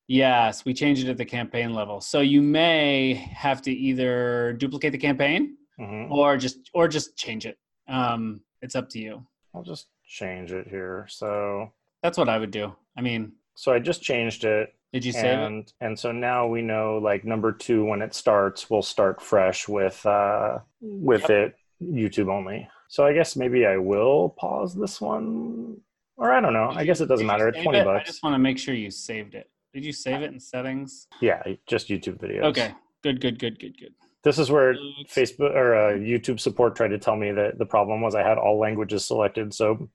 Yes, 0.08 0.66
we 0.66 0.74
changed 0.74 1.06
it 1.06 1.10
at 1.10 1.18
the 1.18 1.26
campaign 1.26 1.74
level. 1.74 2.02
So 2.02 2.20
you 2.20 2.42
may 2.42 3.14
have 3.14 3.62
to 3.64 3.72
either 3.72 4.54
duplicate 4.54 4.92
the 4.92 4.98
campaign 4.98 5.58
hmm 5.78 6.12
or 6.12 6.38
just 6.38 6.70
or 6.74 6.88
just 6.88 7.18
change 7.18 7.46
it. 7.46 7.58
Um, 7.88 8.42
it's 8.62 8.76
up 8.76 8.90
to 8.90 9.00
you. 9.00 9.26
I'll 9.54 9.64
just 9.64 9.88
change 10.08 10.52
it 10.52 10.68
here. 10.68 11.06
So, 11.10 11.72
That's 12.04 12.18
what 12.18 12.30
I 12.30 12.38
would 12.38 12.52
do. 12.52 12.76
I 12.98 13.02
mean, 13.02 13.34
so 13.56 13.72
I 13.74 13.80
just 13.80 14.02
changed 14.02 14.44
it. 14.44 14.74
did 14.94 15.04
you 15.06 15.12
save 15.12 15.40
it? 15.40 15.46
and 15.46 15.74
and 15.82 16.00
so 16.00 16.12
now 16.12 16.48
we 16.48 16.62
know 16.62 16.98
like 16.98 17.24
number 17.26 17.52
two 17.52 17.84
when 17.86 18.02
it 18.02 18.14
starts 18.14 18.70
we'll 18.70 18.82
start 18.82 19.22
fresh 19.22 19.68
with 19.68 20.06
uh 20.06 20.60
with 20.82 21.30
it 21.30 21.56
youtube 21.82 22.30
only 22.32 22.68
so 22.88 23.06
i 23.06 23.12
guess 23.12 23.36
maybe 23.36 23.66
i 23.66 23.76
will 23.76 24.30
pause 24.40 24.74
this 24.76 25.02
one 25.02 25.78
or 26.16 26.32
i 26.32 26.40
don't 26.40 26.54
know 26.54 26.70
i 26.76 26.86
guess 26.86 27.02
it 27.02 27.08
doesn't 27.08 27.28
matter 27.28 27.50
it's 27.50 27.62
20 27.62 27.80
it? 27.80 27.82
I 27.82 27.84
bucks 27.84 28.08
just 28.10 28.24
want 28.24 28.34
to 28.36 28.40
make 28.40 28.58
sure 28.58 28.74
you 28.74 28.90
saved 28.92 29.36
it. 29.36 29.50
Did 29.74 29.84
you 29.84 29.92
save 29.92 30.22
it 30.22 30.32
in 30.32 30.40
settings? 30.40 31.08
yeah 31.22 31.42
just 31.68 31.90
youtube 31.90 32.18
videos 32.22 32.44
Okay. 32.52 32.74
Good, 33.04 33.20
good, 33.22 33.38
good, 33.38 33.60
good, 33.60 33.78
good. 33.78 33.94
This 34.26 34.38
is 34.40 34.52
where 34.52 34.76
facebook 35.08 35.56
or 35.56 35.76
uh, 35.76 35.94
youtube 35.94 36.40
support 36.40 36.76
tried 36.76 36.90
to 36.90 36.98
tell 36.98 37.16
me 37.16 37.32
that 37.32 37.58
the 37.58 37.66
problem 37.66 38.02
was 38.02 38.16
i 38.16 38.22
had 38.22 38.38
all 38.38 38.60
languages 38.60 39.06
selected 39.06 39.54
so 39.54 39.88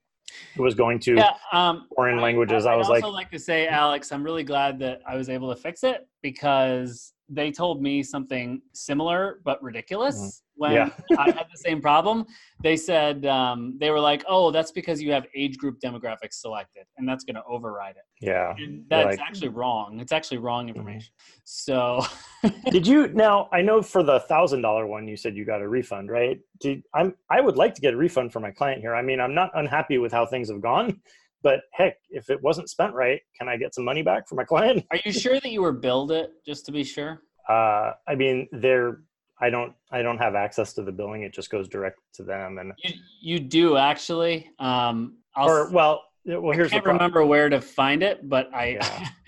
it 0.56 0.60
was 0.60 0.74
going 0.76 1.00
to 1.00 1.16
Yeah, 1.16 1.32
um, 1.52 1.88
foreign 1.96 2.20
I- 2.20 2.22
languages. 2.22 2.64
I, 2.64 2.72
I'd 2.72 2.76
was 2.76 2.88
also 2.88 3.08
like 3.08 3.12
like 3.24 3.30
to 3.32 3.38
say, 3.40 3.66
Alex, 3.66 4.12
I'm 4.12 4.22
really 4.22 4.44
glad 4.44 4.78
that 4.78 5.00
I 5.04 5.16
was 5.16 5.28
able 5.28 5.52
to 5.52 5.60
fix 5.60 5.82
it 5.82 6.06
because 6.22 7.14
they 7.28 7.50
told 7.50 7.82
me 7.82 8.00
something 8.04 8.62
similar 8.72 9.40
but 9.44 9.60
ridiculous 9.60 10.42
when 10.60 10.70
Mm-hmm. 10.72 11.02
Yeah. 11.10 11.16
I 11.18 11.24
had 11.30 11.46
the 11.50 11.56
same 11.58 11.80
problem. 11.80 12.26
They 12.62 12.76
said 12.76 13.24
um, 13.26 13.76
they 13.80 13.90
were 13.90 13.98
like, 13.98 14.22
"Oh, 14.28 14.50
that's 14.50 14.70
because 14.70 15.00
you 15.02 15.10
have 15.12 15.26
age 15.34 15.56
group 15.56 15.78
demographics 15.84 16.34
selected, 16.34 16.84
and 16.98 17.08
that's 17.08 17.24
going 17.24 17.36
to 17.36 17.42
override 17.48 17.96
it." 17.96 18.04
yeah 18.20 18.54
And 18.58 18.84
that's 18.90 19.06
like- 19.06 19.18
Mm-hmm. 19.18 19.22
actually 19.28 19.48
wrong. 19.48 19.98
It's 20.00 20.12
actually 20.12 20.38
wrong 20.38 20.68
information. 20.68 21.12
So 21.44 22.02
Did 22.70 22.86
you 22.86 23.08
now? 23.08 23.48
I 23.52 23.62
know 23.62 23.80
for 23.82 24.02
the 24.02 24.20
thousand 24.20 24.60
dollar 24.62 24.86
one, 24.86 25.08
you 25.08 25.16
said 25.16 25.34
you 25.34 25.44
got 25.44 25.60
a 25.62 25.68
refund, 25.68 26.10
right? 26.10 26.38
Did 26.60 26.82
I'm? 26.94 27.14
I 27.30 27.40
would 27.40 27.56
like 27.56 27.74
to 27.76 27.80
get 27.80 27.94
a 27.94 27.96
refund 27.96 28.32
for 28.32 28.40
my 28.40 28.50
client 28.50 28.80
here. 28.82 28.94
I 28.94 29.02
mean, 29.02 29.18
I'm 29.20 29.34
not 29.34 29.50
unhappy 29.54 29.96
with 29.98 30.12
how 30.12 30.24
things 30.26 30.50
have 30.50 30.60
gone, 30.60 31.00
but 31.42 31.60
heck, 31.72 31.96
if 32.10 32.28
it 32.30 32.40
wasn't 32.42 32.68
spent 32.68 32.92
right, 32.94 33.20
can 33.38 33.48
I 33.48 33.56
get 33.56 33.74
some 33.74 33.84
money 33.84 34.02
back 34.02 34.28
for 34.28 34.34
my 34.34 34.44
client? 34.44 34.84
Are 34.90 34.98
you 35.04 35.12
sure 35.12 35.40
that 35.40 35.50
you 35.50 35.62
were 35.62 35.72
billed 35.72 36.12
it? 36.12 36.30
Just 36.46 36.66
to 36.66 36.72
be 36.72 36.84
sure. 36.84 37.22
Uh, 37.48 37.92
I 38.06 38.14
mean, 38.14 38.46
they're. 38.52 39.00
I 39.40 39.50
don't. 39.50 39.72
I 39.90 40.02
don't 40.02 40.18
have 40.18 40.34
access 40.34 40.72
to 40.74 40.82
the 40.82 40.92
billing. 40.92 41.22
It 41.22 41.32
just 41.32 41.50
goes 41.50 41.68
direct 41.68 41.98
to 42.14 42.22
them, 42.22 42.58
and 42.58 42.72
You 42.84 42.94
you 43.20 43.40
do 43.40 43.76
actually. 43.76 44.50
Um, 44.58 45.16
I'll, 45.36 45.48
or 45.48 45.70
well, 45.70 46.02
well, 46.24 46.52
I 46.52 46.54
here's 46.56 46.70
the 46.70 46.76
can't 46.76 46.86
remember 46.86 47.24
where 47.24 47.48
to 47.48 47.60
find 47.60 48.02
it, 48.02 48.28
but 48.28 48.52
I. 48.54 48.66
Yeah. 48.80 49.08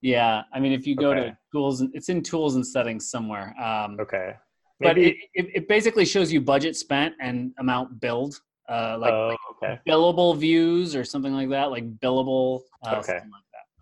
Yeah, 0.00 0.42
I 0.52 0.60
mean, 0.60 0.72
if 0.72 0.86
you 0.86 0.94
go 0.94 1.10
Okay. 1.10 1.30
to 1.30 1.38
tools, 1.50 1.80
and 1.80 1.90
it's 1.92 2.08
in 2.08 2.22
tools 2.22 2.54
and 2.54 2.64
settings 2.64 3.10
somewhere. 3.10 3.52
Um, 3.60 3.96
Okay, 3.98 4.36
but 4.78 4.96
it, 4.96 5.16
it, 5.34 5.46
it 5.56 5.68
basically 5.68 6.04
shows 6.04 6.32
you 6.32 6.40
budget 6.40 6.76
spent 6.76 7.16
and 7.20 7.52
amount 7.58 7.98
billed, 8.00 8.40
uh, 8.68 8.96
like, 9.00 9.12
oh, 9.12 9.34
like 9.60 9.84
billable 9.84 10.36
views 10.38 10.94
or 10.94 11.04
something 11.04 11.32
like 11.32 11.48
that, 11.48 11.72
like 11.72 11.98
billable. 11.98 12.60
Uh, 12.86 12.96
Okay. 12.98 13.14
like. 13.14 13.22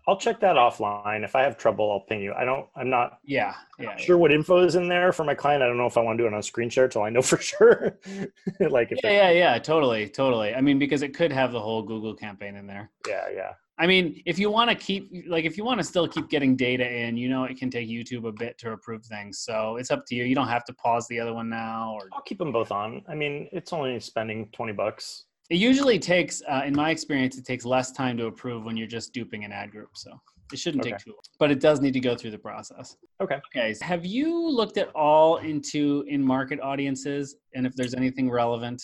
I'll 0.07 0.17
check 0.17 0.39
that 0.39 0.55
offline. 0.55 1.23
If 1.25 1.35
I 1.35 1.41
have 1.43 1.57
trouble, 1.57 1.91
I'll 1.91 1.99
ping 1.99 2.21
you. 2.21 2.33
I 2.33 2.45
don't. 2.45 2.65
I'm 2.75 2.89
not 2.89 3.19
Yeah, 3.25 3.53
yeah. 3.77 3.89
yeah. 3.89 3.97
sure 3.97 4.17
what 4.17 4.31
info 4.31 4.63
is 4.63 4.75
in 4.75 4.87
there 4.87 5.11
for 5.11 5.25
my 5.25 5.35
client. 5.35 5.61
I 5.61 5.67
don't 5.67 5.77
know 5.77 5.85
if 5.85 5.97
I 5.97 6.01
want 6.01 6.17
to 6.17 6.23
do 6.23 6.27
it 6.27 6.33
on 6.33 6.41
screen 6.41 6.69
share 6.69 6.87
till 6.87 7.03
I 7.03 7.09
know 7.09 7.21
for 7.33 7.37
sure. 7.37 7.99
like 8.59 8.91
if 8.91 8.99
Yeah, 9.03 9.11
yeah, 9.11 9.31
yeah, 9.31 9.59
totally, 9.59 10.07
totally. 10.07 10.55
I 10.55 10.61
mean, 10.61 10.79
because 10.79 11.01
it 11.01 11.13
could 11.13 11.31
have 11.31 11.51
the 11.51 11.59
whole 11.59 11.83
Google 11.83 12.15
campaign 12.15 12.55
in 12.55 12.67
there. 12.67 12.89
yeah, 13.07 13.25
yeah. 13.33 13.51
I 13.79 13.85
mean, 13.85 14.23
if 14.25 14.39
you 14.39 14.49
want 14.49 14.71
to 14.71 14.75
keep, 14.75 15.11
like, 15.27 15.45
if 15.45 15.55
you 15.55 15.63
want 15.63 15.79
to 15.79 15.83
still 15.83 16.07
keep 16.07 16.29
getting 16.29 16.55
data 16.55 16.91
in, 16.91 17.15
you 17.15 17.29
know, 17.29 17.43
it 17.43 17.59
can 17.59 17.69
take 17.69 17.87
YouTube 17.87 18.27
a 18.27 18.31
bit 18.31 18.57
to 18.57 18.71
approve 18.71 19.05
things. 19.05 19.37
So 19.37 19.75
it's 19.75 19.91
up 19.91 20.03
to 20.07 20.15
you. 20.15 20.23
You 20.23 20.33
don't 20.33 20.47
have 20.47 20.65
to 20.65 20.73
pause 20.73 21.07
the 21.09 21.19
other 21.19 21.31
one 21.31 21.47
now. 21.47 21.93
Or 21.93 22.09
I'll 22.11 22.23
keep 22.23 22.39
them 22.39 22.51
both 22.51 22.71
on. 22.71 23.03
I 23.07 23.13
mean, 23.13 23.47
it's 23.51 23.73
only 23.73 23.99
spending 23.99 24.49
twenty 24.51 24.73
bucks. 24.73 25.25
It 25.49 25.57
usually 25.57 25.97
takes, 25.97 26.41
uh, 26.49 26.63
in 26.65 26.75
my 26.75 26.89
experience, 26.91 27.37
it 27.37 27.45
takes 27.45 27.63
less 27.65 27.91
time 27.91 28.17
to 28.17 28.25
approve 28.25 28.65
when 28.65 28.75
you're 28.75 28.87
just 28.87 29.13
duping 29.13 29.45
an 29.45 29.51
ad 29.51 29.71
group. 29.71 29.89
So 29.95 30.11
it 30.51 30.59
shouldn't 30.59 30.83
take 30.83 30.97
too 30.97 31.11
long, 31.11 31.19
but 31.39 31.51
it 31.51 31.59
does 31.59 31.79
need 31.81 31.93
to 31.93 31.99
go 31.99 32.15
through 32.15 32.31
the 32.31 32.37
process. 32.37 32.97
Okay. 33.21 33.39
Okay. 33.55 33.73
so 33.73 33.85
have 33.85 34.05
you 34.05 34.49
looked 34.49 34.77
at 34.77 34.89
all 34.89 35.37
into 35.37 36.03
in 36.07 36.21
market 36.21 36.59
audiences 36.59 37.37
and 37.55 37.65
if 37.65 37.75
there's 37.75 37.93
anything 37.93 38.29
relevant? 38.29 38.83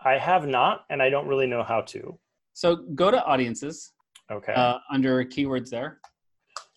I 0.00 0.18
have 0.18 0.46
not, 0.46 0.84
and 0.90 1.02
I 1.02 1.10
don't 1.10 1.26
really 1.26 1.46
know 1.46 1.62
how 1.62 1.80
to. 1.82 2.18
So 2.52 2.76
go 2.76 3.10
to 3.10 3.24
audiences 3.24 3.92
Okay. 4.30 4.52
uh, 4.54 4.78
under 4.90 5.24
keywords 5.24 5.70
there 5.70 6.00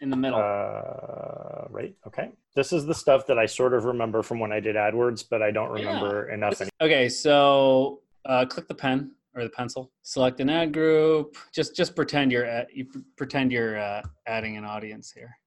in 0.01 0.09
the 0.09 0.15
middle. 0.15 0.39
Uh, 0.39 1.65
right. 1.69 1.93
Okay. 2.07 2.31
This 2.55 2.73
is 2.73 2.85
the 2.85 2.93
stuff 2.95 3.27
that 3.27 3.37
I 3.37 3.45
sort 3.45 3.73
of 3.73 3.85
remember 3.85 4.23
from 4.23 4.39
when 4.39 4.51
I 4.51 4.59
did 4.59 4.75
AdWords, 4.75 5.25
but 5.29 5.41
I 5.41 5.51
don't 5.51 5.69
Yeah. 5.77 5.85
remember 5.85 6.29
enough. 6.29 6.57
This 6.57 6.69
okay, 6.81 7.09
so 7.09 8.01
uh, 8.25 8.45
click 8.45 8.67
the 8.67 8.75
pen 8.75 9.11
or 9.35 9.43
the 9.43 9.49
pencil. 9.49 9.91
Select 10.03 10.39
an 10.39 10.49
ad 10.49 10.73
group. 10.73 11.37
Just 11.53 11.75
just 11.75 11.95
pretend 11.95 12.31
you're 12.31 12.45
at, 12.45 12.73
you 12.75 12.87
pretend 13.17 13.51
you're 13.51 13.77
uh, 13.79 14.01
adding 14.27 14.57
an 14.57 14.65
audience 14.65 15.11
here. 15.11 15.37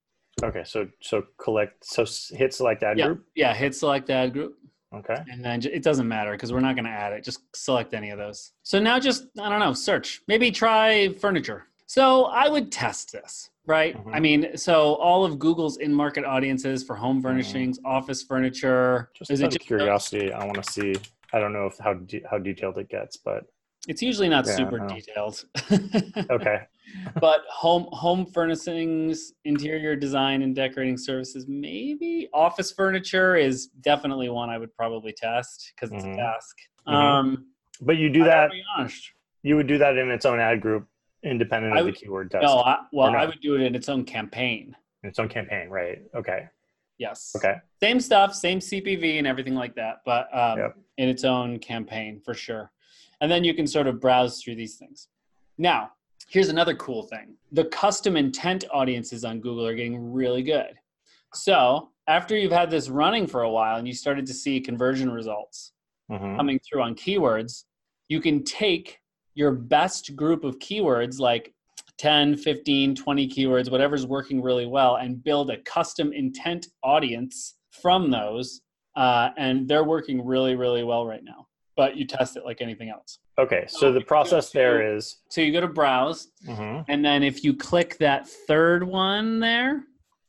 Okay. 0.42 0.62
So 0.64 0.88
so 1.00 1.24
collect. 1.38 1.84
So 1.84 2.04
hit 2.36 2.54
select 2.54 2.82
ad 2.82 2.98
yeah, 2.98 3.06
group. 3.06 3.26
yeah. 3.34 3.54
Hit 3.54 3.74
select 3.74 4.08
ad 4.10 4.32
group, 4.32 4.56
Okay. 4.94 5.16
and 5.30 5.44
then 5.44 5.60
it 5.64 5.82
doesn't 5.82 6.08
matter 6.08 6.32
because 6.32 6.52
we're 6.52 6.60
not 6.60 6.74
going 6.74 6.84
to 6.84 6.90
add 6.90 7.12
it. 7.12 7.24
Just 7.24 7.40
select 7.54 7.94
any 7.94 8.10
of 8.10 8.18
those. 8.18 8.52
So 8.62 8.78
now 8.80 8.98
just 8.98 9.24
I 9.40 9.48
don't 9.48 9.60
know, 9.60 9.72
search. 9.72 10.22
Maybe 10.28 10.50
try 10.50 11.12
furniture. 11.14 11.66
So 11.86 12.24
I 12.24 12.48
would 12.48 12.72
test 12.72 13.12
this, 13.12 13.50
right? 13.66 13.94
Mhm. 13.94 14.14
I 14.14 14.20
mean, 14.20 14.56
so 14.56 14.94
all 14.94 15.26
of 15.26 15.38
Google's 15.38 15.76
in-market 15.76 16.24
audiences 16.24 16.82
for 16.82 16.96
home 16.96 17.20
furnishings, 17.20 17.78
office 17.84 18.22
furniture. 18.22 19.10
Just 19.14 19.30
is 19.30 19.42
out 19.42 19.44
it 19.44 19.46
of 19.48 19.52
just 19.58 19.66
curiosity, 19.66 20.32
I 20.32 20.42
want 20.46 20.62
to 20.62 20.72
see. 20.72 20.94
I 21.34 21.38
don't 21.38 21.52
know 21.52 21.66
if 21.66 21.76
how 21.78 21.92
de- 21.94 22.22
how 22.30 22.38
detailed 22.38 22.78
it 22.78 22.88
gets, 22.88 23.18
but 23.18 23.44
It's 23.88 24.00
usually 24.02 24.28
not 24.28 24.46
Yeah, 24.46 24.56
super 24.56 24.78
detailed. 24.86 25.44
okay. 26.30 26.62
but 27.20 27.40
home 27.50 27.88
home 27.90 28.26
furnishings, 28.26 29.32
interior 29.44 29.96
design 29.96 30.42
and 30.42 30.54
decorating 30.54 30.96
services, 30.96 31.46
maybe 31.48 32.28
office 32.32 32.70
furniture 32.70 33.34
is 33.36 33.68
definitely 33.80 34.28
one 34.28 34.50
I 34.50 34.58
would 34.58 34.74
probably 34.76 35.12
test 35.12 35.72
because 35.74 35.92
it's 35.92 36.04
Mhm. 36.04 36.14
a 36.14 36.16
task. 36.16 36.56
Mhm. 36.86 36.92
Um, 36.92 37.46
But 37.80 37.96
you 37.96 38.08
do 38.10 38.22
I 38.22 38.26
that. 38.26 38.52
You 39.42 39.56
would 39.56 39.66
do 39.66 39.78
that 39.78 39.98
in 39.98 40.10
its 40.12 40.24
own 40.24 40.38
ad 40.38 40.60
group, 40.60 40.86
independent 41.24 41.76
of 41.76 41.84
would- 41.84 41.94
the 41.94 41.98
keyword 41.98 42.30
test. 42.30 42.42
No, 42.44 42.60
I, 42.60 42.78
well, 42.92 43.16
I 43.16 43.26
would 43.26 43.40
do 43.40 43.56
it 43.56 43.62
in 43.62 43.74
its 43.74 43.88
own 43.88 44.04
campaign. 44.04 44.76
in 45.02 45.08
its 45.08 45.18
own 45.18 45.28
campaign, 45.28 45.68
right? 45.68 46.00
Okay. 46.14 46.48
Yes. 46.98 47.32
Okay. 47.36 47.56
Same 47.82 47.98
stuff, 47.98 48.36
same 48.36 48.60
CPV 48.60 49.18
and 49.18 49.26
everything 49.26 49.56
like 49.56 49.74
that, 49.74 50.02
but 50.04 50.28
um, 50.32 50.58
Yep. 50.60 50.76
in 50.98 51.08
its 51.08 51.24
own 51.24 51.58
campaign 51.58 52.20
for 52.20 52.34
sure. 52.34 52.70
And 53.22 53.30
then 53.30 53.44
you 53.44 53.54
can 53.54 53.68
sort 53.68 53.86
of 53.86 54.00
browse 54.00 54.42
through 54.42 54.56
these 54.56 54.74
things. 54.76 55.06
Now, 55.56 55.92
here's 56.28 56.48
another 56.48 56.74
cool 56.74 57.04
thing 57.04 57.36
the 57.52 57.64
custom 57.66 58.16
intent 58.16 58.64
audiences 58.72 59.24
on 59.24 59.40
Google 59.40 59.66
are 59.66 59.74
getting 59.74 60.12
really 60.12 60.42
good. 60.42 60.74
So, 61.32 61.90
after 62.08 62.36
you've 62.36 62.52
had 62.52 62.68
this 62.68 62.88
running 62.88 63.28
for 63.28 63.42
a 63.42 63.50
while 63.50 63.76
and 63.76 63.86
you 63.86 63.94
started 63.94 64.26
to 64.26 64.34
see 64.34 64.60
conversion 64.60 65.08
results 65.10 65.72
Mhm. 66.10 66.36
coming 66.36 66.58
through 66.58 66.82
on 66.82 66.96
keywords, 66.96 67.64
you 68.08 68.20
can 68.20 68.42
take 68.42 68.98
your 69.34 69.52
best 69.52 70.16
group 70.16 70.42
of 70.42 70.58
keywords 70.58 71.20
like 71.20 71.54
10, 71.98 72.36
15, 72.36 72.94
20 72.96 73.28
keywords, 73.28 73.70
whatever's 73.70 74.04
working 74.04 74.42
really 74.42 74.66
well, 74.66 74.96
and 74.96 75.22
build 75.22 75.48
a 75.48 75.58
custom 75.58 76.12
intent 76.12 76.66
audience 76.82 77.56
from 77.70 78.10
those. 78.10 78.62
Uh, 78.96 79.30
and 79.36 79.68
they're 79.68 79.84
working 79.84 80.26
really, 80.26 80.56
really 80.56 80.82
well 80.82 81.06
right 81.06 81.22
now. 81.22 81.46
But 81.76 81.96
you 81.96 82.06
test 82.06 82.36
it 82.36 82.44
like 82.44 82.60
anything 82.60 82.90
else. 82.90 83.18
Okay. 83.38 83.64
So 83.66 83.78
So 83.78 83.92
the 83.92 84.02
process 84.02 84.52
go 84.52 84.58
there 84.60 84.78
to- 84.82 84.96
is. 84.96 85.22
So 85.30 85.40
you 85.40 85.52
go 85.52 85.60
to 85.62 85.68
browse, 85.68 86.28
Mhm. 86.46 86.84
and 86.88 87.04
then 87.04 87.22
if 87.22 87.42
you 87.44 87.54
click 87.56 87.96
that 87.98 88.28
third 88.28 88.84
one 88.86 89.40
there, 89.40 89.84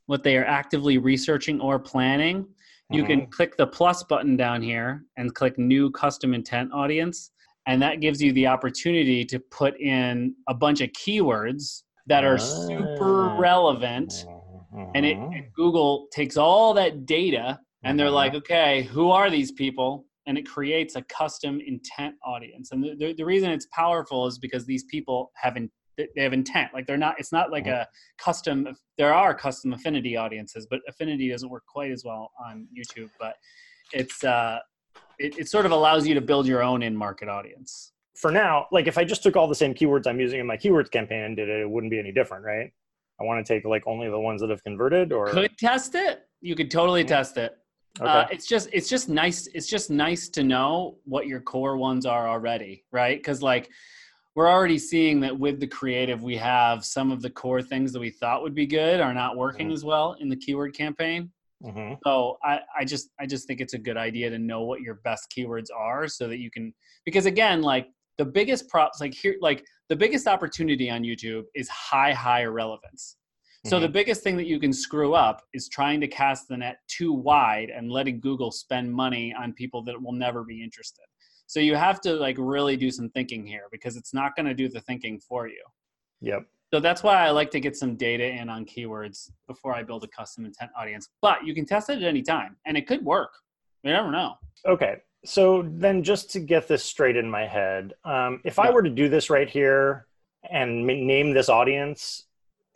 what 0.06 0.24
they 0.24 0.38
are 0.38 0.46
actively 0.46 0.98
researching 0.98 1.60
or 1.60 1.80
planning, 1.80 2.48
you 2.90 3.04
can 3.04 3.26
click 3.28 3.58
the 3.58 3.66
plus 3.66 4.04
button 4.04 4.38
down 4.38 4.62
here 4.62 5.04
and 5.18 5.34
click 5.34 5.58
new 5.58 5.90
custom 5.92 6.34
intent 6.34 6.72
audience. 6.74 7.32
And 7.66 7.82
that 7.82 8.02
gives 8.02 8.22
you 8.22 8.32
the 8.34 8.46
opportunity 8.48 9.26
to 9.26 9.40
put 9.40 9.80
in 9.80 10.36
a 10.48 10.54
bunch 10.54 10.80
of 10.82 10.90
keywords 10.92 11.84
that 12.06 12.24
are 12.24 12.38
super 12.38 13.30
Ah. 13.30 13.38
relevant 13.38 14.26
and 14.96 15.06
it 15.06 15.18
and 15.18 15.46
Google 15.54 16.08
takes 16.12 16.36
all 16.38 16.74
that 16.76 17.06
data 17.06 17.60
and 17.84 18.00
they're 18.00 18.10
like, 18.10 18.34
okay, 18.36 18.84
who 18.84 19.10
are 19.12 19.30
these 19.30 19.52
people? 19.52 20.06
And 20.26 20.38
it 20.38 20.44
creates 20.48 20.96
a 20.96 21.02
custom 21.04 21.60
intent 21.66 22.16
audience. 22.26 22.72
And 22.72 22.84
the, 22.84 22.96
the, 22.96 23.14
the 23.14 23.26
reason 23.26 23.52
it's 23.52 23.68
powerful 23.74 24.26
is 24.28 24.40
because 24.40 24.66
these 24.66 24.86
people 24.86 25.32
have 25.36 25.58
in, 25.58 25.70
they 25.98 26.08
have 26.24 26.34
intent. 26.34 26.74
Like 26.74 26.88
they're 26.88 26.98
not. 26.98 27.16
It's 27.20 27.32
not 27.32 27.52
like 27.52 27.66
Mhm. 27.66 27.82
a 27.82 27.88
custom. 28.18 28.68
There 28.98 29.14
are 29.14 29.34
custom 29.36 29.74
affinity 29.74 30.16
audiences, 30.18 30.66
but 30.70 30.80
affinity 30.88 31.30
doesn't 31.30 31.50
work 31.50 31.64
quite 31.68 31.92
as 31.92 32.04
well 32.06 32.32
on 32.44 32.68
YouTube. 32.76 33.10
But 33.20 33.36
it's 33.92 34.24
uh, 34.24 34.60
it, 35.20 35.38
it 35.38 35.50
sort 35.50 35.66
of 35.66 35.72
allows 35.72 36.08
you 36.08 36.14
to 36.16 36.22
build 36.22 36.48
your 36.48 36.64
own 36.64 36.82
in 36.84 36.96
market 36.96 37.30
audience. 37.30 37.92
for 38.16 38.32
now, 38.32 38.66
like 38.72 38.88
if 38.88 38.98
I 38.98 39.04
just 39.04 39.22
took 39.24 39.36
all 39.36 39.48
the 39.48 39.54
same 39.56 39.74
keywords 39.74 40.08
I'm 40.08 40.20
using 40.20 40.40
in 40.40 40.48
my 40.48 40.58
keywords 40.58 40.90
campaign 40.90 41.22
and 41.24 41.36
did 41.36 41.50
it, 41.50 41.62
it 41.62 41.70
wouldn't 41.70 41.92
be 41.92 42.00
any 42.00 42.12
different, 42.12 42.44
right? 42.46 42.72
I 43.20 43.24
want 43.24 43.46
to 43.46 43.54
take 43.54 43.64
like 43.66 43.84
only 43.86 44.10
the 44.10 44.20
ones 44.20 44.42
that 44.42 44.50
have 44.50 44.64
converted 44.64 45.12
or 45.12 45.28
Could 45.28 45.56
test 45.58 45.94
it. 45.94 46.26
You 46.42 46.56
could 46.56 46.72
totally 46.72 47.04
test 47.04 47.38
it. 47.38 47.56
Okay. 48.00 48.10
Uh, 48.10 48.26
it's 48.32 48.48
just 48.48 48.70
it's 48.74 48.90
just 48.90 49.10
nice 49.10 49.48
it's 49.54 49.68
just 49.68 49.90
nice 49.90 50.30
to 50.30 50.44
know 50.44 50.98
what 51.06 51.28
your 51.28 51.40
core 51.42 51.78
ones 51.78 52.06
are 52.06 52.28
already 52.28 52.84
right 52.92 53.20
because 53.20 53.42
like 53.42 53.70
we're 54.36 54.50
already 54.50 54.80
seeing 54.80 55.20
that 55.20 55.38
with 55.38 55.60
the 55.60 55.68
creative 55.68 56.24
we 56.24 56.36
have 56.36 56.84
some 56.84 57.12
of 57.12 57.22
the 57.22 57.30
core 57.30 57.62
things 57.62 57.94
that 57.94 58.00
we 58.00 58.10
thought 58.10 58.42
would 58.42 58.56
be 58.56 58.66
good 58.66 59.00
are 59.00 59.14
not 59.14 59.38
working 59.38 59.70
Mhm. 59.70 59.74
as 59.74 59.86
well 59.86 60.14
in 60.20 60.28
the 60.30 60.36
keyword 60.36 60.74
campaign 60.76 61.32
Mhm. 61.64 61.98
so 62.04 62.38
I, 62.44 62.60
I 62.78 62.84
just 62.84 63.10
i 63.20 63.26
just 63.26 63.48
think 63.48 63.62
it's 63.62 63.74
a 63.74 63.78
good 63.80 63.96
idea 63.98 64.30
to 64.30 64.40
know 64.40 64.64
what 64.64 64.82
your 64.82 64.96
best 65.04 65.32
keywords 65.36 65.68
are 65.76 66.08
so 66.08 66.28
that 66.28 66.40
you 66.40 66.50
can 66.52 66.74
because 67.06 67.26
again 67.28 67.62
like 67.62 67.88
the 68.18 68.26
biggest 68.26 68.68
props 68.70 69.00
like 69.02 69.14
here 69.14 69.36
like 69.40 69.64
the 69.90 69.96
biggest 69.96 70.28
opportunity 70.28 70.90
on 70.90 71.04
youtube 71.04 71.44
is 71.56 71.70
high 71.70 72.12
high 72.12 72.44
relevance 72.46 73.18
so 73.66 73.80
the 73.80 73.88
biggest 73.88 74.24
thing 74.24 74.36
that 74.38 74.46
you 74.46 74.60
can 74.60 74.74
screw 74.74 75.14
up 75.14 75.44
is 75.54 75.70
trying 75.70 76.02
to 76.02 76.08
cast 76.08 76.50
the 76.50 76.58
net 76.58 76.80
too 76.88 77.14
wide 77.14 77.70
and 77.70 77.90
letting 77.90 78.20
Google 78.20 78.52
spend 78.52 78.94
money 78.94 79.34
on 79.34 79.54
people 79.54 79.82
that 79.84 80.02
will 80.02 80.12
never 80.12 80.44
be 80.44 80.62
interested. 80.62 81.06
So 81.48 81.60
you 81.60 81.76
have 81.76 82.02
to 82.02 82.14
like 82.14 82.36
really 82.38 82.76
do 82.76 82.92
some 82.92 83.10
thinking 83.10 83.46
here 83.46 83.64
because 83.72 83.96
it's 83.96 84.14
not 84.14 84.36
going 84.36 84.48
to 84.48 84.54
do 84.54 84.68
the 84.68 84.82
thinking 84.82 85.20
for 85.20 85.48
you. 85.48 85.64
Yep. 86.22 86.46
So 86.74 86.80
that's 86.80 87.04
why 87.04 87.26
I 87.26 87.30
like 87.30 87.52
to 87.52 87.60
get 87.60 87.78
some 87.78 87.96
data 87.96 88.26
in 88.26 88.50
on 88.50 88.66
keywords 88.66 89.30
before 89.48 89.76
I 89.76 89.84
build 89.84 90.04
a 90.04 90.08
custom 90.08 90.46
intent 90.46 90.72
audience. 90.78 91.10
But 91.22 91.46
you 91.46 91.54
can 91.54 91.66
test 91.66 91.90
it 91.90 91.98
at 91.98 92.04
any 92.04 92.22
time 92.22 92.58
and 92.66 92.76
it 92.76 92.88
could 92.88 93.06
work. 93.06 93.32
You 93.84 93.92
never 93.92 94.12
know. 94.12 94.36
Okay. 94.66 94.98
So 95.26 95.70
then, 95.70 96.04
just 96.04 96.32
to 96.32 96.40
get 96.40 96.68
this 96.68 96.84
straight 96.84 97.16
in 97.16 97.30
my 97.30 97.48
head, 97.48 97.94
um, 98.04 98.42
if 98.44 98.60
I 98.60 98.72
were 98.72 98.84
to 98.84 98.90
do 98.90 99.08
this 99.08 99.30
right 99.30 99.50
here 99.50 100.08
and 100.50 100.86
name 100.86 101.34
this 101.34 101.48
audience, 101.48 102.26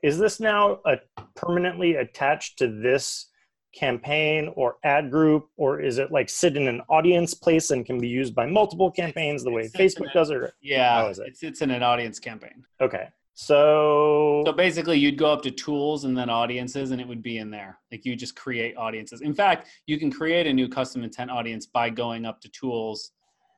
is 0.04 0.18
this 0.18 0.40
now 0.40 0.80
a 0.86 0.98
permanently 1.36 1.96
attached 1.96 2.58
to 2.60 2.68
this 2.68 3.28
campaign 3.76 4.52
or 4.56 4.78
ad 4.84 5.12
group, 5.12 5.50
or 5.58 5.80
is 5.82 5.98
it 5.98 6.12
like 6.12 6.30
sit 6.30 6.58
in 6.58 6.68
an 6.68 6.82
audience 6.90 7.34
place 7.34 7.70
and 7.72 7.86
can 7.86 8.00
be 8.00 8.08
used 8.08 8.34
by 8.34 8.46
multiple 8.46 8.90
campaigns 8.92 9.44
the 9.44 9.52
way 9.52 9.64
It 9.64 9.72
sits 9.72 9.96
Facebook 9.96 10.14
does 10.14 10.30
it? 10.30 10.38
or- 10.38 10.54
Yeah, 10.62 11.08
it? 11.08 11.18
it's 11.20 11.44
it's 11.44 11.62
in 11.62 11.72
an 11.72 11.84
audience 11.84 12.20
campaign. 12.20 12.64
Okay. 12.82 13.08
So, 13.40 14.42
So 14.48 14.52
basically, 14.52 14.98
you'd 14.98 15.18
go 15.18 15.32
up 15.32 15.44
to 15.44 15.52
tools 15.52 16.06
and 16.06 16.18
then 16.18 16.28
audiences, 16.28 16.90
and 16.90 17.00
it 17.00 17.08
would 17.08 17.22
be 17.22 17.38
in 17.38 17.52
there. 17.52 17.78
Like 17.92 18.04
you 18.04 18.16
just 18.16 18.36
create 18.36 18.76
audiences. 18.78 19.22
In 19.22 19.36
fact, 19.36 19.68
you 19.86 20.00
can 20.00 20.12
create 20.12 20.48
a 20.48 20.54
new 20.54 20.68
custom 20.68 21.04
intent 21.04 21.30
audience 21.30 21.68
by 21.68 21.92
going 21.92 22.26
up 22.26 22.42
to 22.42 22.50
tools 22.50 23.12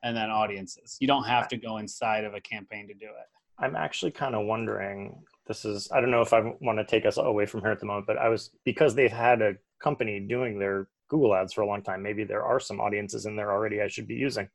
and 0.03 0.15
then 0.17 0.29
audiences. 0.29 0.97
You 0.99 1.07
don't 1.07 1.23
have 1.23 1.47
to 1.49 1.57
go 1.57 1.77
inside 1.77 2.25
of 2.25 2.33
a 2.33 2.41
campaign 2.41 2.89
to 2.89 2.93
do 2.93 3.05
it. 3.05 3.27
I'm 3.57 3.75
actually 3.77 4.11
kind 4.11 4.35
of 4.35 4.45
wondering. 4.45 5.21
This 5.49 5.65
is 5.65 5.89
I 5.91 5.99
don't 5.99 6.11
know 6.11 6.21
if 6.21 6.31
I 6.31 6.53
want 6.61 6.77
to 6.77 6.85
take 6.85 7.07
us 7.07 7.17
away 7.17 7.47
from 7.47 7.61
here 7.61 7.71
at 7.71 7.79
the 7.79 7.87
moment, 7.87 8.05
but 8.05 8.17
I 8.17 8.29
was 8.29 8.51
because 8.65 8.93
they've 8.93 9.11
had 9.11 9.41
a 9.41 9.55
company 9.79 10.19
doing 10.19 10.59
their 10.59 10.87
Google 11.09 11.33
ads 11.35 11.53
for 11.53 11.61
a 11.61 11.65
long 11.67 11.81
time. 11.81 12.03
Maybe 12.03 12.23
there 12.23 12.43
are 12.43 12.59
some 12.59 12.79
audiences 12.79 13.25
in 13.25 13.35
there 13.35 13.51
already 13.51 13.81
I 13.81 13.87
should 13.87 14.07
be 14.07 14.13
using. 14.13 14.47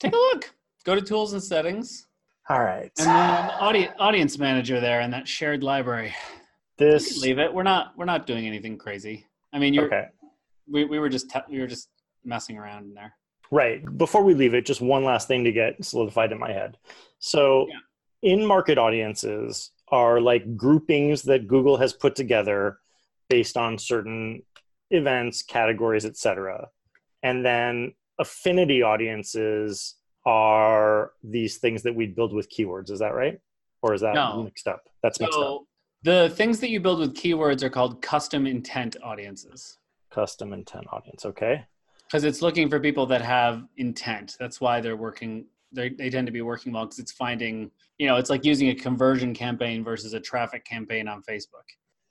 Take 0.00 0.14
a 0.14 0.16
look. 0.16 0.50
Go 0.84 0.94
to 0.94 1.02
tools 1.02 1.34
and 1.34 1.42
settings, 1.42 2.06
All 2.48 2.62
right. 2.62 2.90
and 2.98 3.06
then 3.06 3.50
audience 3.60 3.92
audience 3.98 4.38
manager 4.38 4.80
there 4.80 5.02
in 5.02 5.10
that 5.10 5.28
shared 5.28 5.62
library. 5.62 6.14
This 6.78 7.20
leave 7.20 7.38
it. 7.38 7.52
We're 7.52 7.62
not 7.62 7.92
we're 7.98 8.06
not 8.06 8.26
doing 8.26 8.46
anything 8.46 8.78
crazy. 8.78 9.26
I 9.52 9.58
mean, 9.58 9.74
you're 9.74 9.86
okay. 9.86 10.06
we, 10.66 10.86
we 10.86 10.98
were 10.98 11.10
just 11.10 11.28
te- 11.28 11.40
we 11.50 11.60
were 11.60 11.66
just 11.66 11.90
messing 12.24 12.56
around 12.56 12.84
in 12.84 12.94
there. 12.94 13.12
Right. 13.50 13.84
Before 13.98 14.22
we 14.24 14.32
leave 14.32 14.54
it, 14.54 14.64
just 14.64 14.80
one 14.80 15.04
last 15.04 15.28
thing 15.28 15.44
to 15.44 15.52
get 15.52 15.84
solidified 15.84 16.32
in 16.32 16.38
my 16.38 16.52
head. 16.52 16.78
So, 17.18 17.66
in 18.22 18.46
market 18.46 18.78
audiences 18.78 19.72
are 19.90 20.20
like 20.20 20.56
groupings 20.56 21.22
that 21.22 21.48
Google 21.48 21.76
has 21.76 21.92
put 21.92 22.14
together 22.14 22.78
based 23.28 23.56
on 23.56 23.78
certain 23.78 24.42
events, 24.90 25.42
categories, 25.42 26.04
etc. 26.04 26.68
And 27.22 27.44
then 27.44 27.94
affinity 28.18 28.82
audiences 28.82 29.96
are 30.26 31.12
these 31.22 31.58
things 31.58 31.82
that 31.82 31.94
we 31.94 32.06
build 32.06 32.32
with 32.32 32.50
keywords. 32.50 32.90
Is 32.90 32.98
that 32.98 33.14
right? 33.14 33.38
Or 33.82 33.94
is 33.94 34.00
that 34.00 34.14
No. 34.14 34.42
mixed 34.42 34.66
up? 34.68 34.82
That's 35.02 35.20
mixed 35.20 35.38
up. 35.38 35.44
So 35.44 35.66
the 36.02 36.30
things 36.30 36.60
that 36.60 36.70
you 36.70 36.80
build 36.80 37.00
with 37.00 37.14
keywords 37.14 37.62
are 37.62 37.70
called 37.70 38.02
custom 38.02 38.46
intent 38.46 38.96
audiences. 39.02 39.78
Custom 40.10 40.52
intent 40.52 40.86
audience. 40.92 41.24
Okay. 41.24 41.64
because 42.04 42.24
it's 42.24 42.40
looking 42.40 42.70
for 42.70 42.80
people 42.80 43.04
that 43.04 43.20
have 43.20 43.64
intent. 43.76 44.34
That's 44.40 44.62
why 44.62 44.80
they're 44.80 44.96
working. 44.96 45.44
They 45.72 45.90
they 45.90 46.10
tend 46.10 46.26
to 46.26 46.32
be 46.32 46.40
working 46.42 46.72
well 46.72 46.84
because 46.86 46.98
it's 46.98 47.12
finding. 47.12 47.70
You 47.98 48.06
know, 48.06 48.16
it's 48.16 48.30
like 48.30 48.44
using 48.44 48.68
a 48.70 48.74
conversion 48.74 49.34
campaign 49.34 49.82
versus 49.84 50.14
a 50.14 50.20
traffic 50.20 50.64
campaign 50.64 51.08
on 51.08 51.22
Facebook. 51.22 51.66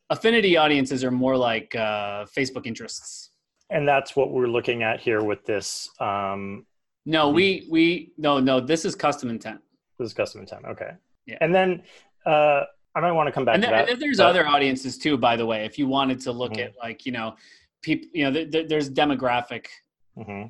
Affinity 0.09 0.55
audiences 0.57 1.03
are 1.03 1.11
more 1.11 1.35
like 1.35 1.75
uh, 1.75 2.25
Facebook 2.25 2.65
interests. 2.65 3.31
And 3.69 3.87
that's 3.87 4.15
what 4.15 4.31
we're 4.31 4.47
looking 4.47 4.83
at 4.83 4.99
here 5.01 5.21
with 5.23 5.45
this. 5.45 5.89
Um, 5.99 6.65
No, 7.05 7.29
we 7.29 7.67
we 7.69 8.13
no 8.17 8.39
no. 8.39 8.59
This 8.59 8.85
is 8.85 8.95
custom 8.95 9.29
intent, 9.29 9.59
this 9.97 10.07
is 10.07 10.13
custom 10.13 10.41
intent. 10.41 10.63
Okay. 10.65 10.91
Yeah. 11.25 11.37
And 11.41 11.53
then 11.53 11.83
uh, 12.25 12.63
I 12.95 12.99
might 13.01 13.11
want 13.11 13.27
to 13.27 13.31
come 13.33 13.43
back 13.45 13.55
and 13.55 13.63
to 13.63 13.69
then, 13.69 13.85
that. 13.85 13.89
and 13.93 14.01
there's 14.01 14.17
but- 14.17 14.27
other 14.27 14.47
audiences 14.47 14.97
too. 14.97 15.17
By 15.17 15.35
the 15.35 15.45
way, 15.45 15.65
if 15.65 15.77
you 15.79 15.87
wanted 15.87 16.19
to 16.21 16.31
look 16.31 16.53
Mhm. 16.53 16.65
at 16.65 16.71
like 16.81 17.05
you 17.05 17.11
know, 17.11 17.35
people, 17.81 18.07
you 18.13 18.23
know, 18.25 18.31
th- 18.31 18.51
th- 18.51 18.67
there's 18.69 18.89
demographic 18.89 19.65
Mhm. 20.17 20.49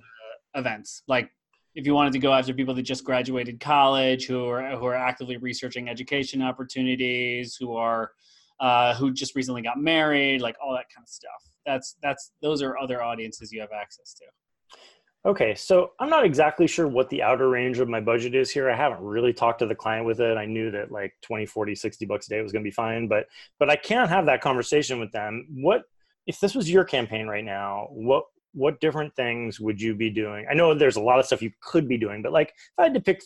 events. 0.55 1.03
Like 1.07 1.31
if 1.77 1.85
you 1.85 1.93
wanted 1.93 2.11
to 2.11 2.19
go 2.19 2.33
after 2.33 2.55
people 2.55 2.73
that 2.73 2.81
just 2.81 3.03
graduated 3.03 3.59
college, 3.59 4.25
who 4.25 4.47
are 4.47 4.75
who 4.75 4.85
are 4.87 4.95
actively 4.95 5.37
researching 5.37 5.87
education 5.87 6.41
opportunities, 6.41 7.55
who 7.55 7.75
are 7.75 8.13
uh, 8.59 8.95
who 8.95 9.13
just 9.13 9.35
recently 9.35 9.61
got 9.61 9.77
married, 9.79 10.41
like 10.41 10.55
all 10.59 10.71
that 10.73 10.87
kind 10.93 11.05
of 11.05 11.09
stuff. 11.09 11.43
That's 11.67 11.95
that's 12.01 12.31
those 12.41 12.63
are 12.63 12.75
other 12.79 13.03
audiences 13.03 13.51
you 13.51 13.61
have 13.61 13.69
access 13.71 14.15
to. 14.15 14.25
Okay, 15.29 15.53
so 15.53 15.91
I'm 15.99 16.09
not 16.09 16.25
exactly 16.25 16.65
sure 16.65 16.87
what 16.87 17.09
the 17.09 17.21
outer 17.21 17.47
range 17.47 17.77
of 17.77 17.87
my 17.87 17.99
budget 17.99 18.33
is 18.33 18.49
here. 18.49 18.71
I 18.71 18.75
haven't 18.75 19.01
really 19.01 19.33
talked 19.33 19.59
to 19.59 19.67
the 19.67 19.75
client 19.75 20.07
with 20.07 20.19
it. 20.19 20.35
I 20.35 20.45
knew 20.45 20.71
that 20.71 20.91
like 20.91 21.13
20, 21.21 21.45
40, 21.45 21.75
60 21.75 22.05
bucks 22.05 22.25
a 22.25 22.29
day 22.29 22.41
was 22.41 22.51
going 22.51 22.63
to 22.63 22.67
be 22.67 22.73
fine, 22.73 23.07
but 23.07 23.27
but 23.59 23.69
I 23.69 23.75
can't 23.75 24.09
have 24.09 24.25
that 24.25 24.41
conversation 24.41 24.99
with 24.99 25.11
them. 25.11 25.45
What 25.51 25.83
if 26.25 26.39
this 26.39 26.55
was 26.55 26.71
your 26.71 26.85
campaign 26.85 27.27
right 27.27 27.45
now? 27.45 27.89
What 27.91 28.25
what 28.57 28.79
different 28.81 29.15
things 29.15 29.59
would 29.59 29.79
you 29.79 29.93
be 29.93 30.09
doing? 30.09 30.45
I 30.49 30.55
know 30.55 30.73
there's 30.73 30.95
a 30.95 31.01
lot 31.01 31.19
of 31.19 31.25
stuff 31.27 31.41
you 31.43 31.51
could 31.61 31.87
be 31.87 31.97
doing, 31.97 32.21
but 32.23 32.31
like 32.31 32.49
if 32.49 32.79
I 32.79 32.83
had 32.83 32.93
to 32.95 32.99
pick 32.99 33.21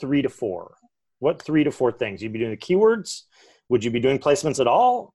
3 0.00 0.20
to 0.22 0.28
4, 0.28 0.74
what 1.20 1.40
3 1.40 1.62
to 1.64 1.70
4 1.70 1.92
things? 1.92 2.20
You'd 2.22 2.32
be 2.32 2.40
doing 2.40 2.50
the 2.50 2.56
keywords? 2.56 3.22
Would 3.68 3.84
you 3.84 3.90
be 3.92 4.00
doing 4.00 4.18
placements 4.18 4.58
at 4.60 4.66
all? 4.66 5.14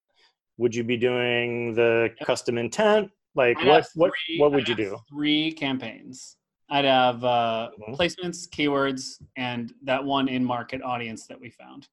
Would 0.58 0.74
you 0.74 0.84
be 0.84 0.96
doing 0.98 1.74
the 1.76 2.10
custom 2.24 2.58
intent? 2.58 3.12
Like 3.36 3.58
I'd 3.60 3.68
what 3.68 3.76
have 3.84 3.88
what 3.96 4.12
what 4.38 4.52
would 4.54 4.62
I'd 4.64 4.70
you 4.70 4.76
do? 4.76 4.98
Three 5.10 5.52
campaigns. 5.52 6.38
I'd 6.70 6.86
have 6.86 7.24
uh, 7.24 7.70
Mhm. 7.80 7.98
placements, 7.98 8.48
keywords, 8.50 9.22
and 9.36 9.74
that 9.84 10.04
one 10.04 10.28
in 10.30 10.44
market 10.46 10.82
audience 10.84 11.28
that 11.28 11.40
we 11.40 11.50
found. 11.50 11.88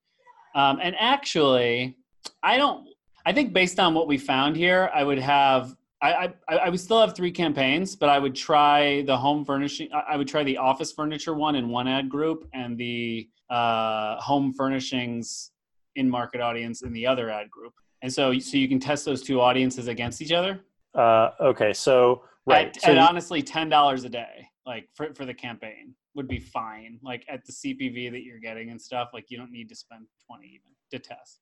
Um, 0.55 0.79
and 0.83 0.95
actually, 0.99 1.97
I 2.43 2.57
don't. 2.59 2.89
I 3.25 3.33
think 3.33 3.53
based 3.53 3.81
on 3.81 3.93
what 3.95 4.07
we 4.07 4.19
found 4.19 4.57
here, 4.57 4.89
I 4.95 5.03
would 5.03 5.19
have. 5.19 5.75
I, 6.03 6.33
I 6.49 6.57
I 6.57 6.69
would 6.69 6.81
still 6.81 7.01
have 7.01 7.17
three 7.17 7.31
campaigns, 7.33 7.97
but 7.97 8.09
I 8.09 8.19
would 8.19 8.35
try 8.35 9.03
the 9.03 9.17
home 9.17 9.45
furnishing. 9.45 9.89
I 9.93 10.17
would 10.17 10.29
try 10.29 10.45
the 10.45 10.59
office 10.59 10.93
furniture 10.93 11.35
one 11.35 11.57
in 11.57 11.69
one 11.69 11.89
ad 11.89 12.09
group, 12.11 12.47
and 12.53 12.77
the 12.77 13.29
uh, 13.51 14.17
home 14.21 14.53
furnishings 14.53 15.53
in 15.95 16.09
market 16.11 16.41
audience 16.41 16.83
in 16.83 16.93
the 16.93 17.07
other 17.07 17.31
ad 17.31 17.51
group. 17.51 17.73
And 18.03 18.13
so, 18.13 18.39
so 18.39 18.59
you 18.59 18.69
can 18.69 18.79
test 18.79 19.07
those 19.07 19.23
two 19.23 19.41
audiences 19.41 19.89
against 19.89 20.21
each 20.21 20.33
other 20.33 20.61
Uh, 20.95 21.31
okay, 21.41 21.73
so 21.73 22.23
right. 22.45 22.69
at, 22.77 22.83
so 22.83 22.89
at 22.91 22.95
you- 22.97 23.01
honestly 23.01 23.43
ten 23.43 23.69
dollars 23.71 24.05
a 24.05 24.09
day, 24.11 24.49
like 24.67 24.89
for 24.95 25.15
for 25.15 25.25
the 25.25 25.33
campaign, 25.35 25.95
would 26.15 26.29
be 26.29 26.39
fine. 26.39 26.99
Like 27.03 27.25
at 27.29 27.45
the 27.47 27.53
CPV 27.53 28.11
that 28.13 28.23
you're 28.23 28.39
getting 28.39 28.71
and 28.71 28.81
stuff, 28.81 29.09
like 29.15 29.31
you 29.31 29.39
don't 29.39 29.51
need 29.53 29.69
to 29.71 29.75
spend 29.75 30.07
twenty 30.27 30.47
even 30.49 30.73
to 30.91 30.99
test. 30.99 31.41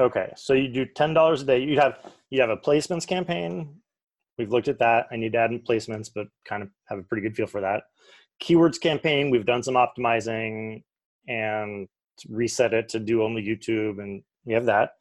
okay, 0.00 0.32
so 0.36 0.52
you 0.52 0.68
do 0.68 0.84
ten 0.86 1.12
dollars 1.14 1.42
a 1.42 1.46
day. 1.46 1.58
You'd 1.58 1.78
have 1.80 1.98
you 2.30 2.40
have 2.40 2.50
a 2.50 2.56
placements 2.56 3.06
campaign. 3.06 3.74
We've 4.38 4.50
looked 4.52 4.68
at 4.68 4.78
that. 4.78 5.06
I 5.10 5.16
need 5.16 5.32
to 5.32 5.38
add 5.38 5.50
in 5.50 5.60
placements, 5.60 6.08
but 6.14 6.28
kind 6.48 6.62
of 6.62 6.70
have 6.86 6.98
a 6.98 7.02
pretty 7.02 7.22
good 7.22 7.36
feel 7.36 7.46
for 7.46 7.60
that. 7.60 7.84
Keywords 8.42 8.80
campaign. 8.80 9.30
We've 9.30 9.44
done 9.46 9.62
some 9.62 9.74
optimizing 9.74 10.82
and 11.26 11.88
reset 12.28 12.72
it 12.72 12.88
to 12.90 13.00
do 13.00 13.22
only 13.22 13.42
YouTube, 13.42 14.00
and 14.02 14.22
we 14.44 14.54
have 14.54 14.66
that. 14.66 14.92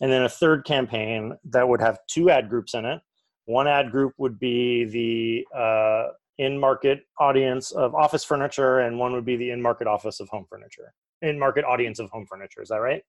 and 0.00 0.10
then 0.10 0.22
a 0.24 0.28
third 0.28 0.64
campaign 0.64 1.32
that 1.44 1.68
would 1.68 1.80
have 1.80 1.98
two 2.08 2.28
ad 2.30 2.48
groups 2.48 2.74
in 2.74 2.84
it. 2.84 3.00
One 3.46 3.66
ad 3.68 3.90
group 3.90 4.12
would 4.18 4.38
be 4.38 4.84
the 4.84 5.46
uh, 5.56 6.08
in 6.38 6.58
market 6.58 7.00
audience 7.20 7.72
of 7.72 7.94
office 7.94 8.24
furniture, 8.24 8.80
and 8.80 8.98
one 8.98 9.12
would 9.12 9.24
be 9.24 9.36
the 9.36 9.50
in 9.50 9.60
market 9.62 9.86
office 9.86 10.20
of 10.20 10.28
home 10.28 10.46
furniture. 10.48 10.92
In 11.20 11.38
market 11.38 11.64
audience 11.64 11.98
of 11.98 12.10
home 12.10 12.26
furniture. 12.28 12.62
Is 12.62 12.68
that 12.68 12.78
right? 12.78 13.02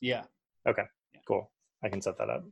Yeah. 0.00 0.22
Okay. 0.66 0.84
Cool. 1.26 1.50
I 1.84 1.88
can 1.88 2.00
set 2.00 2.16
that 2.18 2.30
up. 2.30 2.44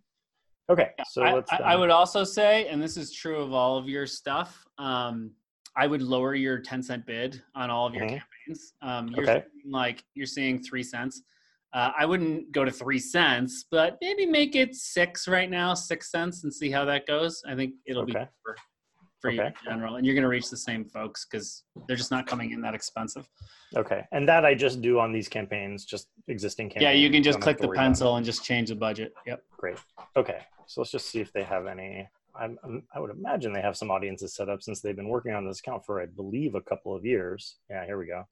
Okay. 0.71 0.91
So 1.11 1.23
I, 1.23 1.35
let's. 1.35 1.53
I, 1.53 1.57
I 1.59 1.77
would 1.77 1.91
also 1.91 2.25
say, 2.25 2.66
and 2.69 2.83
this 2.83 2.97
is 2.97 3.12
true 3.12 3.41
of 3.41 3.53
all 3.53 3.77
of 3.79 3.89
your 3.89 4.07
stuff, 4.07 4.64
um, 4.79 5.33
I 5.77 5.87
would 5.87 6.03
lower 6.03 6.35
your 6.35 6.59
10 6.59 6.83
cent 6.83 7.07
bid 7.07 7.43
on 7.55 7.71
all 7.71 7.87
of 7.87 7.95
your 7.95 8.05
Mhm. 8.05 8.09
campaigns. 8.21 8.75
Um, 8.83 9.09
you're 9.09 9.25
Okay. 9.25 9.45
seeing, 9.62 9.73
like 9.73 10.05
you're 10.14 10.27
seeing 10.27 10.62
three 10.62 10.83
cents. 10.83 11.23
Uh, 11.73 11.93
I 11.99 12.07
wouldn't 12.07 12.51
go 12.53 12.64
to 12.64 12.71
three 12.71 12.99
cents, 12.99 13.64
but 13.71 13.99
maybe 14.01 14.25
make 14.27 14.57
it 14.57 14.75
six 14.75 15.29
right 15.29 15.51
now, 15.51 15.75
six 15.75 16.11
cents, 16.11 16.43
and 16.45 16.53
see 16.53 16.71
how 16.71 16.85
that 16.87 17.07
goes. 17.07 17.43
I 17.47 17.55
think 17.55 17.75
it'll 17.87 18.05
be 18.05 18.12
Okay. 18.12 18.25
cheaper 18.25 18.57
for 19.21 19.31
you 19.31 19.43
in 19.43 19.53
general, 19.64 19.97
and 19.97 20.07
you're 20.07 20.14
going 20.14 20.23
to 20.23 20.29
reach 20.29 20.49
the 20.49 20.57
same 20.57 20.85
folks 20.85 21.27
because 21.27 21.64
they're 21.87 21.97
just 21.97 22.11
not 22.11 22.27
coming 22.27 22.53
in 22.53 22.61
that 22.62 22.75
expensive. 22.75 23.29
Okay. 23.77 24.07
And 24.12 24.27
that 24.29 24.45
I 24.47 24.55
just 24.55 24.81
do 24.81 24.99
on 24.99 25.12
these 25.12 25.29
campaigns, 25.29 25.85
just 25.85 26.09
existing 26.29 26.71
campaigns. 26.71 26.83
Yeah, 26.85 26.93
you 26.93 27.11
can 27.11 27.23
just 27.23 27.41
click 27.41 27.59
the 27.59 27.69
pencil 27.69 28.16
and 28.16 28.25
just 28.25 28.45
change 28.45 28.71
the 28.71 28.77
budget. 28.77 29.12
Yep. 29.27 29.43
Great. 29.59 29.77
Okay. 30.16 30.39
So 30.69 30.83
let's 30.83 30.93
just 30.93 31.11
see 31.11 31.21
if 31.21 31.33
they 31.33 31.43
have 31.43 31.66
any. 31.66 32.07
I'm, 32.39 32.59
I'm, 32.62 32.83
I 32.95 33.01
would 33.01 33.11
imagine 33.11 33.53
they 33.53 33.62
have 33.62 33.77
some 33.77 33.91
audiences 33.91 34.35
set 34.35 34.49
up 34.49 34.62
since 34.62 34.81
they've 34.81 34.95
been 34.95 35.09
working 35.09 35.33
on 35.33 35.47
this 35.47 35.61
account 35.61 35.85
for, 35.85 36.01
I 36.01 36.07
believe, 36.07 36.55
a 36.55 36.61
couple 36.61 36.95
of 36.95 37.05
years. 37.05 37.57
Yeah, 37.71 37.85
here 37.87 37.99
we 37.99 38.07
go. 38.07 38.25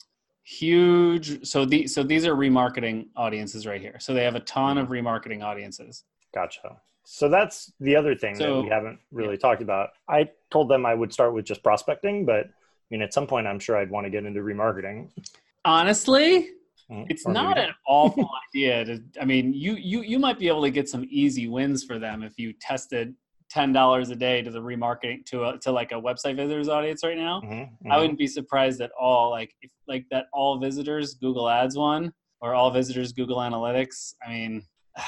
Huge. 0.44 1.44
So 1.44 1.64
the 1.64 1.88
so 1.88 2.04
these 2.04 2.24
are 2.26 2.34
remarketing 2.34 3.06
audiences 3.16 3.66
right 3.66 3.80
here. 3.80 3.96
So 3.98 4.14
they 4.14 4.22
have 4.22 4.36
a 4.36 4.40
ton 4.40 4.78
of 4.78 4.88
mm-hmm. 4.88 5.06
remarketing 5.06 5.42
audiences. 5.42 6.04
Gotcha. 6.32 6.76
So 7.04 7.28
that's 7.28 7.72
the 7.80 7.96
other 7.96 8.14
thing 8.14 8.36
that 8.38 8.62
we 8.62 8.68
haven't 8.68 8.98
really 9.10 9.38
talked 9.38 9.62
about. 9.62 9.90
I 10.08 10.28
told 10.50 10.68
them 10.68 10.84
I 10.84 10.94
would 10.94 11.12
start 11.12 11.32
with 11.32 11.46
just 11.46 11.62
prospecting, 11.62 12.26
but 12.26 12.46
I 12.46 12.50
mean, 12.90 13.00
at 13.00 13.14
some 13.14 13.26
point, 13.26 13.46
I'm 13.46 13.58
sure 13.58 13.76
I'd 13.76 13.90
want 13.90 14.04
to 14.06 14.10
get 14.10 14.24
into 14.24 14.40
remarketing. 14.40 15.08
Honestly, 15.64 16.50
it's 16.88 17.26
or 17.26 17.32
not 17.32 17.58
an 17.58 17.70
awful 17.86 18.28
idea 18.48 18.84
to 18.84 19.02
i 19.20 19.24
mean 19.24 19.52
you 19.52 19.74
you 19.74 20.02
you 20.02 20.18
might 20.18 20.38
be 20.38 20.48
able 20.48 20.62
to 20.62 20.70
get 20.70 20.88
some 20.88 21.04
easy 21.08 21.48
wins 21.48 21.84
for 21.84 21.98
them 21.98 22.22
if 22.22 22.38
you 22.38 22.52
tested 22.60 23.14
ten 23.50 23.72
dollars 23.72 24.10
a 24.10 24.16
day 24.16 24.42
to 24.42 24.50
the 24.50 24.58
remarketing 24.60 25.24
to 25.24 25.44
a, 25.44 25.58
to 25.58 25.70
like 25.72 25.92
a 25.92 25.94
website 25.94 26.36
visitors 26.36 26.68
audience 26.68 27.02
right 27.04 27.16
now 27.16 27.40
Mhm, 27.44 27.68
i 27.90 27.96
mhm. 27.96 28.00
wouldn't 28.00 28.18
be 28.18 28.26
surprised 28.26 28.80
at 28.80 28.90
all 28.98 29.30
like 29.30 29.54
if 29.62 29.70
like 29.88 30.04
that 30.10 30.26
all 30.32 30.58
visitors 30.58 31.14
google 31.14 31.48
ads 31.48 31.76
one 31.76 32.12
or 32.40 32.54
all 32.54 32.70
visitors 32.70 33.12
google 33.12 33.38
analytics 33.38 34.14
i 34.26 34.30
mean 34.30 34.62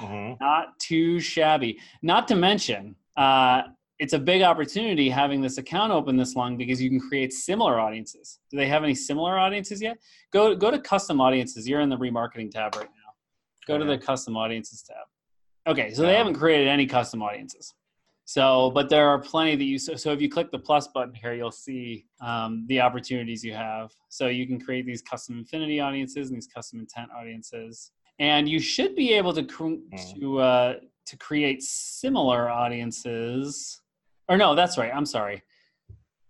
Mhm. 0.00 0.36
not 0.40 0.78
too 0.78 1.18
shabby 1.18 1.78
not 2.02 2.28
to 2.28 2.34
mention 2.36 2.94
uh 3.16 3.62
it's 3.98 4.12
a 4.12 4.18
big 4.18 4.42
opportunity 4.42 5.08
having 5.08 5.40
this 5.40 5.56
account 5.58 5.90
open 5.92 6.16
this 6.16 6.36
long 6.36 6.56
because 6.56 6.80
you 6.82 6.90
can 6.90 7.00
create 7.00 7.32
similar 7.32 7.80
audiences. 7.80 8.40
Do 8.50 8.56
they 8.58 8.66
have 8.68 8.84
any 8.84 8.94
similar 8.94 9.38
audiences 9.38 9.80
yet? 9.80 9.96
Go 10.32 10.54
go 10.54 10.70
to 10.70 10.78
custom 10.78 11.20
audiences. 11.20 11.66
You're 11.68 11.80
in 11.80 11.88
the 11.88 11.96
remarketing 11.96 12.50
tab 12.50 12.76
right 12.76 12.84
now. 12.84 13.12
Go 13.66 13.78
to 13.78 13.84
the 13.84 13.98
custom 13.98 14.36
audiences 14.36 14.82
tab. 14.82 15.06
Okay, 15.66 15.92
so 15.92 16.02
they 16.02 16.14
haven't 16.14 16.34
created 16.34 16.68
any 16.68 16.86
custom 16.86 17.22
audiences. 17.22 17.74
So, 18.28 18.72
but 18.74 18.88
there 18.88 19.08
are 19.08 19.20
plenty 19.20 19.54
that 19.56 19.64
you. 19.64 19.78
So, 19.78 19.94
so 19.94 20.12
if 20.12 20.20
you 20.20 20.28
click 20.28 20.50
the 20.50 20.58
plus 20.58 20.88
button 20.88 21.14
here, 21.14 21.32
you'll 21.32 21.52
see 21.52 22.06
um, 22.20 22.64
the 22.68 22.80
opportunities 22.80 23.44
you 23.44 23.54
have. 23.54 23.92
So 24.08 24.26
you 24.26 24.46
can 24.46 24.60
create 24.60 24.84
these 24.84 25.00
custom 25.00 25.40
affinity 25.40 25.80
audiences 25.80 26.28
and 26.28 26.36
these 26.36 26.48
custom 26.48 26.80
intent 26.80 27.10
audiences, 27.16 27.92
and 28.18 28.48
you 28.48 28.58
should 28.58 28.94
be 28.96 29.12
able 29.14 29.32
to 29.32 29.44
cr- 29.44 29.64
Mm. 29.64 30.20
to 30.20 30.38
uh, 30.40 30.74
to 31.06 31.16
create 31.16 31.62
similar 31.62 32.50
audiences. 32.50 33.80
Or 34.28 34.36
no, 34.36 34.54
that's 34.54 34.76
right. 34.78 34.92
I'm 34.94 35.06
sorry. 35.06 35.42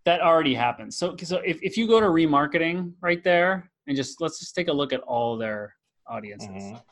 That 0.05 0.21
already 0.21 0.55
happens. 0.55 0.97
So, 0.97 1.17
so 1.17 1.39
if, 1.39 1.59
if 1.63 1.77
you 1.77 1.87
go 1.89 1.99
to 2.01 2.07
remarketing 2.07 2.93
right 3.01 3.23
there 3.25 3.71
and 3.87 3.97
just 3.97 4.21
let's 4.21 4.39
just 4.39 4.55
take 4.55 4.69
a 4.69 4.73
look 4.73 4.93
at 4.93 5.01
all 5.01 5.37
their 5.37 5.75
audiences 6.07 6.49
Mhm. 6.51 6.83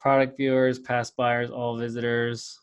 product 0.00 0.36
viewers, 0.36 0.78
past 0.78 1.16
buyers, 1.16 1.50
all 1.50 1.76
visitors. 1.76 2.58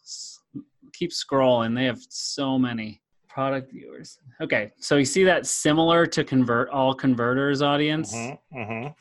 Keep 0.93 1.11
scrolling. 1.11 1.75
They 1.75 1.85
have 1.85 1.99
so 2.09 2.57
many 2.57 3.01
product 3.27 3.71
viewers. 3.71 4.17
Okay, 4.41 4.71
so 4.79 4.95
you 4.97 5.05
see 5.05 5.23
that 5.25 5.45
similar 5.45 6.05
to 6.07 6.23
convert 6.23 6.69
all 6.69 6.93
converters 6.93 7.61
audience. 7.61 8.13
Mhm, 8.13 8.39
mhm. 8.53 8.95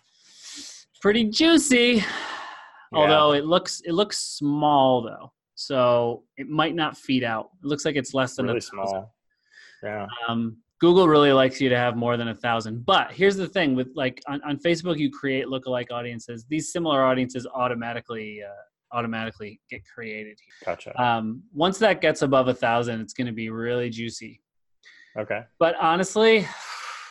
Pretty 1.01 1.25
juicy. 1.25 2.03
Although 2.93 3.33
it 3.33 3.45
looks 3.45 3.81
it 3.83 3.93
looks 3.93 4.19
small 4.19 5.03
though. 5.03 5.33
So 5.59 6.23
it 6.37 6.49
might 6.49 6.77
not 6.77 6.97
feed 6.97 7.25
out. 7.25 7.51
It 7.65 7.67
looks 7.67 7.85
like 7.85 7.97
it's 7.97 8.15
less 8.15 8.37
than 8.37 8.47
really 8.47 8.59
a 8.59 8.61
thousand. 8.61 8.77
small. 8.91 9.15
Yeah. 9.83 10.07
Um, 10.29 10.59
Google 10.81 11.09
really 11.09 11.33
likes 11.33 11.61
you 11.61 11.69
to 11.69 11.77
have 11.77 11.97
more 11.97 12.17
than 12.17 12.29
a 12.29 12.35
thousand. 12.35 12.87
But 12.87 13.11
here's 13.11 13.35
the 13.35 13.49
thing: 13.49 13.75
with 13.75 13.89
like 13.97 14.23
on, 14.29 14.41
on 14.45 14.59
Facebook, 14.59 14.99
you 14.99 15.11
create 15.11 15.47
lookalike 15.47 15.91
audiences. 15.91 16.47
These 16.49 16.71
similar 16.71 17.05
audiences 17.05 17.45
automatically 17.53 18.41
uh, 18.41 18.97
automatically 18.97 19.61
get 19.69 19.83
created. 19.93 20.39
Gotcha. 20.65 21.01
Um, 21.03 21.43
once 21.53 21.79
that 21.79 22.01
gets 22.01 22.23
above 22.23 22.47
a 22.47 22.55
thousand, 22.55 23.01
it's 23.01 23.13
going 23.13 23.27
to 23.27 23.33
be 23.33 23.51
really 23.51 23.91
juicy. 23.91 24.41
okay. 25.19 25.41
But 25.59 25.75
honestly, 25.81 26.47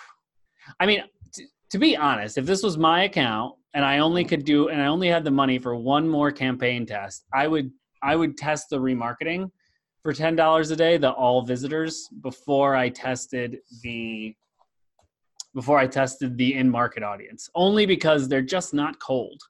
I 0.79 0.85
mean, 0.85 1.03
t- 1.33 1.47
to 1.71 1.77
be 1.77 1.97
honest, 1.97 2.37
if 2.37 2.45
this 2.45 2.63
was 2.63 2.77
my 2.77 3.03
account 3.03 3.55
and 3.73 3.83
I 3.83 3.99
only 3.99 4.23
could 4.23 4.45
do 4.45 4.69
and 4.69 4.81
I 4.81 4.87
only 4.87 5.09
had 5.09 5.25
the 5.25 5.31
money 5.31 5.59
for 5.59 5.75
one 5.75 6.07
more 6.07 6.31
campaign 6.31 6.85
test, 6.85 7.25
I 7.33 7.49
would 7.49 7.71
I 8.01 8.15
would 8.15 8.37
test 8.37 8.69
the 8.69 8.79
remarketing 8.79 9.51
for 10.03 10.13
ten 10.13 10.35
dollars 10.35 10.71
a 10.71 10.75
day, 10.75 10.97
the 10.97 11.11
all 11.11 11.41
visitors, 11.41 12.07
before 12.21 12.75
I 12.75 12.89
tested 12.89 13.59
the 13.83 14.35
before 15.53 15.79
I 15.79 15.87
tested 15.87 16.37
the 16.37 16.53
in 16.53 16.69
market 16.69 17.03
audience. 17.03 17.49
Only 17.55 17.85
because 17.85 18.27
they're 18.27 18.41
just 18.41 18.73
not 18.73 18.99
cold. 18.99 19.41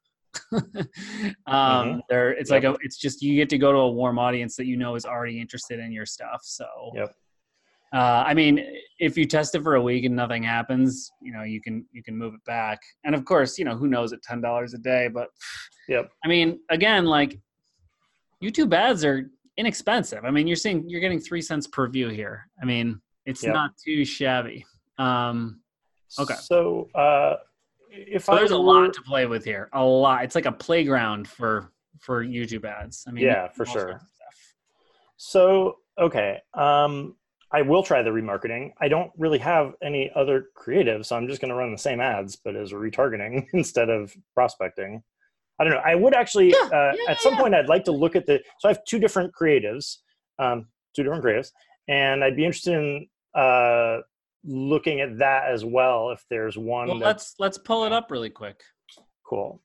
um, 1.48 2.02
they're 2.10 2.32
it's 2.32 2.50
like 2.50 2.64
a 2.64 2.78
it's 2.82 2.98
just 2.98 3.22
you 3.22 3.36
get 3.36 3.50
to 3.50 3.58
go 3.58 3.72
to 3.72 3.78
a 3.80 3.92
warm 3.92 4.20
audience 4.20 4.56
that 4.56 4.66
you 4.66 4.78
know 4.78 4.96
is 4.96 5.06
already 5.06 5.40
interested 5.42 5.80
in 5.80 5.92
your 5.92 6.06
stuff. 6.06 6.42
So 6.44 6.66
Yep. 6.96 7.16
uh, 7.94 8.24
I 8.26 8.34
mean, 8.34 8.66
if 9.00 9.18
you 9.18 9.26
test 9.26 9.56
it 9.56 9.64
for 9.64 9.76
a 9.76 9.82
week 9.82 10.06
and 10.06 10.16
nothing 10.16 10.44
happens, 10.44 11.12
you 11.22 11.34
know, 11.34 11.44
you 11.44 11.62
can 11.62 11.86
you 11.92 12.04
can 12.04 12.18
move 12.18 12.34
it 12.34 12.44
back. 12.46 12.80
And 13.04 13.16
of 13.16 13.26
course, 13.26 13.58
you 13.58 13.66
know, 13.66 13.76
who 13.76 13.88
knows 13.88 14.14
at 14.14 14.22
ten 14.22 14.42
dollars 14.42 14.74
a 14.74 14.78
day, 14.78 15.10
but 15.14 15.30
Yep. 15.88 16.12
I 16.24 16.28
mean, 16.28 16.60
again, 16.70 17.06
like 17.06 17.40
YouTube 18.44 18.74
ads 18.74 19.04
are 19.04 19.30
inexpensive. 19.58 20.24
I 20.26 20.32
mean, 20.32 20.48
you're 20.48 20.56
seeing 20.56 20.88
you're 20.90 21.02
getting 21.02 21.20
three 21.20 21.42
cents 21.42 21.68
per 21.68 21.88
view 21.88 22.10
here. 22.10 22.48
I 22.62 22.66
mean, 22.66 23.02
it's 23.26 23.44
Yep. 23.44 23.54
not 23.54 23.72
too 23.84 24.06
shabby. 24.06 24.66
Um, 24.98 25.62
Okay. 26.20 26.36
So 26.36 26.90
uh, 26.96 27.36
if 27.92 28.26
so 28.26 28.34
I 28.34 28.38
there's 28.38 28.52
a 28.52 28.58
lot 28.58 28.94
to 28.94 29.02
play 29.02 29.26
with 29.26 29.44
here. 29.44 29.70
A 29.74 29.84
lot. 29.84 30.24
It's 30.24 30.36
like 30.36 30.46
a 30.46 30.52
playground 30.52 31.28
for 31.28 31.72
for 32.00 32.24
YouTube 32.24 32.64
ads. 32.64 33.04
I 33.08 33.12
mean, 33.12 33.26
Yeah, 33.26 33.50
for 33.50 33.66
sure. 33.66 33.90
sorts 33.90 34.04
of 34.04 34.10
stuff. 34.10 34.56
So 35.18 35.78
okay, 36.00 36.40
um, 36.54 37.16
I 37.52 37.62
will 37.62 37.82
try 37.84 38.02
the 38.04 38.10
remarketing. 38.12 38.72
I 38.80 38.88
don't 38.88 39.12
really 39.18 39.40
have 39.40 39.74
any 39.82 40.12
other 40.16 40.48
creative, 40.54 41.06
so 41.06 41.16
I'm 41.18 41.28
just 41.28 41.42
going 41.42 41.50
to 41.50 41.56
run 41.56 41.72
the 41.72 41.78
same 41.78 42.00
ads, 42.00 42.36
but 42.36 42.56
as 42.56 42.72
retargeting 42.72 43.48
instead 43.54 43.90
of 43.90 44.16
prospecting. 44.34 45.02
I 45.60 45.64
don't 45.64 45.74
know. 45.74 45.82
I 45.86 45.96
would 45.96 46.14
actually, 46.14 46.50
Yeah, 46.50 46.70
uh, 46.72 46.94
yeah, 46.96 47.12
at 47.12 47.22
some 47.22 47.34
yeah. 47.34 47.40
point, 47.42 47.56
I'd 47.56 47.68
like 47.70 47.84
to 47.86 47.92
look 47.92 48.16
at 48.16 48.26
the. 48.26 48.40
So 48.60 48.70
I 48.70 48.72
have 48.74 48.84
two 48.88 49.00
different 49.00 49.34
creatives, 49.34 49.98
um, 50.40 50.68
two 50.96 51.04
different 51.04 51.24
creatives, 51.24 51.52
and 51.88 52.24
I'd 52.24 52.36
be 52.36 52.46
interested 52.46 52.74
in 52.76 53.08
uh, 53.34 54.00
looking 54.44 55.02
at 55.02 55.18
that 55.18 55.50
as 55.52 55.66
well. 55.66 56.12
If 56.12 56.24
there's 56.30 56.58
one 56.58 56.88
Well, 56.90 56.98
let's 56.98 57.36
let's 57.40 57.58
pull 57.58 57.86
it 57.86 57.92
up 57.92 58.12
really 58.12 58.30
quick. 58.30 58.62
cool. 59.28 59.62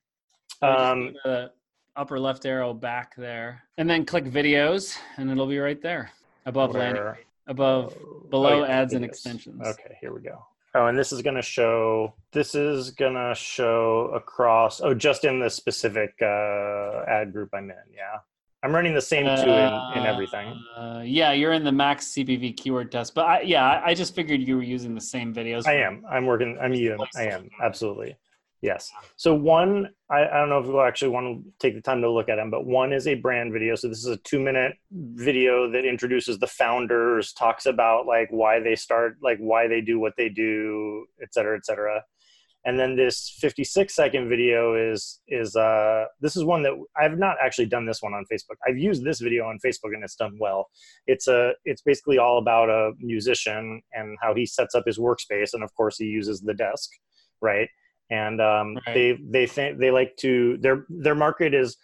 Um, 0.61 1.13
the 1.25 1.51
upper 1.95 2.19
left 2.19 2.45
arrow 2.45 2.73
back 2.73 3.15
there, 3.15 3.63
and 3.77 3.87
then 3.89 4.05
click 4.05 4.25
videos, 4.25 4.97
and 5.17 5.29
it'll 5.29 5.47
be 5.47 5.59
right 5.59 5.81
there 5.81 6.11
above 6.45 6.73
landing, 6.73 7.03
where- 7.03 7.13
page, 7.15 7.25
above 7.47 7.95
Oh, 8.01 8.25
below 8.29 8.63
yeah, 8.63 8.69
ads 8.81 8.93
and 8.93 9.05
extensions. 9.05 9.61
Okay, 9.67 9.95
here 10.01 10.13
we 10.13 10.21
go. 10.21 10.43
Oh, 10.75 10.87
and 10.87 10.97
this 10.97 11.11
is 11.11 11.21
going 11.21 11.35
to 11.35 11.41
show. 11.41 12.15
This 12.31 12.55
is 12.55 12.91
going 12.91 13.13
to 13.13 13.35
show 13.35 14.11
across. 14.15 14.81
Oh, 14.81 14.93
just 14.93 15.23
in 15.23 15.39
the 15.39 15.49
specific 15.49 16.13
uh, 16.21 17.03
ad 17.07 17.31
group 17.31 17.49
I'm 17.53 17.69
in. 17.69 17.75
Yeah, 17.95 18.19
I'm 18.63 18.73
running 18.73 18.95
the 18.95 19.01
same 19.01 19.25
two 19.25 19.51
in, 19.51 19.73
in 19.95 20.05
everything. 20.05 20.59
Uh, 20.75 21.03
yeah, 21.05 21.31
you're 21.31 21.53
in 21.53 21.63
the 21.63 21.71
max 21.71 22.07
CPV 22.13 22.57
keyword 22.57 22.91
test, 22.91 23.13
but 23.13 23.25
I, 23.25 23.41
yeah, 23.41 23.63
I, 23.63 23.89
I 23.89 23.93
just 23.93 24.15
figured 24.15 24.41
you 24.41 24.55
were 24.55 24.63
using 24.63 24.95
the 24.95 25.01
same 25.01 25.33
videos. 25.33 25.67
I 25.67 25.75
am. 25.75 26.03
I'm 26.09 26.25
working. 26.25 26.57
I'm 26.59 26.73
you. 26.73 26.97
I 27.15 27.25
am 27.25 27.49
absolutely. 27.61 28.17
Yes. 28.63 28.89
So 29.17 29.35
one, 29.35 29.89
I, 30.09 30.25
I 30.25 30.37
don't 30.37 30.47
know 30.47 30.59
if 30.59 30.67
we'll 30.67 30.83
actually 30.83 31.09
want 31.09 31.43
to 31.43 31.51
take 31.59 31.75
the 31.75 31.81
time 31.81 32.01
to 32.01 32.09
look 32.09 32.29
at 32.29 32.37
them, 32.37 32.49
but 32.49 32.65
one 32.65 32.93
is 32.93 33.07
a 33.07 33.15
brand 33.15 33.51
video. 33.51 33.75
So 33.75 33.89
this 33.89 33.97
is 33.97 34.05
a 34.07 34.15
two 34.15 34.39
minute 34.39 34.75
video 34.89 35.69
that 35.69 35.83
introduces 35.83 36.39
the 36.39 36.47
founders, 36.47 37.33
talks 37.33 37.65
about 37.65 38.05
like 38.07 38.29
why 38.31 38.61
they 38.61 38.75
start, 38.75 39.17
like 39.21 39.37
why 39.39 39.67
they 39.67 39.81
do 39.81 39.99
what 39.99 40.13
they 40.15 40.29
do, 40.29 41.05
et 41.21 41.33
cetera, 41.33 41.57
et 41.57 41.65
cetera. 41.65 42.01
and 42.65 42.79
then 42.79 42.95
this 42.95 43.37
56 43.41 43.93
second 43.93 44.29
video 44.29 44.75
is 44.75 45.19
is 45.27 45.53
uh 45.57 46.05
this 46.21 46.37
is 46.37 46.45
one 46.45 46.63
that 46.63 46.71
i've 47.01 47.17
not 47.17 47.35
actually 47.43 47.65
done 47.65 47.85
this 47.85 48.01
one 48.01 48.13
on 48.13 48.23
facebook 48.31 48.57
i've 48.65 48.77
used 48.77 49.03
this 49.03 49.19
video 49.19 49.43
on 49.45 49.59
facebook 49.65 49.93
and 49.93 50.01
it's 50.01 50.15
done 50.15 50.37
well 50.39 50.69
it's 51.05 51.27
a 51.27 51.51
it's 51.65 51.81
basically 51.81 52.17
all 52.17 52.37
about 52.37 52.69
a 52.69 52.91
musician 52.99 53.81
and 53.91 54.17
how 54.21 54.33
he 54.33 54.45
sets 54.45 54.75
up 54.75 54.85
his 54.85 54.97
workspace 54.97 55.53
and 55.53 55.63
of 55.63 55.75
course 55.75 55.97
he 55.97 56.05
uses 56.05 56.39
the 56.39 56.53
desk 56.53 56.89
right 57.41 57.67
and 58.09 58.41
um, 58.41 58.75
Right. 58.87 58.93
they 58.93 59.19
they 59.29 59.47
think 59.47 59.79
they 59.79 59.91
like 59.91 60.15
to 60.17 60.57
their 60.57 60.85
their 60.89 61.15
market 61.15 61.53
is 61.53 61.77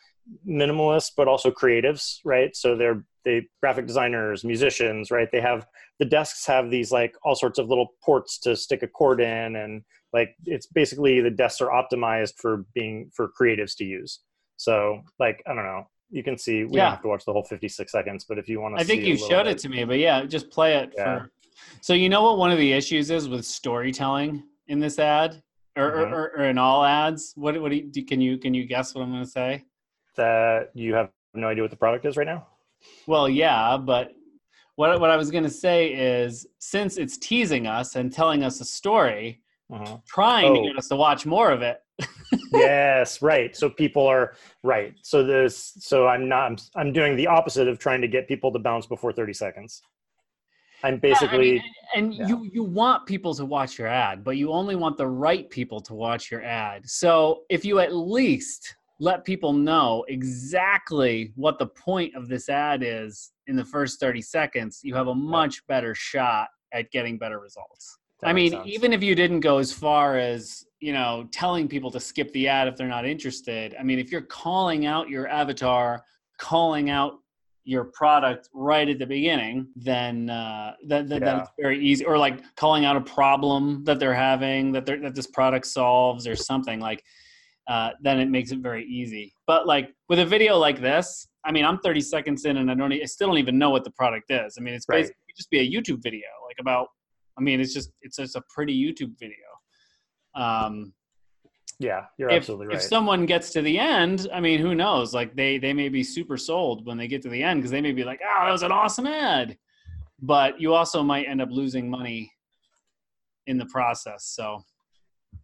minimalist 0.48 1.12
but 1.18 1.28
also 1.28 1.50
creatives 1.50 2.18
right 2.24 2.56
so 2.56 2.76
they're 2.76 3.04
they 3.26 3.48
graphic 3.62 3.88
designers 3.88 4.44
musicians 4.44 5.10
right 5.12 5.30
they 5.32 5.42
have 5.42 5.66
the 5.98 6.06
desks 6.06 6.46
have 6.46 6.70
these 6.70 6.92
like 6.92 7.16
all 7.24 7.36
sorts 7.36 7.58
of 7.60 7.68
little 7.68 7.88
ports 8.04 8.38
to 8.40 8.56
stick 8.56 8.84
a 8.84 8.88
cord 8.88 9.22
in 9.22 9.56
and 9.56 9.82
like 10.14 10.36
it's 10.46 10.68
basically 10.68 11.20
the 11.20 11.32
desks 11.32 11.62
are 11.62 11.70
optimized 11.70 12.34
for 12.38 12.66
being 12.76 13.10
for 13.16 13.32
creatives 13.40 13.76
to 13.76 13.84
use 13.84 14.20
so 14.58 15.02
like 15.20 15.42
i 15.48 15.54
don't 15.54 15.66
know 15.66 15.84
you 16.12 16.24
can 16.24 16.38
see 16.38 16.64
we 16.64 16.78
Yeah. 16.78 16.84
don't 16.86 16.92
have 16.92 17.02
to 17.02 17.08
watch 17.08 17.26
the 17.26 17.34
whole 17.34 17.44
56 17.44 17.92
seconds 17.92 18.26
but 18.30 18.38
if 18.38 18.48
you 18.48 18.62
want 18.62 18.76
to 18.76 18.82
I 18.82 18.84
think 18.84 19.04
you 19.04 19.18
showed 19.18 19.48
it 19.48 19.58
to 19.60 19.70
me, 19.70 19.84
but 19.84 20.00
yeah, 20.00 20.26
just 20.26 20.50
play 20.50 20.76
it. 20.76 20.92
Yeah. 20.96 21.20
For... 21.20 21.32
So 21.82 21.94
you 21.94 22.10
know 22.10 22.24
what 22.24 22.38
one 22.40 22.52
of 22.52 22.58
the 22.58 22.72
issues 22.74 23.12
is 23.12 23.30
with 23.30 23.46
storytelling 23.46 24.44
in 24.68 24.80
this 24.80 24.98
ad, 24.98 25.42
or, 25.76 25.92
Mhm. 25.92 26.12
or, 26.12 26.32
or, 26.38 26.44
in 26.46 26.58
all 26.58 26.84
ads? 26.84 27.34
What 27.36 27.60
what 27.62 27.70
do 27.72 27.78
you, 27.78 27.84
do- 27.84 28.04
can 28.06 28.20
you 28.22 28.38
can 28.38 28.54
you 28.54 28.66
guess 28.66 28.94
what 28.96 29.04
I'm 29.04 29.12
going 29.12 29.24
to 29.24 29.30
say? 29.30 29.66
that 30.16 30.72
you 30.74 30.94
have 30.96 31.12
no 31.34 31.48
idea 31.48 31.64
what 31.64 31.72
the 31.72 31.78
product 31.78 32.04
is 32.06 32.18
right 32.18 32.28
now 32.28 32.46
Well, 33.08 33.30
yeah, 33.30 33.78
but 33.78 34.12
what 34.76 35.00
what 35.00 35.10
I 35.12 35.16
was 35.18 35.32
going 35.32 35.44
to 35.46 35.50
say 35.50 35.94
is 35.94 36.46
since 36.60 36.98
it's 36.98 37.18
teasing 37.18 37.68
us 37.68 37.96
and 37.96 38.12
telling 38.12 38.44
us 38.44 38.60
a 38.60 38.66
story, 38.66 39.42
Mhm. 39.72 40.04
trying 40.06 40.54
to 40.56 40.60
Oh. 40.60 40.64
get 40.68 40.78
us 40.78 40.88
to 40.90 40.96
watch 40.96 41.26
more 41.26 41.52
of 41.52 41.62
it. 41.62 41.82
yes 42.52 43.22
right 43.22 43.56
so 43.56 43.70
people 43.70 44.06
are 44.08 44.34
right 44.64 44.94
so 45.02 45.24
this 45.24 45.74
so 45.80 46.08
i'm 46.08 46.30
not 46.30 46.46
I'm, 46.50 46.58
I'm 46.76 46.94
doing 46.94 47.16
the 47.18 47.28
opposite 47.28 47.68
of 47.68 47.78
trying 47.78 48.02
to 48.02 48.08
get 48.08 48.28
people 48.28 48.52
to 48.54 48.60
bounce 48.60 48.86
before 48.88 49.12
30 49.12 49.34
seconds 49.34 49.82
i'm 50.84 50.94
Yeah, 50.94 50.98
I 50.98 51.00
basically 51.00 51.52
mean, 51.54 51.62
and 51.96 52.14
yeah. 52.14 52.28
you 52.28 52.50
you 52.52 52.64
want 52.64 53.06
people 53.06 53.34
to 53.36 53.46
watch 53.46 53.78
your 53.78 53.88
ad, 53.88 54.24
but 54.24 54.38
you 54.38 54.52
only 54.52 54.76
want 54.76 54.98
the 54.98 55.08
right 55.08 55.50
people 55.50 55.82
to 55.82 55.94
watch 55.94 56.32
your 56.32 56.44
ad. 56.44 56.90
So 56.90 57.44
if 57.50 57.66
you 57.66 57.80
at 57.80 57.96
least 57.96 58.76
let 59.00 59.24
people 59.24 59.54
know 59.54 60.06
exactly 60.10 61.32
what 61.36 61.58
the 61.58 61.68
point 61.68 62.16
of 62.16 62.28
this 62.28 62.50
ad 62.50 62.84
is 62.84 63.32
in 63.48 63.56
the 63.56 63.64
first 63.64 64.00
30 64.00 64.22
seconds, 64.22 64.82
you 64.84 64.94
have 64.94 65.08
a 65.08 65.16
much 65.16 65.66
better 65.68 65.96
shot 65.96 66.50
at 66.74 66.92
getting 66.92 67.18
better 67.18 67.40
results. 67.40 67.98
That 68.22 68.28
I 68.28 68.34
mean, 68.34 68.52
sense. 68.52 68.68
even 68.68 68.92
if 68.92 69.02
you 69.02 69.16
didn't 69.16 69.40
go 69.40 69.58
as 69.58 69.72
far 69.72 70.18
as, 70.18 70.66
you 70.82 70.92
know, 70.92 71.28
telling 71.32 71.70
people 71.70 71.90
to 71.92 72.00
skip 72.00 72.32
the 72.34 72.50
ad 72.50 72.68
if 72.68 72.76
they're 72.76 72.88
not 72.88 73.06
interested. 73.06 73.76
I 73.80 73.84
mean, 73.84 73.98
if 73.98 74.12
you're 74.12 74.22
calling 74.22 74.86
out 74.86 75.10
your 75.10 75.28
avatar, 75.30 76.04
calling 76.38 76.90
out 76.90 77.20
your 77.70 77.86
product 78.02 78.50
right 78.54 78.90
at 78.90 78.98
the 79.00 79.06
beginning, 79.06 79.56
then 79.76 80.30
uh, 80.30 80.74
then, 80.90 81.08
then, 81.08 81.20
then 81.22 81.36
Yeah. 81.36 81.42
it's 81.42 81.52
very 81.66 81.80
easy. 81.90 82.04
Or 82.06 82.18
like 82.18 82.38
calling 82.56 82.84
out 82.88 82.96
a 82.98 83.02
problem 83.02 83.84
that 83.86 83.98
they're 84.00 84.20
having 84.30 84.72
that 84.74 84.86
they're, 84.86 85.00
that 85.06 85.16
this 85.16 85.28
product 85.28 85.66
solves 85.68 86.28
or 86.28 86.36
something 86.36 86.80
like. 86.80 87.04
Uh, 87.68 87.92
then 88.02 88.20
it 88.20 88.30
makes 88.38 88.52
it 88.52 88.60
very 88.70 88.84
easy. 89.00 89.32
But 89.46 89.68
like 89.68 89.94
with 90.10 90.18
a 90.18 90.26
video 90.26 90.58
like 90.58 90.82
this, 90.82 91.28
I 91.46 91.52
mean, 91.52 91.64
I'm 91.64 91.78
30 91.78 92.02
seconds 92.02 92.46
in 92.46 92.58
and 92.58 92.72
I 92.72 92.74
don't, 92.74 92.92
I 92.92 93.06
still 93.06 93.28
don't 93.28 93.38
even 93.38 93.60
know 93.60 93.70
what 93.70 93.84
the 93.84 93.92
product 93.92 94.32
is. 94.32 94.56
I 94.58 94.62
mean, 94.64 94.74
it's 94.74 94.88
Right. 94.90 95.04
basically 95.04 95.34
just 95.38 95.52
be 95.52 95.60
a 95.60 95.70
YouTube 95.72 96.02
video, 96.02 96.28
like 96.48 96.58
about. 96.60 96.88
I 97.38 97.42
mean, 97.42 97.62
it's 97.62 97.74
just 97.74 97.92
it's 98.02 98.18
just 98.18 98.36
a 98.36 98.42
pretty 98.56 98.76
YouTube 98.86 99.14
video. 99.20 99.36
Um, 100.36 100.94
yeah 101.80 102.06
you're 102.18 102.30
if, 102.30 102.38
absolutely 102.38 102.68
right 102.68 102.76
if 102.76 102.82
someone 102.82 103.26
gets 103.26 103.52
to 103.52 103.62
the 103.62 103.80
end, 103.80 104.28
I 104.34 104.40
mean, 104.40 104.60
who 104.60 104.76
knows? 104.76 105.14
Like 105.14 105.36
they 105.36 105.58
they 105.58 105.74
may 105.74 105.90
be 105.90 106.04
super 106.04 106.38
sold 106.38 106.86
when 106.86 106.98
they 106.98 107.08
get 107.08 107.22
to 107.24 107.30
the 107.30 107.42
end 107.42 107.60
because 107.60 107.72
they 107.72 107.82
may 107.82 107.94
be 107.94 108.04
like, 108.04 108.20
"Oh, 108.24 108.46
that 108.46 108.52
was 108.52 108.64
an 108.64 108.72
awesome 108.72 109.08
ad," 109.08 109.58
but 110.22 110.60
you 110.60 110.74
also 110.74 111.02
might 111.04 111.28
end 111.28 111.42
up 111.42 111.50
losing 111.52 111.90
money 111.90 112.32
in 113.48 113.58
the 113.58 113.66
process. 113.66 114.26
So 114.26 114.64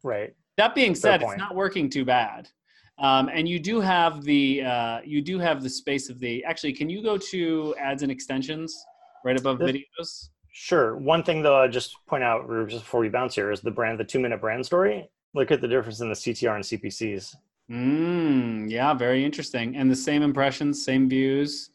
right 0.04 0.34
that 0.58 0.76
being 0.76 0.96
said, 0.96 1.22
it's 1.22 1.38
not 1.38 1.56
working 1.56 1.90
too 1.90 2.06
bad. 2.06 2.50
Um, 2.98 3.30
and 3.34 3.48
you 3.48 3.60
do 3.60 3.82
have 3.82 4.24
the 4.24 4.64
uh, 4.64 5.00
you 5.04 5.22
do 5.22 5.38
have 5.40 5.62
the 5.62 5.70
space 5.70 6.10
of 6.10 6.20
the 6.20 6.44
actually. 6.46 6.74
Can 6.74 6.90
you 6.90 7.04
go 7.04 7.18
to 7.18 7.76
ads 7.78 8.04
and 8.04 8.12
extensions 8.12 8.76
right 9.24 9.38
above 9.38 9.60
This- 9.60 9.72
videos? 9.72 10.30
Sure. 10.58 10.96
One 10.96 11.22
thing 11.22 11.42
though, 11.42 11.58
I'll 11.62 11.70
just 11.70 11.98
point 12.08 12.24
out 12.24 12.48
just 12.70 12.84
before 12.84 13.02
we 13.02 13.10
bounce 13.10 13.36
here 13.36 13.52
is 13.52 13.60
the 13.60 13.72
brand, 13.72 14.00
the 14.00 14.06
two 14.06 14.22
minute 14.22 14.40
brand 14.40 14.66
story. 14.66 15.10
Look 15.36 15.52
at 15.52 15.62
the 15.62 15.68
difference 15.68 16.00
in 16.00 16.08
the 16.10 16.16
CTR 16.16 16.56
and 16.56 16.64
CPCs. 16.64 17.36
Mm, 17.70 18.72
yeah, 18.72 18.94
very 18.94 19.24
interesting. 19.26 19.76
And 19.76 19.92
the 19.92 19.96
same 19.96 20.24
impressions, 20.24 20.84
same 20.84 21.10
views. 21.10 21.72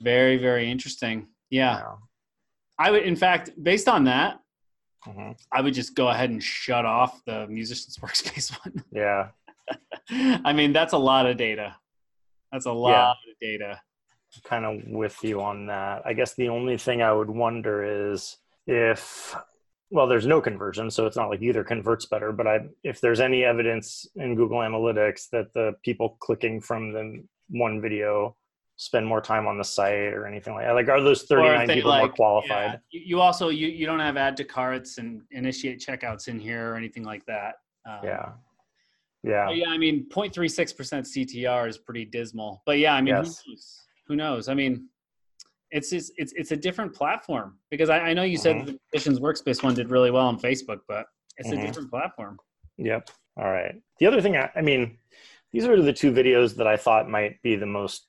Very, 0.00 0.38
very 0.38 0.70
interesting. 0.70 1.28
Yeah. 1.50 1.82
I 2.78 2.90
would, 2.90 3.02
in 3.02 3.14
fact, 3.14 3.50
based 3.62 3.88
on 3.88 4.04
that, 4.04 4.38
Mhm. 5.06 5.36
I 5.50 5.60
would 5.60 5.74
just 5.74 5.96
go 5.96 6.08
ahead 6.08 6.30
and 6.30 6.42
shut 6.42 6.86
off 6.86 7.24
the 7.24 7.46
musician's 7.48 7.96
workspace 8.02 8.56
one. 8.64 8.84
Yeah. 8.92 9.30
I 10.44 10.52
mean, 10.52 10.72
that's 10.72 10.92
a 10.92 10.98
lot 10.98 11.26
of 11.26 11.36
data. 11.36 11.76
That's 12.52 12.66
a 12.66 12.72
lot 12.72 13.16
of 13.28 13.38
data. 13.40 13.80
Kind 14.44 14.64
of 14.64 14.80
with 14.86 15.18
you 15.22 15.42
on 15.42 15.66
that. 15.66 16.02
I 16.06 16.14
guess 16.14 16.34
the 16.34 16.48
only 16.48 16.78
thing 16.78 17.02
I 17.02 17.12
would 17.12 17.28
wonder 17.28 18.12
is 18.12 18.38
if, 18.66 19.36
well, 19.92 20.06
there's 20.06 20.26
no 20.26 20.40
conversion, 20.40 20.90
so 20.90 21.04
it's 21.06 21.18
not 21.18 21.28
like 21.28 21.42
either 21.42 21.62
converts 21.62 22.06
better, 22.06 22.32
but 22.32 22.46
I, 22.46 22.60
if 22.82 23.02
there's 23.02 23.20
any 23.20 23.44
evidence 23.44 24.06
in 24.16 24.34
Google 24.34 24.58
Analytics 24.60 25.28
that 25.32 25.52
the 25.52 25.74
people 25.84 26.16
clicking 26.18 26.62
from 26.62 26.92
the 26.94 27.22
one 27.50 27.78
video 27.78 28.34
spend 28.76 29.06
more 29.06 29.20
time 29.20 29.46
on 29.46 29.58
the 29.58 29.64
site 29.64 30.14
or 30.14 30.26
anything 30.26 30.54
like 30.54 30.64
that, 30.64 30.72
like 30.72 30.88
are 30.88 31.02
those 31.02 31.24
39 31.24 31.60
if 31.60 31.66
they, 31.68 31.74
people 31.74 31.94
more 31.94 32.08
qualified? 32.08 32.72
yeah, 32.72 32.76
you, 32.90 33.00
you 33.04 33.20
also 33.20 33.50
you, 33.50 33.68
you 33.68 33.84
don't 33.84 34.00
have 34.00 34.16
add 34.16 34.34
to 34.38 34.44
carts 34.44 34.96
and 34.96 35.20
initiate 35.30 35.78
checkouts 35.78 36.26
in 36.26 36.38
here 36.40 36.72
or 36.72 36.76
anything 36.76 37.04
like 37.04 37.24
that. 37.26 37.56
Um, 37.86 37.98
Yeah. 38.02 38.28
Yeah. 39.22 39.50
Yeah, 39.50 39.68
I 39.68 39.78
mean, 39.78 40.08
0.36% 40.08 40.74
CTR 40.74 41.68
is 41.68 41.78
pretty 41.78 42.06
dismal. 42.06 42.62
But 42.66 42.78
yeah, 42.78 42.94
I 42.94 43.02
mean, 43.02 43.14
Yes. 43.14 43.42
who 43.44 43.52
knows? 43.52 43.80
Who 44.08 44.16
knows? 44.16 44.48
I 44.48 44.54
mean, 44.54 44.88
it's 45.72 45.90
just, 45.90 46.12
it's 46.16 46.32
it's 46.34 46.52
a 46.52 46.56
different 46.56 46.94
platform 46.94 47.58
because 47.70 47.88
I, 47.88 47.98
I 48.10 48.14
know 48.14 48.22
you 48.22 48.36
said 48.36 48.56
Mhm. 48.56 48.66
the 48.66 48.78
Musicians 48.92 49.18
Workspace 49.20 49.62
one 49.62 49.74
did 49.74 49.90
really 49.90 50.10
well 50.10 50.26
on 50.26 50.38
Facebook, 50.38 50.80
but 50.86 51.06
it's 51.38 51.48
Mhm. 51.48 51.62
a 51.62 51.66
different 51.66 51.90
platform. 51.90 52.38
Yep. 52.76 53.10
All 53.38 53.50
right. 53.50 53.74
The 53.98 54.06
other 54.06 54.20
thing, 54.20 54.36
I, 54.36 54.50
I 54.54 54.60
mean, 54.60 54.98
these 55.52 55.64
are 55.66 55.80
the 55.80 55.92
two 55.92 56.12
videos 56.12 56.56
that 56.56 56.66
I 56.66 56.76
thought 56.76 57.08
might 57.08 57.40
be 57.42 57.56
the 57.56 57.66
most 57.66 58.06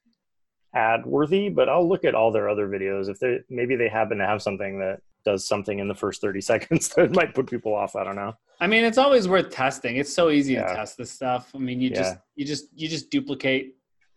ad 0.75 1.05
worthy, 1.05 1.49
but 1.49 1.69
I'll 1.69 1.87
look 1.87 2.03
at 2.03 2.15
all 2.15 2.31
their 2.31 2.49
other 2.49 2.67
videos. 2.67 3.09
If 3.09 3.19
they 3.19 3.39
maybe 3.49 3.75
they 3.75 3.87
happen 3.89 4.17
to 4.17 4.25
have 4.25 4.41
something 4.41 4.79
that 4.79 5.01
does 5.25 5.47
something 5.47 5.79
in 5.79 5.87
the 5.87 5.95
first 5.95 6.19
30 6.21 6.41
seconds 6.51 6.89
that 6.89 7.15
might 7.15 7.33
put 7.33 7.49
people 7.49 7.73
off. 7.73 7.95
I 7.95 8.03
don't 8.03 8.15
know. 8.17 8.33
I 8.59 8.67
mean, 8.67 8.83
it's 8.83 8.97
always 8.97 9.27
worth 9.27 9.49
testing. 9.51 9.95
It's 9.97 10.11
so 10.13 10.29
easy 10.29 10.53
Yeah. 10.53 10.67
to 10.67 10.75
test 10.75 10.97
this 10.97 11.11
stuff. 11.11 11.51
I 11.55 11.59
mean, 11.59 11.79
you 11.79 11.89
just 11.89 12.17
you 12.35 12.45
just 12.45 12.65
you 12.75 12.89
just 12.89 13.09
duplicate 13.09 13.75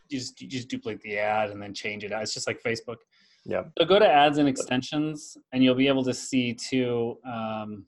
you 0.08 0.18
just 0.18 0.40
you 0.40 0.48
just 0.48 0.68
duplicate 0.68 1.00
the 1.02 1.18
ad 1.18 1.50
and 1.50 1.60
then 1.62 1.74
change 1.74 2.02
it 2.04 2.12
out. 2.12 2.22
It's 2.22 2.34
just 2.34 2.46
like 2.46 2.60
Facebook. 2.62 2.96
Yep. 3.46 3.72
So 3.78 3.84
go 3.84 3.98
to 3.98 4.06
ads 4.08 4.38
and 4.38 4.48
extensions, 4.48 5.36
and 5.52 5.62
you'll 5.62 5.74
be 5.74 5.88
able 5.88 6.04
to 6.04 6.14
see 6.14 6.52
too, 6.52 7.18
um, 7.24 7.84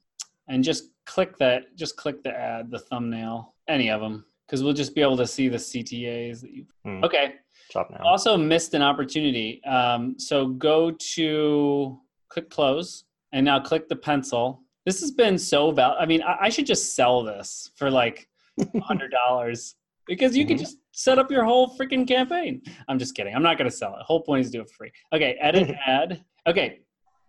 and 0.48 0.62
just 0.64 0.90
click 1.06 1.36
that. 1.38 1.76
Just 1.76 1.96
click 1.96 2.22
the 2.22 2.30
ad, 2.34 2.70
the 2.70 2.78
thumbnail, 2.78 3.54
any 3.68 3.90
of 3.90 4.00
them, 4.00 4.24
because 4.46 4.62
we'll 4.62 4.72
just 4.72 4.94
be 4.94 5.02
able 5.02 5.16
to 5.16 5.26
see 5.26 5.48
the 5.48 5.56
CTAs 5.58 6.40
that 6.42 6.52
you. 6.52 6.64
Hmm. 6.84 7.02
Okay. 7.04 7.34
Chop 7.70 7.90
now. 7.90 7.98
Also 8.04 8.36
missed 8.36 8.72
an 8.74 8.82
opportunity. 8.82 9.62
Um, 9.64 10.18
so 10.18 10.46
go 10.46 10.90
to 10.92 11.98
click 12.28 12.48
close, 12.50 13.04
and 13.32 13.44
now 13.44 13.58
click 13.60 13.88
the 13.88 13.96
pencil. 13.96 14.62
This 14.86 15.00
has 15.00 15.10
been 15.10 15.36
so 15.38 15.70
val. 15.72 15.96
I 15.98 16.06
mean, 16.06 16.22
I, 16.22 16.36
I 16.42 16.48
should 16.48 16.66
just 16.66 16.94
sell 16.94 17.22
this 17.22 17.70
for 17.76 17.90
like 17.90 18.28
hundred 18.82 19.10
dollars 19.10 19.74
because 20.06 20.36
you 20.36 20.46
can 20.46 20.56
Mhm. 20.56 20.60
just 20.60 20.78
set 20.98 21.16
up 21.16 21.30
your 21.30 21.44
whole 21.44 21.76
freaking 21.78 22.06
campaign. 22.06 22.60
I'm 22.88 22.98
just 22.98 23.14
kidding. 23.14 23.32
I'm 23.34 23.42
not 23.42 23.56
going 23.56 23.70
to 23.70 23.76
sell 23.76 23.94
it. 23.94 24.02
Whole 24.02 24.20
point 24.20 24.44
is 24.44 24.50
do 24.50 24.60
it 24.60 24.68
for 24.68 24.74
free. 24.74 24.92
Okay, 25.14 25.38
edit 25.40 25.76
ad. 25.86 26.24
Okay. 26.46 26.80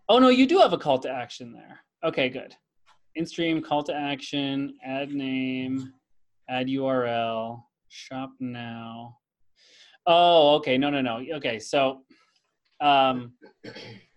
Oh 0.09 0.17
no, 0.17 0.29
you 0.29 0.47
do 0.47 0.57
have 0.57 0.73
a 0.73 0.77
call 0.77 0.97
to 0.99 1.09
action 1.09 1.53
there. 1.53 1.79
Okay, 2.03 2.29
good. 2.29 2.55
In-stream 3.13 3.61
call 3.61 3.83
to 3.83 3.93
action, 3.93 4.73
ad 4.83 5.11
name, 5.11 5.93
add 6.49 6.65
URL, 6.65 7.61
shop 7.89 8.31
now. 8.39 9.17
Oh, 10.07 10.55
okay. 10.55 10.75
No, 10.77 10.89
no, 10.89 11.01
no. 11.01 11.23
Okay, 11.35 11.59
so 11.59 12.01
um 12.81 13.33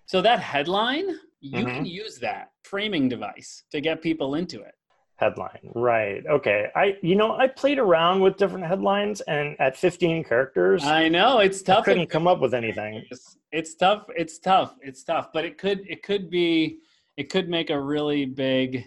so 0.07 0.23
that 0.23 0.41
headline, 0.41 1.15
you 1.41 1.65
can 1.67 1.85
use 1.85 2.19
that 2.21 2.53
framing 2.65 3.09
device 3.09 3.65
to 3.71 3.83
get 3.83 4.01
people 4.01 4.37
into 4.37 4.63
it. 4.63 4.75
Headline. 5.23 5.71
Right. 5.75 6.27
Okay. 6.27 6.69
I 6.75 6.97
you 7.01 7.15
know, 7.15 7.37
I 7.37 7.47
played 7.47 7.79
around 7.79 8.21
with 8.21 8.37
different 8.37 8.67
headlines 8.67 9.21
and 9.23 9.55
at 9.61 9.77
15 9.77 10.25
characters, 10.25 10.85
I 10.85 11.09
know 11.09 11.39
it's 11.39 11.63
I 11.63 11.75
tough. 11.75 11.85
couldn't 11.85 12.09
come 12.11 12.27
up 12.27 12.41
with 12.41 12.55
anything. 12.55 13.05
It's, 13.09 13.37
it's 13.53 13.75
tough. 13.75 14.07
It's 14.17 14.39
tough. 14.39 14.75
It's 14.83 15.05
tough. 15.05 15.33
But 15.33 15.45
it 15.45 15.59
could 15.59 15.81
it 15.89 16.03
could 16.03 16.29
be 16.29 16.79
it 17.17 17.31
could 17.31 17.49
make 17.49 17.71
a 17.71 17.81
really 17.81 18.25
big 18.25 18.85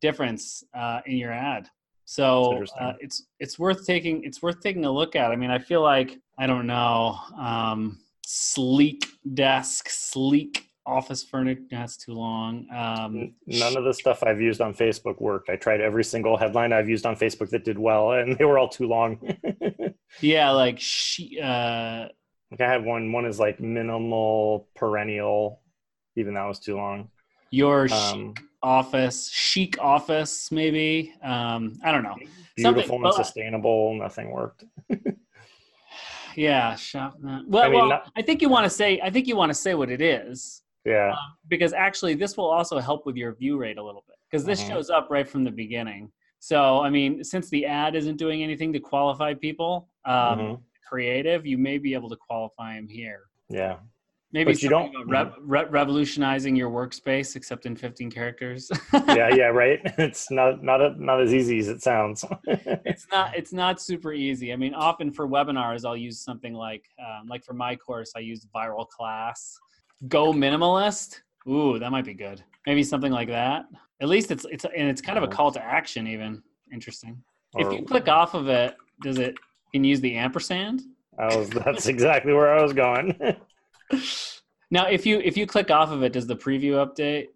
difference 0.00 0.62
uh, 0.74 1.00
in 1.06 1.16
your 1.16 1.32
ad. 1.32 1.68
So 2.04 2.64
uh, 2.78 2.92
it's 3.00 3.24
it's 3.40 3.58
worth 3.58 3.86
taking 3.86 4.22
it's 4.24 4.42
worth 4.42 4.60
taking 4.60 4.84
a 4.84 4.90
look 4.90 5.16
at. 5.16 5.30
I 5.30 5.36
mean, 5.36 5.50
I 5.50 5.58
feel 5.58 5.82
like 5.82 6.20
I 6.38 6.46
don't 6.46 6.66
know, 6.66 7.18
um, 7.38 7.98
sleek 8.24 9.06
desk, 9.34 9.88
sleek 9.88 10.68
office 10.86 11.22
furniture. 11.22 11.62
That's 11.70 11.96
too 11.96 12.12
long. 12.14 12.66
Um, 12.74 13.34
None 13.46 13.76
of 13.76 13.84
the 13.84 13.92
stuff 13.94 14.22
I've 14.22 14.40
used 14.40 14.60
on 14.60 14.74
Facebook 14.74 15.20
worked. 15.20 15.48
I 15.50 15.56
tried 15.56 15.80
every 15.80 16.04
single 16.04 16.36
headline 16.36 16.72
I've 16.72 16.88
used 16.88 17.06
on 17.06 17.16
Facebook 17.16 17.50
that 17.50 17.64
did 17.64 17.78
well, 17.78 18.12
and 18.12 18.36
they 18.38 18.44
were 18.44 18.58
all 18.58 18.68
too 18.68 18.86
long. 18.88 19.18
yeah, 20.20 20.50
like 20.50 20.76
she. 20.80 21.38
Uh, 21.40 22.08
like 22.50 22.60
I 22.60 22.68
had 22.70 22.84
one. 22.84 23.12
One 23.12 23.24
is 23.26 23.38
like 23.40 23.60
minimal 23.60 24.68
perennial. 24.74 25.60
Even 26.16 26.34
that 26.34 26.44
was 26.44 26.58
too 26.58 26.76
long. 26.76 27.08
your 27.50 27.88
Um, 27.92 28.34
chic 28.36 28.44
office, 28.62 29.30
chic 29.30 29.78
office, 29.80 30.52
maybe. 30.52 31.14
Um, 31.22 31.78
I 31.82 31.90
don't 31.90 32.02
know. 32.02 32.16
beautiful 32.56 32.96
and 32.96 33.04
well, 33.04 33.12
sustainable. 33.12 33.94
Nothing 33.94 34.30
worked. 34.30 34.64
Yeah, 36.34 36.74
shop. 36.76 37.16
Well, 37.22 37.44
well, 37.46 37.62
I 37.62 37.68
mean, 37.68 37.88
not- 37.90 38.10
I 38.16 38.22
think 38.22 38.40
you 38.40 38.48
want 38.48 38.64
to 38.64 38.70
say. 38.70 38.98
I 39.02 39.10
think 39.10 39.26
you 39.26 39.36
want 39.36 39.50
to 39.50 39.54
say 39.54 39.74
what 39.74 39.90
it 39.90 40.00
is. 40.00 40.61
Yeah. 40.84 41.14
because 41.48 41.72
actually 41.72 42.14
this 42.14 42.36
will 42.36 42.50
also 42.50 42.78
help 42.78 43.06
with 43.06 43.16
your 43.16 43.34
view 43.34 43.56
rate 43.56 43.78
a 43.78 43.82
little 43.82 44.04
bit 44.06 44.16
because 44.28 44.44
this 44.44 44.62
Mhm. 44.62 44.68
shows 44.68 44.90
up 44.90 45.08
right 45.10 45.28
from 45.28 45.44
the 45.44 45.50
beginning 45.50 46.10
so 46.40 46.80
i 46.80 46.90
mean 46.90 47.22
since 47.22 47.48
the 47.50 47.64
ad 47.66 47.94
isn't 47.94 48.16
doing 48.16 48.42
anything 48.42 48.72
to 48.72 48.80
qualify 48.80 49.32
people 49.34 49.88
um, 50.04 50.38
Mhm. 50.38 50.60
creative 50.88 51.46
you 51.46 51.56
may 51.58 51.78
be 51.78 51.94
able 51.94 52.08
to 52.08 52.16
qualify 52.16 52.74
them 52.74 52.88
here 52.88 53.20
Yeah. 53.48 53.76
maybe 54.32 54.52
But 54.52 54.62
you 54.62 54.68
don't- 54.70 54.92
rev- 55.08 55.34
re- 55.40 55.66
revolutionizing 55.66 56.56
your 56.56 56.70
workspace 56.70 57.36
except 57.36 57.64
in 57.66 57.76
15 57.76 58.10
characters 58.10 58.68
Yeah. 58.92 59.28
Yeah. 59.40 59.50
Right. 59.62 59.80
It's 59.98 60.32
not 60.32 60.64
not 60.64 60.80
a, 60.80 60.88
not 61.00 61.20
as 61.20 61.32
easy 61.32 61.58
as 61.58 61.68
it 61.68 61.80
sounds. 61.82 62.24
it's 62.90 63.06
not 63.12 63.36
it's 63.36 63.52
not 63.52 63.80
super 63.80 64.12
easy 64.12 64.52
i 64.52 64.56
mean 64.56 64.74
often 64.74 65.12
for 65.12 65.28
webinars 65.28 65.84
i'll 65.84 65.96
use 66.08 66.18
something 66.20 66.54
like 66.54 66.84
um, 67.06 67.28
like 67.28 67.44
for 67.44 67.54
my 67.54 67.76
course 67.76 68.10
i 68.16 68.18
use 68.32 68.40
viral 68.52 68.88
class 68.88 69.56
go 70.08 70.32
minimalist 70.32 71.20
ooh 71.48 71.78
that 71.78 71.90
might 71.90 72.04
be 72.04 72.14
good 72.14 72.42
maybe 72.66 72.82
something 72.82 73.12
like 73.12 73.28
that 73.28 73.66
at 74.00 74.08
least 74.08 74.30
it's 74.30 74.44
it's 74.50 74.64
and 74.64 74.88
it's 74.88 75.00
kind 75.00 75.18
of 75.18 75.24
a 75.24 75.28
call 75.28 75.50
to 75.50 75.62
action 75.62 76.06
even 76.06 76.42
interesting 76.72 77.22
if 77.56 77.72
you 77.72 77.84
click 77.84 78.08
off 78.08 78.34
of 78.34 78.48
it 78.48 78.76
does 79.02 79.18
it 79.18 79.36
can 79.72 79.84
you 79.84 79.90
use 79.90 80.00
the 80.00 80.16
ampersand 80.16 80.82
I 81.18 81.36
was, 81.36 81.50
that's 81.50 81.86
exactly 81.88 82.32
where 82.32 82.56
I 82.56 82.62
was 82.62 82.72
going. 82.72 83.18
now 84.70 84.86
if 84.86 85.04
you 85.04 85.20
if 85.20 85.36
you 85.36 85.46
click 85.46 85.70
off 85.70 85.90
of 85.90 86.02
it 86.02 86.14
does 86.14 86.26
the 86.26 86.34
preview 86.36 86.82
update 86.84 87.28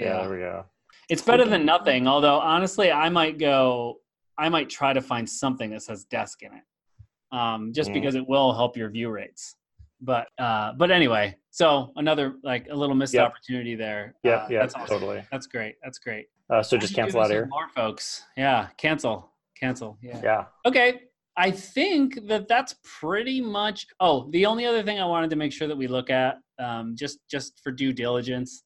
yeah. 0.00 0.22
There 0.22 0.30
we 0.30 0.38
go. 0.38 0.64
It's 1.08 1.22
better 1.22 1.44
than 1.44 1.64
nothing. 1.64 2.06
Although 2.06 2.38
honestly, 2.40 2.90
I 2.90 3.08
might 3.08 3.38
go. 3.38 3.98
I 4.38 4.48
might 4.48 4.70
try 4.70 4.92
to 4.92 5.02
find 5.02 5.28
something 5.28 5.70
that 5.70 5.82
says 5.82 6.04
desk 6.04 6.42
in 6.42 6.52
it, 6.52 7.36
um, 7.36 7.72
just 7.74 7.90
Mhm. 7.90 7.94
because 7.94 8.14
it 8.14 8.26
will 8.26 8.54
help 8.54 8.76
your 8.76 8.88
view 8.88 9.10
rates. 9.10 9.56
But 10.00 10.28
uh, 10.38 10.72
but 10.76 10.90
anyway, 10.90 11.36
so 11.50 11.92
another 11.96 12.34
like 12.42 12.66
a 12.70 12.74
little 12.74 12.94
missed 12.94 13.14
Yep. 13.14 13.26
opportunity 13.26 13.74
there. 13.74 14.14
Yeah. 14.22 14.30
Uh, 14.30 14.46
yeah. 14.50 14.60
that's 14.60 14.74
awesome. 14.74 14.86
Totally. 14.86 15.22
That's 15.30 15.46
great. 15.46 15.76
That's 15.82 15.98
great. 15.98 16.26
Uh, 16.48 16.62
so 16.62 16.76
just 16.76 16.94
don't 16.94 17.06
you 17.06 17.12
do 17.12 17.18
cancel 17.18 17.20
out 17.22 17.30
here. 17.30 17.46
More 17.50 17.68
folks. 17.74 18.24
Yeah. 18.36 18.68
Cancel. 18.76 19.30
Cancel. 19.58 19.98
Yeah. 20.02 20.20
Yeah. 20.22 20.44
Okay. 20.64 21.02
I 21.36 21.50
think 21.50 22.26
that 22.26 22.48
that's 22.48 22.74
pretty 22.82 23.40
much. 23.40 23.86
Oh, 24.00 24.28
the 24.30 24.46
only 24.46 24.66
other 24.66 24.82
thing 24.82 25.00
I 25.00 25.04
wanted 25.04 25.30
to 25.30 25.36
make 25.36 25.52
sure 25.52 25.68
that 25.68 25.76
we 25.76 25.86
look 25.86 26.10
at, 26.10 26.38
um, 26.58 26.94
just 26.96 27.18
just 27.30 27.60
for 27.62 27.70
due 27.72 27.92
diligence, 27.92 28.64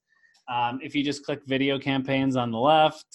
um, 0.48 0.80
if 0.82 0.94
you 0.94 1.04
just 1.04 1.24
click 1.24 1.40
video 1.46 1.78
campaigns 1.78 2.36
on 2.36 2.50
the 2.50 2.58
left 2.58 3.06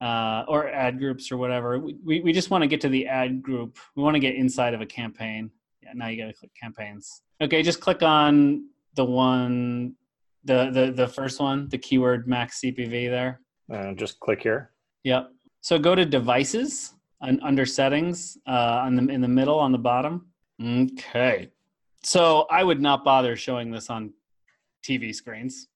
uh, 0.00 0.44
or 0.48 0.68
ad 0.68 0.98
groups 0.98 1.30
or 1.30 1.36
whatever, 1.36 1.78
we, 1.78 1.96
we 2.04 2.20
we 2.20 2.32
just 2.32 2.50
want 2.50 2.62
to 2.62 2.68
get 2.68 2.80
to 2.80 2.88
the 2.88 3.06
ad 3.06 3.42
group. 3.42 3.78
We 3.94 4.02
want 4.02 4.14
to 4.14 4.20
get 4.20 4.34
inside 4.36 4.74
of 4.74 4.80
a 4.80 4.86
campaign. 4.86 5.50
Yeah. 5.82 5.90
Now 5.94 6.08
you 6.08 6.16
got 6.16 6.28
to 6.28 6.32
click 6.32 6.52
campaigns. 6.60 7.22
Okay. 7.44 7.62
Just 7.62 7.80
click 7.80 8.02
on 8.02 8.68
the 8.94 9.04
one, 9.04 9.94
the 10.44 10.70
the 10.70 10.92
the 10.92 11.08
first 11.08 11.40
one, 11.40 11.68
the 11.68 11.78
keyword 11.78 12.26
max 12.26 12.60
CPV 12.60 13.10
there. 13.10 13.40
And 13.68 13.98
just 13.98 14.18
click 14.20 14.42
here. 14.42 14.70
Yep. 15.04 15.30
So 15.60 15.78
go 15.78 15.94
to 15.94 16.04
devices 16.04 16.94
and 17.20 17.40
under 17.42 17.64
settings 17.64 18.38
uh, 18.46 18.82
on 18.84 18.96
the 18.96 19.12
in 19.12 19.20
the 19.20 19.28
middle 19.28 19.58
on 19.58 19.72
the 19.72 19.78
bottom. 19.78 20.26
Okay. 20.62 21.50
So 22.02 22.46
I 22.50 22.62
would 22.64 22.80
not 22.80 23.04
bother 23.04 23.36
showing 23.36 23.70
this 23.70 23.88
on 23.90 24.12
TV 24.86 25.14
screens. 25.14 25.68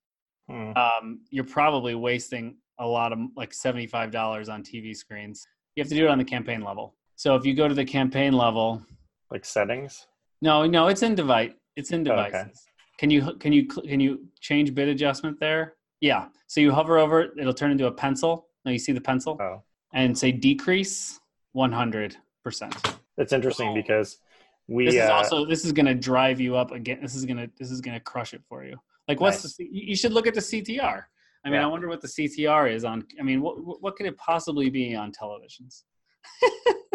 Hmm. 0.51 0.73
Um, 0.77 1.21
you're 1.31 1.45
probably 1.45 1.95
wasting 1.95 2.57
a 2.79 2.87
lot 2.87 3.13
of 3.13 3.19
like 3.37 3.53
seventy-five 3.53 4.11
dollars 4.11 4.49
on 4.49 4.63
TV 4.63 4.97
screens. 4.97 5.47
You 5.75 5.83
have 5.83 5.89
to 5.89 5.95
do 5.95 6.07
it 6.07 6.11
on 6.11 6.19
the 6.19 6.25
campaign 6.25 6.63
level. 6.63 6.95
So 7.17 7.35
if 7.35 7.45
you 7.45 7.55
go 7.55 7.69
to 7.69 7.75
the 7.75 7.85
campaign 7.85 8.33
level, 8.33 8.83
Like 9.31 9.45
settings. 9.45 10.07
No, 10.43 10.67
no, 10.67 10.89
it's 10.89 11.03
in 11.03 11.15
device. 11.15 11.53
It's 11.77 11.91
in 11.93 12.07
Oh, 12.09 12.13
okay. 12.15 12.31
devices. 12.31 12.65
Can 12.99 13.11
you 13.11 13.35
can 13.39 13.53
you 13.53 13.67
can 13.67 14.01
you 14.01 14.27
change 14.41 14.75
bid 14.75 14.89
adjustment 14.89 15.39
there? 15.39 15.75
Yeah. 16.01 16.29
So 16.49 16.61
you 16.61 16.73
hover 16.73 16.99
over 16.99 17.21
it, 17.23 17.31
it'll 17.39 17.55
turn 17.55 17.71
into 17.71 17.87
a 17.87 17.93
pencil. 17.93 18.49
Now 18.65 18.73
you 18.73 18.79
see 18.79 18.93
the 18.93 19.01
pencil 19.01 19.37
Oh, 19.41 19.63
and 19.95 20.17
say 20.19 20.33
decrease 20.33 21.19
100%. 21.57 22.17
it's 23.19 23.33
interesting 23.33 23.69
Oh. 23.71 23.75
because 23.75 24.19
we. 24.69 24.87
This 24.87 24.95
is 24.97 25.09
uh, 25.09 25.13
also 25.13 25.45
this 25.45 25.65
is 25.65 25.73
going 25.73 25.87
to 25.87 25.95
drive 25.95 26.41
you 26.41 26.57
up 26.57 26.73
again. 26.73 26.99
This 27.01 27.15
is 27.15 27.25
going 27.25 27.37
to 27.39 27.51
this 27.59 27.71
is 27.71 27.81
going 27.81 27.95
to 27.95 28.01
crush 28.01 28.35
it 28.35 28.43
for 28.49 28.65
you. 28.65 28.77
Like 29.07 29.21
what's 29.21 29.45
Nice. 29.45 29.57
the 29.57 29.69
you 29.71 29.97
should 29.97 30.13
look 30.13 30.27
at 30.27 30.35
the 30.35 30.41
CTR. 30.41 31.05
I 31.45 31.49
mean, 31.51 31.55
Yeah. 31.61 31.65
I 31.65 31.67
wonder 31.69 31.87
what 31.89 32.01
the 32.01 32.09
CTR 32.09 32.73
is 32.75 32.85
on 32.85 33.05
I 33.21 33.23
mean, 33.23 33.41
what 33.41 33.81
what 33.83 33.95
could 33.97 34.07
it 34.07 34.17
possibly 34.19 34.71
be 34.71 34.95
on 34.97 35.13
televisions? 35.13 35.85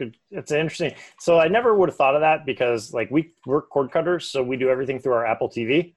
It's 0.00 0.16
good. 0.16 0.16
It's 0.30 0.52
interesting. 0.52 0.94
So 1.18 1.38
I 1.38 1.48
never 1.48 1.74
would 1.74 1.88
have 1.90 1.96
thought 1.96 2.14
of 2.14 2.20
that 2.22 2.46
because 2.46 2.94
like 2.94 3.10
we 3.10 3.32
we're 3.46 3.62
cord 3.62 3.90
cutters, 3.90 4.28
so 4.28 4.42
we 4.42 4.56
do 4.56 4.68
everything 4.70 4.98
through 4.98 5.12
our 5.12 5.26
Apple 5.26 5.48
TV, 5.48 5.94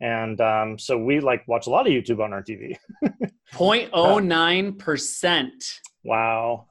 and 0.00 0.40
um, 0.40 0.78
so 0.78 0.96
we 0.98 1.20
like 1.20 1.46
watch 1.46 1.66
a 1.66 1.70
lot 1.70 1.86
of 1.86 1.92
YouTube 1.92 2.22
on 2.22 2.32
our 2.32 2.42
TV. 2.42 2.76
0.09%. 3.54 5.50
Wow, 6.04 6.66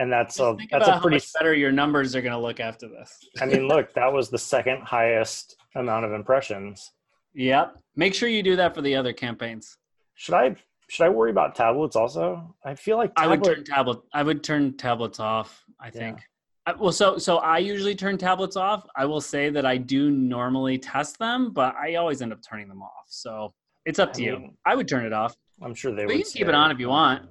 and 0.00 0.10
that's 0.10 0.38
Just 0.38 0.60
a 0.60 0.66
that's 0.68 0.88
a 0.88 0.98
pretty. 1.00 1.14
how 1.14 1.18
much 1.18 1.32
better 1.38 1.54
your 1.54 1.70
numbers 1.70 2.16
are 2.16 2.22
going 2.22 2.32
to 2.32 2.38
look 2.40 2.58
after 2.58 2.88
this. 2.88 3.16
I 3.40 3.46
mean, 3.46 3.68
look, 3.68 3.94
that 3.94 4.12
was 4.12 4.30
the 4.30 4.38
second 4.38 4.82
highest 4.82 5.54
amount 5.76 6.04
of 6.06 6.12
impressions. 6.12 6.90
Yep. 7.34 7.76
Make 7.94 8.14
sure 8.14 8.28
you 8.28 8.42
do 8.42 8.56
that 8.56 8.74
for 8.74 8.82
the 8.82 8.96
other 8.96 9.12
campaigns. 9.12 9.78
Should 10.14 10.34
I 10.34 10.56
should 10.88 11.04
I 11.04 11.08
worry 11.08 11.30
about 11.30 11.54
tablets 11.54 11.96
also? 11.96 12.54
I 12.64 12.74
feel 12.74 12.96
like 12.96 13.12
I 13.16 13.26
would 13.26 13.42
turn 13.44 13.64
tablet. 13.64 14.00
I 14.12 14.22
would 14.22 14.42
turn 14.44 14.76
tablets 14.76 15.20
off. 15.20 15.64
I 15.80 15.86
Yeah. 15.86 15.90
think. 15.92 16.18
I, 16.66 16.72
well, 16.72 16.92
so 16.92 17.18
so 17.18 17.38
I 17.38 17.58
usually 17.58 17.94
turn 17.94 18.16
tablets 18.16 18.56
off. 18.56 18.86
I 18.96 19.04
will 19.04 19.20
say 19.20 19.50
that 19.50 19.66
I 19.66 19.76
do 19.76 20.10
normally 20.10 20.78
test 20.78 21.18
them, 21.18 21.52
but 21.52 21.74
I 21.76 21.96
always 21.96 22.22
end 22.22 22.32
up 22.32 22.40
turning 22.42 22.68
them 22.68 22.82
off. 22.82 23.06
So 23.08 23.52
it's 23.84 23.98
up 23.98 24.10
I 24.10 24.12
to 24.12 24.22
you. 24.22 24.50
I 24.64 24.74
would 24.74 24.88
turn 24.88 25.04
it 25.04 25.12
off. 25.12 25.36
I'm 25.62 25.74
sure 25.74 25.92
they 25.92 26.02
But 26.04 26.08
would. 26.08 26.18
you 26.18 26.24
can 26.24 26.32
keep 26.32 26.48
it 26.48 26.54
on 26.54 26.70
if 26.70 26.78
you 26.78 26.88
want. 26.88 27.22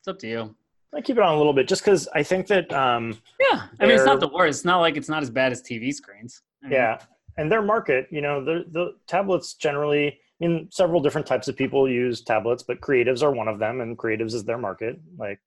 It's 0.00 0.08
up 0.08 0.18
to 0.20 0.28
you. 0.28 0.54
I 0.94 1.00
keep 1.00 1.16
it 1.16 1.22
on 1.22 1.34
a 1.34 1.36
little 1.36 1.52
bit 1.54 1.66
just 1.66 1.82
because 1.82 2.06
I 2.14 2.22
think 2.22 2.46
that 2.48 2.72
um, 2.72 3.18
Yeah, 3.40 3.62
I 3.80 3.86
mean 3.86 3.96
it's 3.96 4.04
not 4.04 4.20
the 4.20 4.28
worst. 4.28 4.58
It's 4.60 4.64
not 4.64 4.78
like 4.80 4.96
it's 4.96 5.08
not 5.08 5.22
as 5.22 5.30
bad 5.30 5.50
as 5.50 5.62
TV 5.62 5.92
screens. 5.92 6.42
I 6.62 6.66
mean, 6.66 6.74
yeah, 6.74 6.98
and 7.36 7.50
their 7.50 7.62
market, 7.62 8.06
you 8.10 8.20
know, 8.20 8.44
the 8.44 8.64
the 8.70 8.96
tablets 9.06 9.54
generally. 9.54 10.20
I 10.42 10.46
mean, 10.46 10.68
several 10.70 11.00
different 11.00 11.26
types 11.26 11.46
of 11.48 11.56
people 11.56 11.88
use 11.88 12.20
tablets, 12.22 12.62
but 12.62 12.80
creatives 12.80 13.22
are 13.22 13.30
one 13.32 13.48
of 13.48 13.58
them, 13.58 13.80
and 13.80 13.96
creatives 13.96 14.34
is 14.34 14.44
their 14.44 14.58
market. 14.58 14.98
Like, 15.16 15.40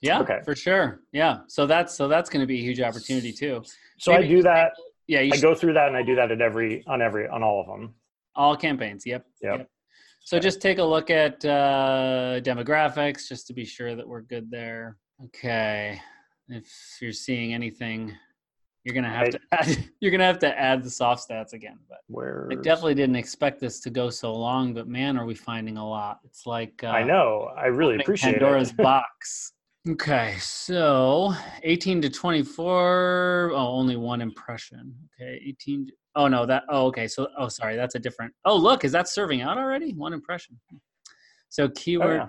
yeah, 0.00 0.20
Okay. 0.20 0.40
for 0.44 0.56
sure. 0.56 1.00
Yeah, 1.12 1.40
so 1.46 1.66
that's 1.66 1.94
so 1.94 2.08
that's 2.08 2.28
going 2.28 2.40
to 2.40 2.46
be 2.46 2.58
a 2.58 2.62
huge 2.62 2.80
opportunity 2.80 3.32
too. 3.32 3.62
so 3.98 4.12
Maybe 4.12 4.24
I 4.24 4.28
do 4.28 4.42
that. 4.42 4.72
Yeah, 5.06 5.20
you 5.20 5.32
I 5.32 5.36
should, 5.36 5.42
go 5.42 5.54
through 5.54 5.74
that, 5.74 5.88
and 5.88 5.96
I 5.96 6.02
do 6.02 6.14
that 6.16 6.30
at 6.32 6.40
every 6.40 6.84
on 6.86 7.00
every 7.02 7.28
on 7.28 7.42
all 7.42 7.60
of 7.60 7.66
them. 7.68 7.94
all 8.34 8.56
campaigns. 8.56 9.06
Yep. 9.06 9.24
Yep. 9.42 9.68
So 10.24 10.38
just 10.38 10.60
take 10.60 10.78
a 10.78 10.84
look 10.84 11.10
at 11.10 11.44
uh, 11.44 12.40
demographics 12.42 13.28
just 13.28 13.46
to 13.48 13.52
be 13.52 13.64
sure 13.64 13.94
that 13.96 14.06
we're 14.06 14.20
good 14.22 14.50
there. 14.50 14.96
Okay. 15.26 16.00
If 16.48 16.68
you're 17.00 17.12
seeing 17.12 17.54
anything, 17.54 18.12
you're 18.84 18.94
gonna 18.94 19.10
have 19.10 19.30
to 19.30 19.40
add, 19.52 19.88
you're 20.00 20.10
gonna 20.10 20.24
have 20.26 20.38
to 20.40 20.58
add 20.58 20.82
the 20.82 20.90
soft 20.90 21.28
stats 21.28 21.52
again. 21.52 21.78
But 21.88 21.98
Where 22.08 22.48
I 22.50 22.56
definitely 22.56 22.94
didn't 22.94 23.16
expect 23.16 23.60
this 23.60 23.80
to 23.80 23.90
go 23.90 24.10
so 24.10 24.34
long. 24.34 24.74
But 24.74 24.88
man, 24.88 25.16
are 25.16 25.24
we 25.24 25.34
finding 25.34 25.76
a 25.76 25.88
lot? 25.88 26.18
It's 26.24 26.46
like 26.46 26.82
uh, 26.82 26.88
I 26.88 27.02
know. 27.02 27.50
I 27.56 27.66
really 27.66 27.96
appreciate 27.96 28.32
Pandora's 28.34 28.72
box. 28.88 29.52
Okay, 29.88 30.36
so 30.38 31.34
18 31.64 32.02
to 32.02 32.08
24. 32.10 33.50
Oh, 33.52 33.56
only 33.56 33.96
one 33.96 34.20
impression. 34.20 34.94
Okay, 35.20 35.42
18. 35.44 35.86
to- 35.86 35.92
Oh 36.14 36.28
no, 36.28 36.44
that. 36.46 36.64
Oh, 36.68 36.86
okay. 36.88 37.08
So, 37.08 37.26
oh, 37.38 37.48
sorry, 37.48 37.74
that's 37.74 37.94
a 37.94 37.98
different. 37.98 38.34
Oh, 38.44 38.54
look, 38.54 38.84
is 38.84 38.92
that 38.92 39.08
serving 39.08 39.40
out 39.40 39.56
already? 39.56 39.94
One 39.94 40.12
impression. 40.12 40.60
So 41.48 41.68
keyword 41.70 42.20
yeah. 42.20 42.28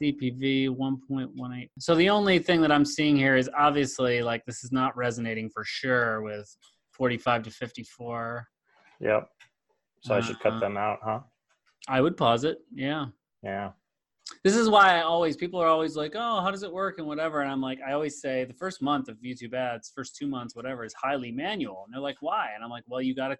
CPV 0.00 0.68
1.18. 0.68 1.68
So 1.78 1.94
the 1.94 2.08
only 2.08 2.38
thing 2.38 2.60
that 2.62 2.72
I'm 2.72 2.84
seeing 2.84 3.16
here 3.16 3.36
is 3.36 3.50
obviously 3.56 4.22
like 4.22 4.44
this 4.46 4.64
is 4.64 4.72
not 4.72 4.96
resonating 4.96 5.50
for 5.50 5.64
sure 5.64 6.22
with 6.22 6.48
45 6.92 7.44
to 7.44 7.50
54. 7.50 8.46
Yep. 9.00 9.28
So 10.02 10.14
I 10.14 10.20
should 10.20 10.36
Uh-huh. 10.36 10.50
cut 10.50 10.60
them 10.60 10.76
out, 10.76 10.98
huh? 11.02 11.20
I 11.88 12.00
would 12.00 12.16
pause 12.16 12.44
it. 12.44 12.58
Yeah. 12.74 13.06
Yeah. 13.42 13.72
this 14.44 14.54
is 14.54 14.68
why 14.68 14.96
I 14.96 15.00
always 15.02 15.36
people 15.36 15.60
are 15.60 15.66
always 15.66 15.96
like, 15.96 16.12
oh, 16.14 16.40
how 16.40 16.50
does 16.52 16.62
it 16.62 16.72
work 16.72 16.98
and 16.98 17.06
whatever. 17.06 17.40
And 17.40 17.50
I'm 17.50 17.60
like, 17.60 17.80
I 17.86 17.92
always 17.92 18.20
say 18.20 18.44
the 18.44 18.54
first 18.54 18.80
month 18.80 19.08
of 19.08 19.16
YouTube 19.18 19.54
ads, 19.54 19.90
first 19.94 20.14
two 20.16 20.28
months, 20.28 20.54
whatever, 20.54 20.84
is 20.84 20.94
highly 20.94 21.32
manual. 21.32 21.82
And 21.84 21.92
they're 21.92 22.00
like, 22.00 22.18
why? 22.20 22.50
And 22.54 22.62
I'm 22.62 22.70
like, 22.70 22.84
well, 22.86 23.02
you 23.02 23.12
got 23.14 23.28
to 23.28 23.38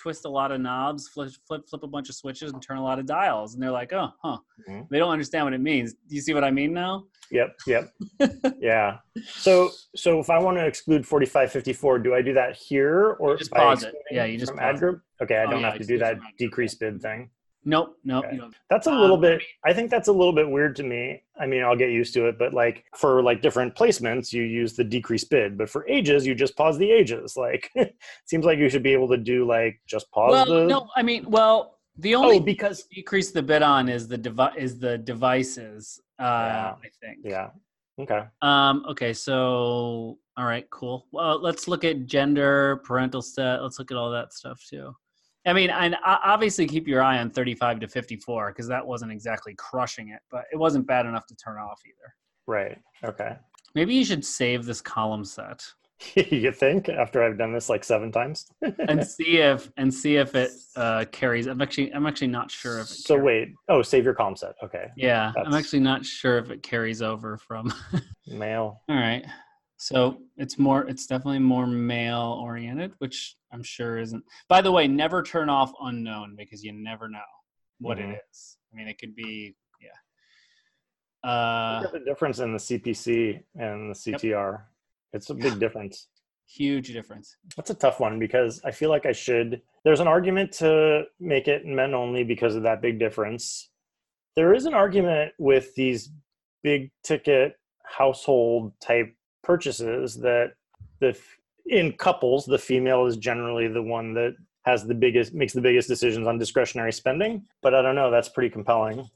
twist 0.00 0.24
a 0.24 0.28
lot 0.28 0.50
of 0.50 0.60
knobs, 0.60 1.08
flip, 1.08 1.30
flip, 1.46 1.68
flip 1.68 1.82
a 1.82 1.86
bunch 1.86 2.08
of 2.08 2.14
switches, 2.14 2.52
and 2.52 2.62
turn 2.62 2.78
a 2.78 2.82
lot 2.82 2.98
of 2.98 3.04
dials. 3.06 3.54
And 3.54 3.62
they're 3.62 3.70
like, 3.70 3.92
oh, 3.92 4.08
huh. 4.22 4.38
Mhm. 4.68 4.88
They 4.88 4.98
don't 4.98 5.10
understand 5.12 5.44
what 5.44 5.52
it 5.52 5.60
means. 5.60 5.92
Do 6.08 6.14
you 6.14 6.20
see 6.22 6.32
what 6.34 6.42
I 6.44 6.50
mean 6.50 6.72
now? 6.72 7.04
Yep, 7.30 7.56
yep. 7.66 7.92
yeah. 8.60 8.98
So 9.24 9.70
so 9.94 10.18
if 10.18 10.30
I 10.30 10.38
want 10.38 10.56
to 10.56 10.66
exclude 10.66 11.06
4554, 11.06 11.98
do 12.00 12.14
I 12.14 12.22
do 12.22 12.32
that 12.34 12.56
here 12.56 13.12
or 13.20 13.32
You 13.32 13.38
just 13.38 13.50
pause 13.52 13.82
it. 13.84 13.94
Yeah, 14.10 14.24
you 14.24 14.38
just 14.38 14.52
pause 14.52 14.60
ad 14.60 14.74
it. 14.76 14.78
group? 14.78 15.02
Okay, 15.22 15.36
I 15.36 15.44
Oh, 15.44 15.50
don't 15.50 15.60
yeah, 15.60 15.70
have 15.70 15.78
to 15.80 15.86
do 15.86 15.98
that 15.98 16.16
from 16.16 16.26
ad 16.26 16.36
group. 16.36 16.38
decrease 16.38 16.74
bid 16.74 17.00
thing. 17.02 17.30
Nope, 17.64 17.98
nope. 18.04 18.24
Okay. 18.24 18.38
That's 18.70 18.86
a 18.86 18.90
Um, 18.90 19.00
little 19.00 19.16
bit 19.18 19.42
I 19.64 19.72
think 19.74 19.90
that's 19.90 20.08
a 20.08 20.12
little 20.12 20.32
bit 20.32 20.48
weird 20.48 20.74
to 20.76 20.82
me. 20.82 21.22
I 21.38 21.46
mean, 21.46 21.62
I'll 21.62 21.76
get 21.76 21.90
used 21.90 22.14
to 22.14 22.26
it, 22.26 22.38
but 22.38 22.54
like 22.54 22.84
for 22.96 23.22
like 23.22 23.42
different 23.42 23.74
placements, 23.74 24.32
you 24.32 24.42
use 24.44 24.74
the 24.74 24.84
decrease 24.84 25.24
bid, 25.24 25.58
but 25.58 25.68
for 25.68 25.86
ages, 25.88 26.26
you 26.26 26.34
just 26.34 26.56
pause 26.56 26.78
the 26.78 26.90
ages. 26.90 27.36
Like 27.36 27.70
seems 28.26 28.44
like 28.46 28.58
you 28.58 28.68
should 28.70 28.82
be 28.82 28.92
able 28.94 29.08
to 29.08 29.18
do 29.18 29.46
like 29.46 29.78
just 29.86 30.10
pause 30.10 30.30
Well, 30.32 30.46
the 30.46 30.66
no, 30.66 30.88
I 30.96 31.02
mean, 31.02 31.24
well, 31.30 31.78
the 31.98 32.14
only 32.14 32.36
Oh, 32.36 32.40
because 32.40 32.84
decrease 32.84 33.30
the 33.30 33.42
bid 33.42 33.60
on 33.62 33.88
is 33.90 34.08
the 34.08 34.16
devi- 34.16 34.56
is 34.56 34.78
the 34.78 34.96
devices. 34.98 36.00
Uh, 36.18 36.22
Yeah. 36.22 36.74
I 36.82 36.88
think. 37.00 37.18
yeah. 37.24 37.50
Okay. 37.98 38.22
Um, 38.40 38.84
okay, 38.88 39.12
so 39.12 40.18
all 40.38 40.46
right, 40.46 40.64
cool. 40.70 41.06
Well, 41.12 41.38
let's 41.42 41.68
look 41.68 41.84
at 41.84 42.06
gender, 42.06 42.80
parental 42.84 43.20
set. 43.20 43.62
Let's 43.62 43.78
look 43.78 43.90
at 43.90 43.98
all 43.98 44.10
that 44.12 44.32
stuff 44.32 44.62
too. 44.66 44.94
I 45.46 45.52
mean, 45.52 45.70
and 45.70 45.96
obviously 46.04 46.66
keep 46.66 46.86
your 46.86 47.02
eye 47.02 47.18
on 47.18 47.30
35 47.30 47.80
to 47.80 47.88
54 47.88 48.50
because 48.50 48.68
that 48.68 48.86
wasn't 48.86 49.12
exactly 49.12 49.54
crushing 49.56 50.10
it, 50.10 50.20
but 50.30 50.44
it 50.52 50.56
wasn't 50.56 50.86
bad 50.86 51.06
enough 51.06 51.26
to 51.26 51.36
turn 51.36 51.56
off 51.56 51.80
either. 51.86 52.14
Right. 52.46 52.78
Okay. 53.04 53.36
Maybe 53.74 53.94
you 53.94 54.04
should 54.04 54.24
save 54.24 54.66
this 54.66 54.80
column 54.80 55.24
set 55.24 55.64
you 56.14 56.52
think 56.52 56.88
after 56.88 57.22
I've 57.22 57.38
done 57.38 57.52
this 57.52 57.68
like 57.68 57.84
seven 57.84 58.10
times? 58.10 58.46
and 58.88 59.06
see 59.06 59.38
if 59.38 59.70
and 59.76 59.92
see 59.92 60.16
if 60.16 60.34
it 60.34 60.50
uh, 60.76 61.04
carries. 61.12 61.46
I'm 61.46 61.60
actually 61.60 61.92
I'm 61.92 62.06
actually 62.06 62.28
not 62.28 62.50
sure 62.50 62.78
if 62.78 62.86
it. 62.86 62.94
so 62.94 63.14
carries. 63.14 63.26
wait. 63.26 63.54
Oh, 63.68 63.82
save 63.82 64.04
your 64.04 64.14
column 64.14 64.36
set. 64.36 64.54
Okay. 64.62 64.88
Yeah, 64.96 65.32
I'm 65.44 65.54
actually 65.54 65.80
not 65.80 66.04
sure 66.04 66.38
if 66.38 66.50
it 66.50 66.62
carries 66.62 67.02
over 67.02 67.36
from. 67.36 67.72
Male. 68.26 68.80
All 68.88 68.96
right. 68.96 69.24
So 69.82 70.18
it's 70.36 70.58
more 70.58 70.86
it's 70.88 71.06
definitely 71.06 71.38
more 71.38 71.66
male 71.66 72.38
oriented, 72.42 72.92
which 72.98 73.36
I'm 73.50 73.62
sure 73.62 73.98
isn't. 73.98 74.22
By 74.46 74.60
the 74.60 74.70
way, 74.70 74.86
never 74.86 75.22
turn 75.22 75.48
off 75.48 75.72
unknown 75.80 76.36
because 76.36 76.62
you 76.62 76.72
never 76.72 77.08
know 77.08 77.20
what 77.80 77.96
Mhm. 77.96 78.12
it 78.12 78.22
is. 78.30 78.58
I 78.70 78.76
mean, 78.76 78.88
it 78.88 78.98
could 78.98 79.14
be 79.16 79.56
yeah. 79.80 81.28
Uh 81.28 81.90
the 81.92 82.00
difference 82.00 82.40
in 82.40 82.52
the 82.52 82.58
CPC 82.58 83.42
and 83.54 83.90
the 83.90 83.94
CTR. 83.94 84.66
It's 85.14 85.30
a 85.30 85.34
big 85.34 85.58
difference. 85.58 86.08
huge 86.46 86.92
difference. 86.92 87.36
That's 87.56 87.70
a 87.70 87.74
tough 87.74 88.00
one 88.00 88.18
because 88.18 88.60
I 88.64 88.72
feel 88.72 88.90
like 88.90 89.06
I 89.06 89.12
should. 89.12 89.62
There's 89.84 90.00
an 90.00 90.08
argument 90.08 90.50
to 90.54 91.04
make 91.20 91.46
it 91.46 91.64
men 91.64 91.94
only 91.94 92.24
because 92.24 92.56
of 92.56 92.64
that 92.64 92.82
big 92.82 92.98
difference. 92.98 93.70
There 94.34 94.52
is 94.52 94.66
an 94.66 94.74
argument 94.74 95.32
with 95.38 95.72
these 95.76 96.10
big 96.64 96.90
ticket 97.04 97.56
household 97.84 98.72
type 98.80 99.14
purchases 99.42 100.16
that 100.16 100.52
the 101.00 101.18
in 101.66 101.92
couples 101.92 102.46
the 102.46 102.58
female 102.58 103.06
is 103.06 103.16
generally 103.16 103.68
the 103.68 103.82
one 103.82 104.12
that 104.14 104.34
has 104.64 104.86
the 104.86 104.94
biggest 104.94 105.32
makes 105.34 105.52
the 105.52 105.60
biggest 105.60 105.88
decisions 105.88 106.26
on 106.26 106.38
discretionary 106.38 106.92
spending 106.92 107.42
but 107.62 107.74
i 107.74 107.80
don't 107.82 107.94
know 107.94 108.10
that's 108.10 108.28
pretty 108.28 108.50
compelling 108.50 109.08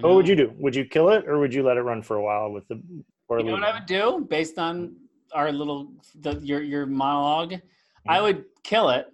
what 0.00 0.14
would 0.14 0.26
you 0.28 0.34
do 0.36 0.52
would 0.58 0.74
you 0.74 0.84
kill 0.84 1.10
it 1.10 1.26
or 1.28 1.38
would 1.38 1.52
you 1.52 1.62
let 1.62 1.76
it 1.76 1.82
run 1.82 2.02
for 2.02 2.16
a 2.16 2.22
while 2.22 2.50
with 2.50 2.66
the 2.68 2.80
or 3.28 3.38
You 3.40 3.44
know 3.46 3.52
what? 3.52 3.64
I 3.64 3.72
would 3.74 3.86
do 3.86 4.26
based 4.28 4.58
on 4.58 4.96
our 5.32 5.52
little 5.52 5.92
the, 6.20 6.32
your 6.40 6.62
your 6.62 6.86
monologue? 6.86 7.54
I 8.08 8.18
Mhm. 8.18 8.22
would 8.22 8.44
kill 8.64 8.88
it 8.90 9.12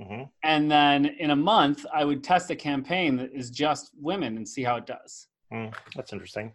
Mhm. 0.00 0.30
and 0.44 0.70
then 0.70 1.06
in 1.06 1.30
a 1.30 1.36
month 1.36 1.84
I 1.92 2.04
would 2.04 2.22
test 2.22 2.50
a 2.50 2.56
campaign 2.56 3.16
that 3.16 3.32
is 3.32 3.50
just 3.50 3.90
women 4.00 4.36
and 4.36 4.46
see 4.48 4.62
how 4.62 4.76
it 4.76 4.86
does. 4.86 5.26
Mm, 5.52 5.74
that's 5.96 6.12
interesting 6.12 6.52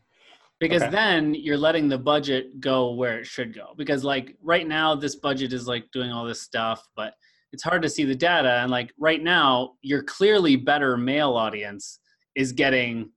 because 0.60 0.84
Okay. 0.84 0.92
then 0.92 1.34
you're 1.36 1.58
letting 1.58 1.90
the 1.90 1.98
budget 1.98 2.60
go 2.60 2.94
where 2.94 3.20
it 3.20 3.26
should 3.26 3.54
go. 3.54 3.74
Because 3.78 4.04
like 4.04 4.36
right 4.42 4.68
now 4.68 4.96
this 4.96 5.16
budget 5.16 5.54
is 5.54 5.68
like 5.68 5.90
doing 5.92 6.12
all 6.12 6.26
this 6.26 6.42
stuff 6.42 6.88
but 6.96 7.14
it's 7.52 7.64
hard 7.64 7.82
to 7.82 7.90
see 7.90 8.04
the 8.04 8.16
data. 8.16 8.60
And 8.62 8.72
like 8.72 8.92
right 8.98 9.24
now 9.24 9.74
your 9.82 10.04
clearly 10.04 10.56
better 10.56 10.98
male 10.98 11.34
audience 11.34 12.00
is 12.36 12.52
getting 12.52 13.12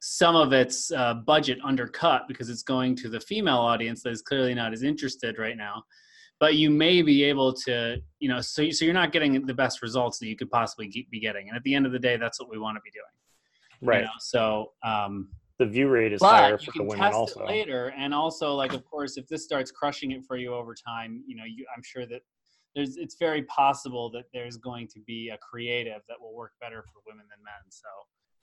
some 0.00 0.36
of 0.36 0.52
its 0.52 0.90
uh, 0.92 1.14
budget 1.14 1.58
undercut 1.64 2.26
because 2.28 2.48
it's 2.48 2.62
going 2.62 2.94
to 2.96 3.08
the 3.08 3.20
female 3.20 3.58
audience 3.58 4.02
that 4.02 4.10
is 4.10 4.22
clearly 4.22 4.54
not 4.54 4.72
as 4.72 4.82
interested 4.82 5.38
right 5.38 5.56
now. 5.56 5.82
But 6.40 6.54
you 6.54 6.70
may 6.70 7.02
be 7.02 7.24
able 7.24 7.52
to 7.64 8.00
you 8.20 8.28
know 8.28 8.40
so, 8.40 8.70
so 8.70 8.84
you're 8.84 8.94
not 8.94 9.12
getting 9.12 9.44
the 9.44 9.54
best 9.54 9.82
results 9.82 10.18
that 10.18 10.28
you 10.28 10.36
could 10.36 10.50
possibly 10.50 11.06
be 11.10 11.20
getting. 11.20 11.48
And 11.48 11.56
at 11.56 11.62
the 11.64 11.74
end 11.74 11.84
of 11.84 11.92
the 11.92 11.98
day 11.98 12.16
that's 12.16 12.38
what 12.40 12.48
we 12.48 12.58
want 12.58 12.76
to 12.76 12.80
be 12.82 12.90
doing. 12.90 13.82
You 13.82 13.88
right. 13.88 14.04
know? 14.04 14.10
so 14.20 14.72
um 14.84 15.28
the 15.58 15.66
view 15.66 15.88
rate 15.88 16.12
is 16.12 16.22
higher 16.22 16.56
for 16.56 16.64
you 16.64 16.66
the 16.66 16.72
can 16.72 16.86
women 16.86 17.04
test 17.04 17.14
also. 17.14 17.40
it 17.40 17.46
later 17.48 17.92
and 17.96 18.14
also 18.14 18.54
like 18.54 18.72
of 18.72 18.84
course 18.84 19.16
if 19.16 19.26
this 19.28 19.44
starts 19.44 19.70
crushing 19.70 20.12
it 20.12 20.24
for 20.24 20.36
you 20.36 20.54
over 20.54 20.74
time 20.74 21.22
you 21.26 21.34
know 21.36 21.44
you, 21.44 21.66
i'm 21.76 21.82
sure 21.82 22.06
that 22.06 22.22
there's 22.74 22.96
it's 22.96 23.16
very 23.18 23.42
possible 23.44 24.10
that 24.10 24.24
there's 24.32 24.56
going 24.56 24.86
to 24.86 25.00
be 25.00 25.30
a 25.30 25.38
creative 25.38 26.00
that 26.08 26.16
will 26.20 26.34
work 26.34 26.52
better 26.60 26.84
for 26.92 27.00
women 27.06 27.24
than 27.30 27.42
men 27.42 27.70
so. 27.70 27.88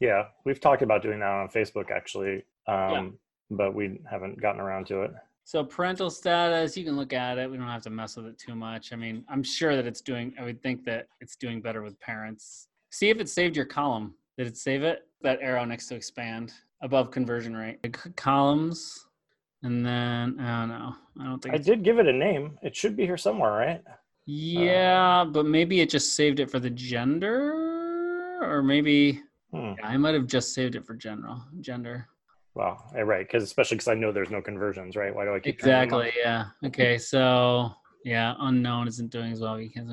Yeah, 0.02 0.26
we've 0.44 0.60
talked 0.60 0.82
about 0.82 1.02
doing 1.02 1.20
that 1.22 1.30
on 1.30 1.48
Facebook 1.48 1.90
actually, 1.90 2.44
um, 2.68 3.18
but 3.50 3.74
we 3.74 4.02
haven't 4.12 4.42
gotten 4.42 4.60
around 4.60 4.88
to 4.88 5.04
it. 5.04 5.12
so 5.46 5.64
parental 5.64 6.10
status 6.10 6.76
you 6.76 6.84
can 6.84 6.98
look 6.98 7.14
at 7.14 7.38
it 7.38 7.50
we 7.50 7.56
don't 7.56 7.68
have 7.68 7.84
to 7.84 7.90
mess 7.90 8.18
with 8.18 8.26
it 8.26 8.38
too 8.38 8.56
much 8.56 8.92
i 8.92 8.96
mean 8.96 9.24
i'm 9.30 9.44
sure 9.44 9.76
that 9.76 9.86
it's 9.86 10.02
doing 10.02 10.34
i 10.40 10.44
would 10.44 10.60
think 10.64 10.84
that 10.84 11.08
it's 11.22 11.36
doing 11.38 11.62
better 11.62 11.82
with 11.82 11.98
parents. 12.02 12.68
See 12.90 13.10
if 13.10 13.20
it 13.20 13.30
saved 13.30 13.56
your 13.56 13.66
column. 13.66 14.16
Did 14.38 14.48
it 14.48 14.58
save 14.58 14.84
it? 14.84 15.08
That 15.22 15.40
arrow 15.42 15.64
next 15.66 15.88
to 15.88 15.96
expand 15.96 16.54
above 16.86 17.10
conversion 17.12 17.56
rate 17.58 17.80
columns 18.16 19.08
and 19.64 19.84
then 19.86 20.40
i 20.40 20.60
don't 20.60 20.70
know 20.70 20.96
i 21.20 21.24
don't 21.26 21.42
think 21.42 21.56
I 21.56 21.58
did 21.58 21.84
give 21.84 21.98
it 22.00 22.08
a 22.08 22.14
name. 22.14 22.58
It 22.62 22.76
should 22.76 22.96
be 22.96 23.06
here 23.06 23.18
somewhere, 23.18 23.52
right? 23.52 23.82
Yeah, 24.28 25.24
but 25.36 25.46
maybe 25.46 25.82
it 25.82 25.90
just 25.90 26.16
saved 26.16 26.40
it 26.40 26.50
for 26.52 26.60
the 26.60 26.70
gender, 26.70 28.40
or 28.42 28.62
maybe 28.64 29.22
Hmm. 29.54 29.74
yeah, 29.80 29.88
I 29.88 29.98
might 29.98 30.14
have 30.16 30.28
just 30.28 30.54
saved 30.54 30.76
it 30.76 30.86
for 30.86 30.94
general 30.96 31.38
gender. 31.62 32.08
Well, 32.56 32.76
eh, 32.96 33.02
right, 33.02 33.26
because 33.26 33.44
especially 33.44 33.76
because 33.78 33.88
I 33.88 33.94
know 33.94 34.12
there's 34.12 34.32
no 34.32 34.42
conversions, 34.42 34.96
right? 34.96 35.14
Why 35.16 35.24
do 35.26 35.34
I 35.36 35.40
keep 35.40 35.56
Exactly. 35.56 36.12
Yeah. 36.20 36.46
Okay. 36.66 36.98
So 36.98 37.72
yeah, 38.04 38.34
unknown 38.40 38.88
isn't 38.88 39.12
doing 39.12 39.32
as 39.32 39.40
well. 39.42 39.58
because? 39.58 39.88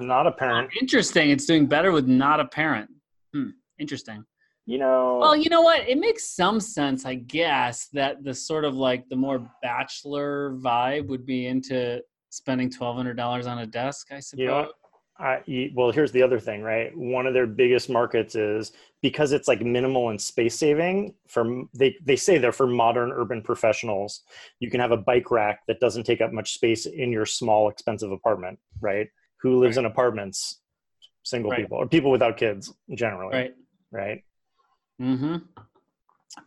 Not 0.00 0.26
apparent. 0.26 0.70
interesting. 0.80 1.30
It's 1.30 1.44
doing 1.46 1.66
better 1.66 1.92
with 1.92 2.06
not 2.06 2.40
a 2.40 2.46
parent. 2.46 2.88
Hmm. 3.34 3.50
Interesting. 3.78 4.24
You 4.66 4.78
know, 4.78 5.18
Well, 5.20 5.36
you 5.36 5.50
know 5.50 5.60
what? 5.60 5.86
It 5.88 5.98
makes 5.98 6.26
some 6.28 6.58
sense, 6.58 7.04
I 7.04 7.14
guess, 7.16 7.88
that 7.88 8.24
the 8.24 8.32
sort 8.32 8.64
of 8.64 8.74
like 8.74 9.06
the 9.10 9.16
more 9.16 9.46
bachelor 9.62 10.54
vibe 10.54 11.06
would 11.08 11.26
be 11.26 11.46
into 11.46 12.02
spending 12.30 12.70
twelve 12.70 12.96
hundred 12.96 13.16
dollars 13.16 13.46
on 13.46 13.58
a 13.58 13.66
desk. 13.66 14.08
I 14.10 14.20
suppose. 14.20 14.40
you 14.40 14.46
know? 14.46 14.68
I, 15.16 15.70
well, 15.76 15.92
here's 15.92 16.10
the 16.10 16.22
other 16.22 16.40
thing, 16.40 16.60
right? 16.62 16.90
One 16.96 17.26
of 17.28 17.34
their 17.34 17.46
biggest 17.46 17.88
markets 17.88 18.34
is 18.34 18.72
because 19.00 19.30
it's 19.30 19.46
like 19.46 19.60
minimal 19.62 20.08
and 20.08 20.20
space 20.20 20.56
saving. 20.56 21.14
For 21.28 21.64
they 21.74 21.96
they 22.04 22.16
say 22.16 22.38
they're 22.38 22.50
for 22.50 22.66
modern 22.66 23.12
urban 23.12 23.42
professionals. 23.42 24.22
You 24.58 24.70
can 24.70 24.80
have 24.80 24.90
a 24.90 24.96
bike 24.96 25.30
rack 25.30 25.60
that 25.68 25.78
doesn't 25.78 26.02
take 26.04 26.20
up 26.20 26.32
much 26.32 26.54
space 26.54 26.86
in 26.86 27.12
your 27.12 27.26
small, 27.26 27.68
expensive 27.68 28.10
apartment, 28.10 28.58
right? 28.80 29.08
Who 29.42 29.60
lives 29.60 29.76
in 29.76 29.84
apartments? 29.84 30.60
Single 31.22 31.52
Right. 31.52 31.60
people 31.60 31.78
or 31.78 31.86
people 31.86 32.10
without 32.10 32.36
kids, 32.36 32.74
generally, 32.94 33.34
Right. 33.34 33.54
right? 33.92 34.24
Mm-hmm. 35.00 35.36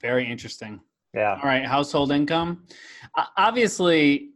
Very 0.02 0.30
interesting. 0.30 0.80
Yeah, 1.14 1.39
All 1.41 1.48
right, 1.50 1.66
household 1.66 2.12
income. 2.12 2.64
Uh, 3.16 3.26
obviously, 3.38 4.32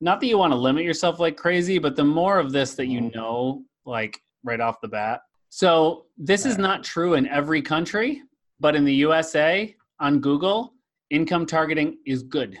not 0.00 0.20
that 0.20 0.26
you 0.26 0.38
want 0.38 0.52
to 0.52 0.56
limit 0.56 0.84
yourself 0.84 1.18
like 1.20 1.36
crazy, 1.36 1.78
but 1.78 1.96
the 1.96 2.04
more 2.04 2.38
of 2.38 2.52
this 2.52 2.74
that 2.74 2.86
you 2.86 3.00
Mhm. 3.00 3.14
know, 3.14 3.64
like 3.84 4.20
right 4.44 4.60
off 4.60 4.80
the 4.80 4.88
bat. 4.88 5.22
So, 5.48 6.06
this 6.16 6.46
is 6.46 6.56
not 6.56 6.82
true 6.82 7.14
in 7.14 7.26
every 7.28 7.60
country, 7.60 8.22
but 8.58 8.74
in 8.74 8.84
the 8.84 8.94
USA 8.94 9.74
on 10.00 10.20
Google, 10.20 10.74
income 11.10 11.44
targeting 11.44 11.98
is 12.06 12.22
good. 12.22 12.58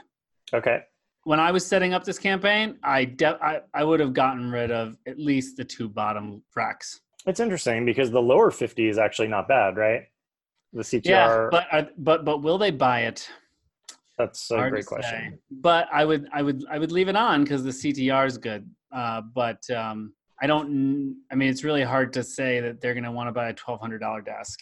okay, 0.52 0.82
When 1.24 1.40
I 1.40 1.50
was 1.52 1.64
setting 1.64 1.94
up 1.94 2.04
this 2.04 2.18
campaign, 2.18 2.78
I, 2.82 3.04
de- 3.06 3.42
I, 3.42 3.60
I 3.72 3.84
would 3.84 4.00
have 4.00 4.12
gotten 4.12 4.50
rid 4.50 4.70
of 4.70 4.98
at 5.06 5.18
least 5.18 5.56
the 5.56 5.64
two 5.64 5.88
bottom 5.88 6.42
racks. 6.54 7.00
it's 7.26 7.40
interesting 7.40 7.86
because 7.86 8.10
the 8.10 8.20
lower 8.20 8.50
fifty 8.50 8.88
is 8.88 8.98
actually 8.98 9.28
not 9.28 9.48
bad, 9.48 9.76
right? 9.76 10.02
The 10.72 10.82
CTR. 10.82 11.04
Yeah, 11.04 11.48
but 11.50 11.66
are, 11.72 11.88
but 11.98 12.24
but 12.24 12.42
will 12.42 12.58
they 12.58 12.70
buy 12.70 13.00
it? 13.02 13.28
that's 14.18 14.50
a 14.50 14.56
Hard 14.56 14.72
great 14.72 14.80
to 14.82 14.88
say. 14.88 14.94
question. 14.96 15.38
But 15.50 15.88
I 15.92 16.04
would 16.04 16.28
I 16.32 16.42
would 16.42 16.64
I 16.70 16.78
would 16.78 16.92
leave 16.92 17.08
it 17.08 17.16
on 17.16 17.42
because 17.44 17.62
the 17.64 17.70
CTR 17.70 18.26
is 18.26 18.38
good. 18.38 18.68
Uh, 18.92 19.20
but 19.34 19.68
um, 19.70 20.12
I 20.40 20.46
don't. 20.46 21.16
I 21.30 21.34
mean, 21.34 21.48
it's 21.50 21.64
really 21.64 21.82
hard 21.82 22.12
to 22.14 22.22
say 22.22 22.60
that 22.60 22.80
they're 22.80 22.94
going 22.94 23.04
to 23.04 23.10
want 23.12 23.28
to 23.28 23.32
buy 23.32 23.48
a 23.48 23.52
twelve 23.54 23.80
hundred 23.80 23.98
dollar 24.00 24.20
desk. 24.20 24.60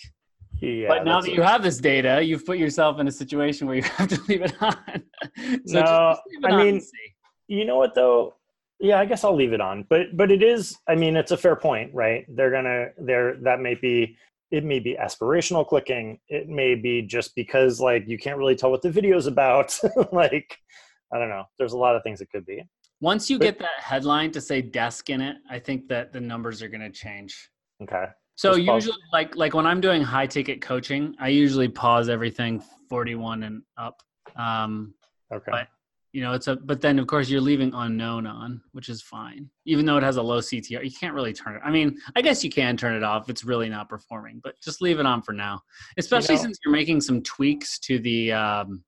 Yeah, 0.60 0.88
but 0.88 1.04
now 1.04 1.20
that 1.20 1.32
you 1.32 1.42
have 1.42 1.62
this 1.62 1.78
data, 1.78 2.22
you've 2.22 2.44
put 2.44 2.58
yourself 2.58 3.00
in 3.00 3.08
a 3.08 3.12
situation 3.12 3.66
where 3.66 3.76
you 3.76 3.82
have 3.96 4.08
to 4.08 4.20
leave 4.28 4.42
it 4.42 4.54
on. 4.62 4.76
so 5.66 5.80
No, 5.80 6.14
just 6.14 6.20
it 6.26 6.44
I 6.44 6.50
on 6.52 6.58
mean- 6.64 6.82
you 7.48 7.64
know 7.64 7.76
what 7.78 7.94
though 7.96 8.34
yeah 8.78 8.98
i 9.00 9.04
guess 9.04 9.24
i'll 9.24 9.34
leave 9.34 9.52
it 9.52 9.60
on 9.60 9.84
but 9.90 10.16
but 10.16 10.30
it 10.30 10.40
is 10.40 10.78
i 10.88 10.94
mean 10.94 11.16
it's 11.16 11.32
a 11.32 11.36
fair 11.36 11.56
point 11.56 11.92
right 11.92 12.24
they're 12.28 12.52
gonna 12.52 12.86
they're 12.96 13.34
that 13.42 13.58
may 13.60 13.74
be 13.74 14.16
it 14.50 14.64
may 14.64 14.78
be 14.80 14.96
aspirational 15.00 15.66
clicking 15.66 16.18
it 16.28 16.48
may 16.48 16.74
be 16.74 17.02
just 17.02 17.34
because 17.34 17.80
like 17.80 18.04
you 18.06 18.18
can't 18.18 18.36
really 18.38 18.56
tell 18.56 18.70
what 18.70 18.82
the 18.82 18.90
video's 18.90 19.26
about 19.26 19.78
like 20.12 20.58
i 21.12 21.18
don't 21.18 21.28
know 21.28 21.44
there's 21.58 21.72
a 21.72 21.78
lot 21.78 21.94
of 21.96 22.02
things 22.02 22.20
it 22.20 22.28
could 22.30 22.44
be 22.46 22.62
once 23.00 23.30
you 23.30 23.38
but- 23.38 23.44
get 23.44 23.58
that 23.60 23.78
headline 23.80 24.30
to 24.32 24.40
say 24.42 24.60
desk 24.60 25.08
in 25.08 25.22
it, 25.22 25.36
I 25.48 25.58
think 25.58 25.88
that 25.88 26.12
the 26.12 26.20
numbers 26.20 26.60
are 26.62 26.68
going 26.68 26.82
to 26.82 26.90
change. 26.90 27.48
okay 27.82 28.04
So 28.34 28.54
Just 28.56 28.66
pause. 28.66 28.84
usually, 28.84 29.02
like 29.10 29.36
like 29.36 29.54
when 29.54 29.66
I'm 29.66 29.80
doing 29.80 30.02
high 30.02 30.26
ticket 30.26 30.60
coaching, 30.60 31.14
I 31.18 31.28
usually 31.28 31.68
pause 31.68 32.10
everything 32.10 32.62
41 32.90 33.42
and 33.44 33.62
up. 33.78 34.02
Um, 34.36 34.92
okay 35.32 35.50
But- 35.50 35.68
you 36.12 36.20
know, 36.22 36.32
it's 36.32 36.48
a 36.48 36.56
but 36.56 36.80
then 36.80 36.98
of 36.98 37.06
course 37.06 37.28
you're 37.28 37.40
leaving 37.40 37.72
unknown 37.74 38.26
on, 38.26 38.60
which 38.72 38.88
is 38.88 39.00
fine. 39.02 39.48
Even 39.64 39.84
though 39.86 39.96
it 39.96 40.02
has 40.02 40.16
a 40.16 40.22
low 40.22 40.38
CTR, 40.40 40.82
you 40.84 40.90
can't 40.90 41.14
really 41.14 41.32
turn 41.32 41.54
it. 41.56 41.62
I 41.64 41.70
mean, 41.70 41.98
I 42.16 42.22
guess 42.22 42.42
you 42.42 42.50
can 42.50 42.76
turn 42.76 42.94
it 42.94 43.02
off. 43.04 43.24
if 43.24 43.30
It's 43.30 43.44
really 43.44 43.68
not 43.68 43.88
performing, 43.88 44.40
but 44.42 44.60
just 44.60 44.82
leave 44.82 44.98
it 44.98 45.06
on 45.06 45.22
for 45.22 45.32
now. 45.32 45.60
Especially 45.98 46.34
know- 46.36 46.42
since 46.42 46.58
you're 46.64 46.72
making 46.72 47.00
some 47.00 47.22
tweaks 47.22 47.78
to 47.80 47.98
the 48.00 48.32
um, 48.32 48.82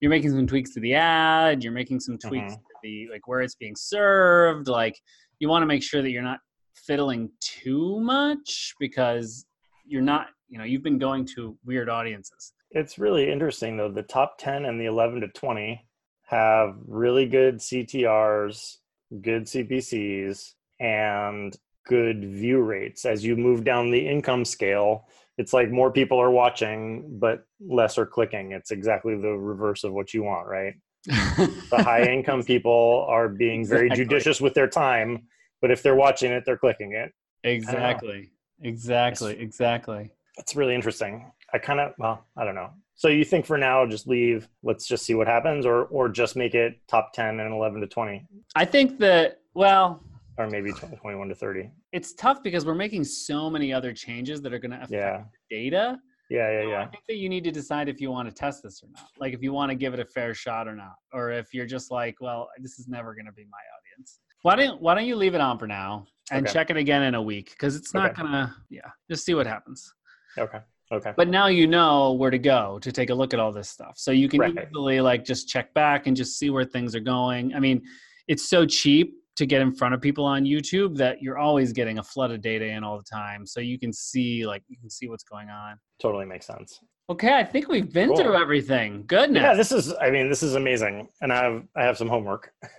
you're 0.00 0.10
making 0.10 0.30
some 0.30 0.46
tweaks 0.46 0.72
to 0.74 0.80
the 0.80 0.94
ad. 0.94 1.62
You're 1.62 1.72
making 1.72 2.00
some 2.00 2.18
tweaks 2.18 2.52
Mhm. 2.54 2.56
to 2.56 2.74
the 2.82 3.08
like 3.10 3.26
where 3.28 3.40
it's 3.40 3.54
being 3.54 3.76
served. 3.76 4.68
Like 4.68 4.98
you 5.40 5.48
want 5.48 5.62
to 5.62 5.66
make 5.66 5.82
sure 5.82 6.02
that 6.02 6.10
you're 6.10 6.22
not 6.22 6.40
fiddling 6.74 7.30
too 7.40 8.00
much 8.00 8.74
because 8.80 9.46
you're 9.86 10.02
not. 10.02 10.28
You 10.48 10.58
know, 10.58 10.64
you've 10.64 10.82
been 10.82 10.98
going 10.98 11.26
to 11.34 11.58
weird 11.64 11.88
audiences. 11.88 12.52
it's 12.70 12.98
really 12.98 13.30
interesting 13.30 13.76
though 13.76 13.90
the 13.90 14.02
top 14.02 14.36
10 14.38 14.64
and 14.66 14.80
the 14.80 14.86
11 14.86 15.20
to 15.20 15.28
20 15.28 15.80
have 16.26 16.76
really 16.86 17.26
good 17.26 17.58
ctrs 17.58 18.78
good 19.20 19.44
cpcs 19.44 20.52
and 20.80 21.56
good 21.86 22.24
view 22.24 22.60
rates 22.60 23.04
as 23.04 23.24
you 23.24 23.36
move 23.36 23.64
down 23.64 23.90
the 23.90 24.08
income 24.08 24.44
scale 24.44 25.06
it's 25.36 25.52
like 25.52 25.70
more 25.70 25.90
people 25.90 26.18
are 26.18 26.30
watching 26.30 27.18
but 27.18 27.44
less 27.60 27.98
are 27.98 28.06
clicking 28.06 28.52
it's 28.52 28.70
exactly 28.70 29.14
the 29.14 29.32
reverse 29.32 29.84
of 29.84 29.92
what 29.92 30.14
you 30.14 30.22
want 30.22 30.46
right 30.46 30.74
the 31.06 31.52
high 31.82 32.04
income 32.04 32.42
people 32.42 33.04
are 33.08 33.28
being 33.28 33.66
very 33.66 33.90
judicious 33.90 34.40
with 34.40 34.54
their 34.54 34.68
time 34.68 35.24
but 35.60 35.70
if 35.70 35.82
they're 35.82 35.94
watching 35.94 36.32
it 36.32 36.42
they're 36.46 36.56
clicking 36.56 36.92
it 36.92 37.12
Exactly. 37.44 38.30
Exactly. 38.62 39.38
Exactly. 39.38 40.10
That's 40.36 40.56
really 40.56 40.74
interesting. 40.74 41.30
I 41.52 41.58
kind 41.58 41.78
of 41.78 41.92
well, 41.98 42.24
I 42.36 42.44
don't 42.44 42.54
know. 42.54 42.70
So 42.96 43.08
you 43.08 43.24
think 43.24 43.44
for 43.44 43.58
now 43.58 43.84
just 43.86 44.06
leave, 44.06 44.48
let's 44.62 44.86
just 44.86 45.04
see 45.04 45.14
what 45.14 45.26
happens 45.26 45.66
or 45.66 45.84
or 45.86 46.08
just 46.08 46.36
make 46.36 46.54
it 46.54 46.74
top 46.88 47.12
10 47.12 47.40
and 47.40 47.52
11 47.52 47.80
to 47.80 47.86
20 47.86 48.26
I 48.54 48.64
think 48.64 48.98
that 49.00 49.40
well, 49.54 50.02
or 50.36 50.48
maybe 50.48 50.72
20, 50.72 50.96
21 50.96 51.28
to 51.28 51.34
30. 51.34 51.70
it's 51.92 52.12
tough 52.14 52.42
because 52.42 52.64
we're 52.66 52.74
making 52.74 53.04
so 53.04 53.48
many 53.50 53.72
other 53.72 53.92
changes 53.92 54.40
that 54.42 54.52
are 54.52 54.58
going 54.58 54.72
to 54.72 54.78
affect 54.78 54.90
Yeah. 54.92 55.22
data. 55.50 55.98
Yeah, 56.30 56.50
yeah, 56.50 56.60
So 56.62 56.66
I 56.66 56.70
yeah. 56.70 56.88
think 56.88 57.04
that 57.08 57.16
you 57.16 57.28
need 57.28 57.44
to 57.44 57.52
decide 57.52 57.88
if 57.88 58.00
you 58.00 58.10
want 58.10 58.28
to 58.28 58.34
test 58.34 58.62
this 58.62 58.82
or 58.82 58.88
not. 58.90 59.08
Like 59.18 59.34
if 59.34 59.42
you 59.42 59.52
want 59.52 59.70
to 59.70 59.76
give 59.76 59.92
it 59.94 60.00
a 60.00 60.04
fair 60.06 60.32
shot 60.34 60.66
or 60.66 60.74
not, 60.74 60.94
or 61.12 61.30
if 61.30 61.52
you're 61.52 61.66
just 61.66 61.90
like, 61.90 62.16
well, 62.20 62.48
this 62.60 62.78
is 62.78 62.88
never 62.88 63.14
going 63.14 63.26
to 63.26 63.32
be 63.32 63.44
my 63.44 63.58
audience. 63.76 64.20
Why 64.42 64.56
don't 64.56 64.80
Why 64.80 64.94
don't 64.94 65.06
you 65.06 65.16
leave 65.16 65.34
it 65.34 65.40
on 65.40 65.58
for 65.58 65.66
now 65.66 66.06
and 66.32 66.46
Okay. 66.46 66.52
check 66.52 66.70
it 66.70 66.76
again 66.76 67.02
in 67.02 67.14
a 67.14 67.22
week 67.22 67.50
because 67.50 67.76
it's 67.76 67.92
not 67.94 68.10
Okay. 68.10 68.22
gonna. 68.22 68.54
Yeah, 68.70 68.88
just 69.10 69.24
see 69.24 69.34
what 69.34 69.46
happens. 69.46 69.92
Okay. 70.38 70.58
Okay. 70.92 71.12
But 71.16 71.28
now 71.28 71.46
you 71.46 71.66
know 71.66 72.12
where 72.12 72.30
to 72.30 72.38
go 72.38 72.78
to 72.80 72.92
take 72.92 73.10
a 73.10 73.14
look 73.14 73.32
at 73.34 73.40
all 73.40 73.52
this 73.52 73.68
stuff. 73.70 73.94
So 73.96 74.10
you 74.10 74.28
can 74.28 74.40
Right. 74.40 74.54
easily 74.68 75.00
like 75.00 75.24
just 75.24 75.48
check 75.48 75.72
back 75.74 76.06
and 76.06 76.16
just 76.16 76.38
see 76.38 76.50
where 76.50 76.64
things 76.64 76.94
are 76.94 77.00
going. 77.00 77.54
I 77.54 77.60
mean, 77.60 77.82
it's 78.28 78.48
so 78.48 78.66
cheap 78.66 79.14
to 79.36 79.46
get 79.46 79.60
in 79.62 79.74
front 79.74 79.94
of 79.94 80.00
people 80.00 80.24
on 80.24 80.44
YouTube 80.44 80.96
that 80.98 81.20
you're 81.20 81.38
always 81.38 81.72
getting 81.72 81.98
a 81.98 82.02
flood 82.02 82.30
of 82.30 82.40
data 82.40 82.66
in 82.66 82.84
all 82.84 82.96
the 82.98 83.04
time. 83.04 83.44
So 83.46 83.60
you 83.60 83.78
can 83.78 83.92
see 83.92 84.46
like 84.46 84.62
you 84.68 84.76
can 84.78 84.88
see 84.90 85.08
what's 85.08 85.24
going 85.24 85.48
on. 85.50 85.78
Totally 86.00 86.24
makes 86.26 86.46
sense. 86.46 86.78
Okay, 87.10 87.36
I 87.36 87.44
think 87.44 87.68
we've 87.68 87.92
been 87.92 88.08
Cool. 88.08 88.16
through 88.16 88.36
everything. 88.40 89.04
Goodness. 89.06 89.42
Yeah, 89.42 89.54
this 89.54 89.72
is 89.72 89.92
I 90.00 90.10
mean, 90.10 90.30
this 90.30 90.42
is 90.42 90.54
amazing. 90.54 91.08
And 91.20 91.32
I 91.32 91.42
have 91.44 91.62
I 91.76 91.82
have 91.84 91.98
some 91.98 92.08
homework. 92.08 92.52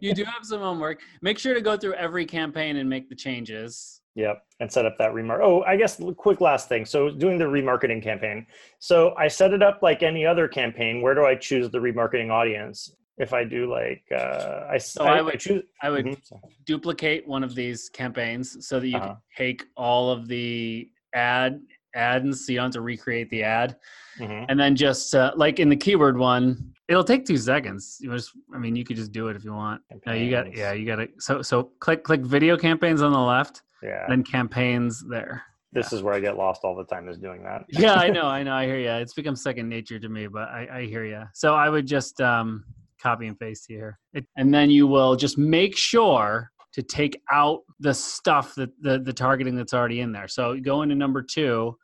you 0.00 0.14
do 0.14 0.24
have 0.24 0.42
some 0.44 0.60
homework. 0.60 1.00
Make 1.22 1.38
sure 1.38 1.54
to 1.54 1.60
go 1.60 1.76
through 1.76 1.94
every 1.94 2.26
campaign 2.26 2.76
and 2.76 2.88
make 2.88 3.08
the 3.08 3.16
changes. 3.16 4.00
Yep, 4.16 4.44
and 4.60 4.70
set 4.70 4.86
up 4.86 4.96
that 4.98 5.12
remark. 5.12 5.40
Oh, 5.42 5.62
I 5.64 5.76
guess 5.76 6.00
quick 6.16 6.40
last 6.40 6.68
thing. 6.68 6.84
So 6.84 7.10
doing 7.10 7.36
the 7.36 7.46
remarketing 7.46 8.00
campaign. 8.02 8.46
So 8.78 9.12
I 9.18 9.26
set 9.26 9.52
it 9.52 9.62
up 9.62 9.80
like 9.82 10.04
any 10.04 10.24
other 10.24 10.46
campaign. 10.46 11.02
Where 11.02 11.14
do 11.14 11.24
I 11.24 11.34
choose 11.34 11.68
the 11.70 11.78
remarketing 11.78 12.30
audience? 12.30 12.94
If 13.18 13.32
I 13.32 13.42
do 13.44 13.70
like 13.70 14.04
uh, 14.12 14.66
I, 14.70 14.78
So 14.78 15.04
I, 15.04 15.14
I 15.14 15.18
I 15.18 15.22
would- 15.22 15.40
choose. 15.40 15.62
I 15.82 15.90
would 15.90 16.06
Mhm, 16.06 16.18
duplicate 16.64 17.26
one 17.26 17.42
of 17.44 17.54
these 17.56 17.88
campaigns 17.88 18.66
so 18.66 18.78
that 18.80 18.86
you 18.88 18.96
Uh-huh. 18.98 19.14
can 19.14 19.16
take 19.36 19.64
all 19.76 20.10
of 20.10 20.28
the 20.28 20.88
ad 21.12 21.60
ads 21.96 22.44
so 22.46 22.52
you 22.52 22.58
don't 22.58 22.66
have 22.66 22.72
to 22.72 22.80
recreate 22.80 23.30
the 23.30 23.42
ad 23.44 23.76
Mhm. 24.18 24.46
and 24.48 24.58
then 24.58 24.74
just 24.74 25.14
uh, 25.14 25.32
like 25.36 25.60
in 25.60 25.68
the 25.68 25.76
keyword 25.76 26.18
one 26.18 26.73
it'll 26.88 27.04
take 27.04 27.24
two 27.24 27.36
seconds. 27.36 27.98
You 28.00 28.10
just 28.12 28.32
i 28.54 28.58
mean 28.58 28.76
you 28.76 28.84
could 28.84 28.96
just 28.96 29.12
do 29.12 29.28
it 29.28 29.36
if 29.36 29.44
you 29.44 29.52
want. 29.52 29.82
No 30.06 30.12
you 30.12 30.30
got 30.30 30.54
yeah 30.54 30.72
you 30.72 30.86
got 30.86 30.96
to 30.96 31.08
so 31.18 31.42
so 31.42 31.70
click 31.80 32.04
click 32.04 32.22
video 32.22 32.56
campaigns 32.56 33.02
on 33.02 33.12
the 33.12 33.18
left 33.18 33.62
Yeah, 33.82 34.06
then 34.08 34.22
campaigns 34.22 35.04
there. 35.08 35.42
This 35.72 35.92
is 35.92 36.02
where 36.02 36.14
I 36.14 36.20
get 36.20 36.36
lost 36.36 36.60
all 36.62 36.76
the 36.76 36.84
time 36.84 37.08
is 37.08 37.18
doing 37.18 37.42
that. 37.42 37.64
yeah 37.68 37.94
i 37.94 38.08
know 38.08 38.26
i 38.38 38.42
know 38.44 38.54
i 38.54 38.64
hear 38.64 38.78
you 38.78 38.90
it's 38.90 39.14
become 39.14 39.34
second 39.34 39.68
nature 39.68 39.98
to 39.98 40.08
me 40.08 40.28
but 40.28 40.48
i 40.48 40.68
i 40.72 40.84
hear 40.86 41.04
you 41.04 41.24
so 41.32 41.54
i 41.56 41.68
would 41.68 41.84
just 41.84 42.20
um 42.20 42.64
copy 43.04 43.26
and 43.26 43.38
paste 43.38 43.66
here. 43.68 43.98
It, 44.14 44.26
and 44.36 44.52
then 44.52 44.70
you 44.70 44.86
will 44.86 45.14
just 45.14 45.36
make 45.36 45.76
sure 45.76 46.50
to 46.72 46.82
take 46.82 47.20
out 47.30 47.60
the 47.78 47.94
stuff 47.94 48.54
that 48.56 48.70
the 48.80 48.98
the 48.98 49.12
targeting 49.12 49.54
that's 49.54 49.74
already 49.74 50.00
in 50.00 50.10
there. 50.10 50.26
So 50.26 50.58
go 50.58 50.82
into 50.82 50.94
number 50.94 51.22
two 51.22 51.76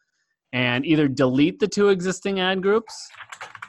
and 0.52 0.84
either 0.84 1.06
delete 1.06 1.60
the 1.60 1.68
two 1.68 1.90
existing 1.90 2.40
ad 2.40 2.60
groups 2.62 3.08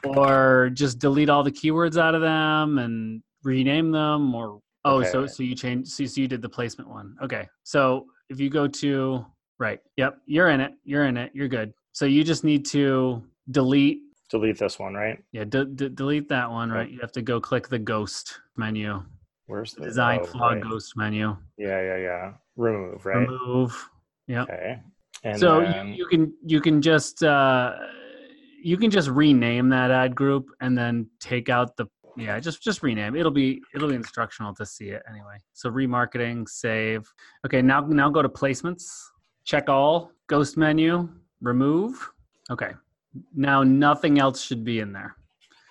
or 0.04 0.70
just 0.74 0.98
delete 0.98 1.28
all 1.28 1.42
the 1.42 1.50
keywords 1.52 1.96
out 2.00 2.14
of 2.14 2.20
them 2.20 2.78
and 2.78 3.22
rename 3.44 3.90
them 3.90 4.34
or 4.34 4.60
oh 4.84 5.02
so 5.02 5.20
Okay. 5.20 5.28
so 5.28 5.42
you 5.42 5.54
change 5.54 5.88
so, 5.88 6.04
so 6.04 6.20
you 6.20 6.28
did 6.28 6.42
the 6.42 6.48
placement 6.48 6.88
one 6.88 7.16
okay 7.22 7.48
so 7.62 8.06
if 8.28 8.40
you 8.40 8.50
go 8.50 8.66
to 8.66 9.24
right 9.58 9.80
yep 9.96 10.18
you're 10.26 10.48
in 10.50 10.60
it 10.60 10.72
you're 10.84 11.04
in 11.04 11.16
it 11.16 11.30
you're 11.34 11.48
good 11.48 11.72
so 11.92 12.04
you 12.04 12.24
just 12.24 12.44
need 12.44 12.64
to 12.66 13.22
delete 13.50 13.98
Delete 14.30 14.58
this 14.58 14.78
one, 14.78 14.94
right? 14.94 15.18
yeah 15.32 15.44
de- 15.44 15.66
de- 15.66 15.90
delete 15.90 16.28
that 16.28 16.50
one 16.50 16.70
right 16.70 16.88
Yep. 16.88 16.94
you 16.94 17.00
have 17.00 17.12
to 17.12 17.22
go 17.22 17.40
click 17.40 17.68
the 17.68 17.78
ghost 17.78 18.40
menu 18.56 19.02
Where's 19.46 19.74
the 19.74 19.82
design 19.84 20.20
oh, 20.22 20.26
flaw 20.26 20.48
right. 20.52 20.62
ghost 20.62 20.96
menu 20.96 21.36
Yeah, 21.58 21.82
yeah, 21.82 21.96
yeah. 21.98 22.32
Remove, 22.56 23.04
right? 23.04 23.28
remove 23.28 23.88
yep 24.26 24.48
Okay. 24.48 24.80
And 25.24 25.38
so 25.38 25.60
then, 25.60 25.88
you, 25.88 25.94
you 25.98 26.06
can 26.06 26.32
you 26.44 26.60
can 26.60 26.80
just 26.82 27.22
uh 27.22 27.74
you 28.62 28.76
can 28.76 28.90
just 28.90 29.08
rename 29.08 29.68
that 29.68 29.90
ad 29.90 30.14
group 30.14 30.46
and 30.60 30.76
then 30.76 31.06
take 31.20 31.48
out 31.48 31.76
the 31.76 31.86
yeah 32.16 32.38
just 32.38 32.62
just 32.62 32.82
rename 32.82 33.16
it'll 33.16 33.32
be 33.32 33.60
it'll 33.74 33.88
be 33.88 33.94
instructional 33.94 34.54
to 34.54 34.66
see 34.66 34.88
it 34.90 35.02
anyway 35.08 35.36
so 35.52 35.70
remarketing 35.70 36.48
save 36.48 37.02
okay 37.46 37.62
now 37.62 37.80
now 37.80 38.10
go 38.10 38.20
to 38.22 38.28
placements 38.28 38.84
check 39.44 39.68
all 39.68 40.12
ghost 40.26 40.56
menu 40.56 41.08
remove 41.40 42.10
okay 42.50 42.72
now 43.34 43.62
nothing 43.62 44.18
else 44.18 44.42
should 44.42 44.62
be 44.64 44.80
in 44.80 44.92
there 44.92 45.16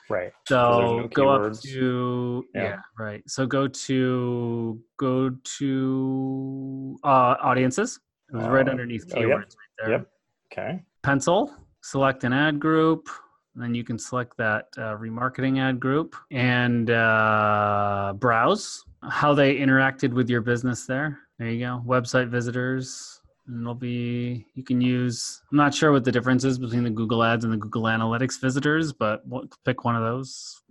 right. 0.09 0.31
so 0.47 0.99
no 1.01 1.07
go 1.07 1.29
up 1.29 1.53
to 1.59 2.43
yeah. 2.53 2.63
Yeah. 2.63 2.77
right. 2.97 3.23
So 3.27 3.45
go 3.45 3.67
to 3.67 4.79
go 4.97 5.29
to 5.57 6.97
uh, 7.03 7.35
audiences. 7.41 7.99
It 8.33 8.37
was 8.37 8.47
right 8.47 8.67
Uh, 8.67 8.71
underneath 8.71 9.05
oh, 9.11 9.15
keywords 9.15 9.27
yep. 9.27 9.39
right 9.39 9.73
there. 9.79 9.91
Yep. 9.91 10.07
Okay. 10.51 10.83
Pencil. 11.03 11.53
Select 11.81 12.23
an 12.23 12.33
ad 12.33 12.59
group. 12.59 13.07
Then 13.55 13.75
you 13.75 13.83
can 13.83 13.99
select 13.99 14.37
that 14.37 14.67
uh, 14.77 14.95
remarketing 14.95 15.59
ad 15.59 15.79
group 15.79 16.15
and 16.31 16.89
uh, 16.89 18.13
browse 18.17 18.85
how 19.09 19.33
they 19.33 19.57
interacted 19.57 20.13
with 20.13 20.29
your 20.29 20.41
business 20.41 20.85
there. 20.85 21.19
There 21.37 21.49
you 21.49 21.65
go. 21.65 21.83
Website 21.85 22.29
visitors. 22.29 23.19
And 23.47 23.61
it'll 23.61 23.73
be, 23.73 24.45
you 24.53 24.63
can 24.63 24.79
use, 24.79 25.41
I'm 25.51 25.57
not 25.57 25.73
sure 25.73 25.91
what 25.91 26.03
the 26.05 26.11
difference 26.11 26.43
is 26.45 26.59
between 26.59 26.83
the 26.83 26.89
Google 26.91 27.23
Ads 27.23 27.43
and 27.43 27.51
the 27.51 27.57
Google 27.57 27.83
Analytics 27.83 28.39
visitors, 28.39 28.93
but 28.93 29.25
what, 29.27 29.45
pick 29.65 29.83
one 29.83 29.95
of 29.95 30.03
those. 30.03 30.61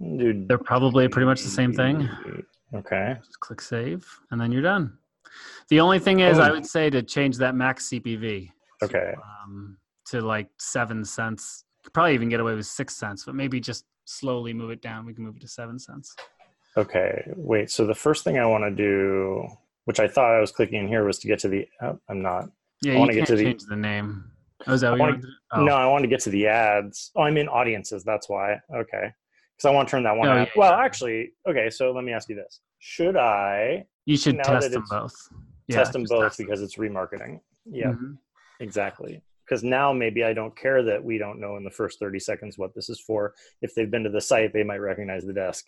Dude. 0.00 0.48
They're 0.48 0.58
probably 0.58 1.06
pretty 1.06 1.26
much 1.26 1.42
the 1.42 1.50
same 1.50 1.74
thing. 1.74 2.08
Okay. 2.74 3.16
Just 3.18 3.38
click 3.40 3.60
save, 3.60 4.08
and 4.30 4.40
then 4.40 4.50
you're 4.50 4.62
done. 4.62 4.96
The 5.68 5.78
only 5.80 5.98
thing 5.98 6.20
is, 6.20 6.38
I 6.38 6.48
Oh. 6.48 6.52
would 6.54 6.66
say 6.66 6.88
to 6.90 7.02
change 7.02 7.36
that 7.36 7.54
max 7.54 7.90
CPV. 7.90 8.50
To, 8.80 8.84
Okay. 8.86 9.14
Um, 9.44 9.76
to 10.06 10.20
like 10.20 10.48
seven 10.58 11.04
cents. 11.04 11.64
Could 11.84 11.92
probably 11.94 12.14
even 12.14 12.28
get 12.28 12.40
away 12.40 12.54
with 12.54 12.66
six 12.66 12.96
cents, 12.96 13.24
but 13.24 13.34
maybe 13.34 13.60
just 13.60 13.84
slowly 14.04 14.52
move 14.52 14.70
it 14.70 14.82
down. 14.82 15.06
We 15.06 15.14
can 15.14 15.24
move 15.24 15.36
it 15.36 15.40
to 15.42 15.48
seven 15.48 15.78
cents. 15.78 16.14
Okay. 16.76 17.22
Wait. 17.36 17.70
So 17.70 17.86
the 17.86 17.94
first 17.94 18.24
thing 18.24 18.38
I 18.38 18.46
want 18.46 18.64
to 18.64 18.70
do, 18.70 19.46
which 19.86 19.98
I 20.00 20.06
thought 20.08 20.34
I 20.34 20.40
was 20.40 20.52
clicking 20.52 20.78
in 20.80 20.88
here, 20.88 21.04
was 21.04 21.18
to 21.20 21.28
get 21.28 21.38
to 21.40 21.48
the. 21.48 21.66
Oh, 21.82 21.98
I'm 22.08 22.22
not. 22.22 22.50
Yeah, 22.82 22.94
I 22.94 22.98
wanna 22.98 23.12
get 23.14 23.26
to 23.28 23.36
the- 23.36 23.44
change 23.44 23.64
the 23.64 23.76
name. 23.76 24.24
Oh, 24.66 24.72
is 24.74 24.80
that 24.82 24.90
what 24.90 24.96
you 24.96 25.02
wanna- 25.02 25.20
to? 25.22 25.28
Oh. 25.52 25.64
No, 25.64 25.74
I 25.74 25.86
want 25.86 26.02
to 26.02 26.08
get 26.08 26.20
to 26.20 26.30
the 26.30 26.46
ads. 26.46 27.10
Oh, 27.16 27.22
I'm 27.22 27.36
in 27.36 27.48
audiences. 27.48 28.04
That's 28.04 28.28
why. 28.28 28.60
Okay. 28.74 29.12
Because 29.56 29.64
I 29.66 29.70
want 29.70 29.88
to 29.88 29.90
turn 29.90 30.02
that 30.04 30.16
one 30.16 30.28
Oh, 30.28 30.34
yeah, 30.36 30.46
well, 30.56 30.70
yeah. 30.78 30.84
actually, 30.84 31.32
okay. 31.48 31.68
So 31.70 31.92
let 31.92 32.04
me 32.04 32.12
ask 32.12 32.28
you 32.28 32.36
this: 32.36 32.60
Should 32.78 33.16
I 33.16 33.84
You 34.06 34.16
should 34.16 34.38
test 34.42 34.70
them 34.70 34.84
both. 34.88 35.14
Yeah, 35.66 35.76
test 35.76 35.92
them 35.92 36.04
both 36.04 36.22
test 36.24 36.36
them. 36.38 36.46
because 36.46 36.62
it's 36.62 36.76
remarketing? 36.76 37.40
Yeah, 37.66 37.92
Mhm. 37.92 38.16
Exactly. 38.60 39.22
Because 39.44 39.64
now 39.64 39.92
maybe 39.92 40.22
I 40.22 40.32
don't 40.32 40.56
care 40.56 40.82
that 40.84 41.02
we 41.02 41.18
don't 41.18 41.40
know 41.40 41.56
in 41.56 41.64
the 41.64 41.70
first 41.70 41.98
30 41.98 42.20
seconds 42.20 42.56
what 42.56 42.72
this 42.74 42.88
is 42.88 43.00
for. 43.00 43.34
If 43.62 43.74
they've 43.74 43.90
been 43.90 44.04
to 44.04 44.10
the 44.10 44.20
site, 44.20 44.52
they 44.52 44.62
might 44.62 44.76
recognize 44.76 45.24
the 45.24 45.32
desk. 45.32 45.66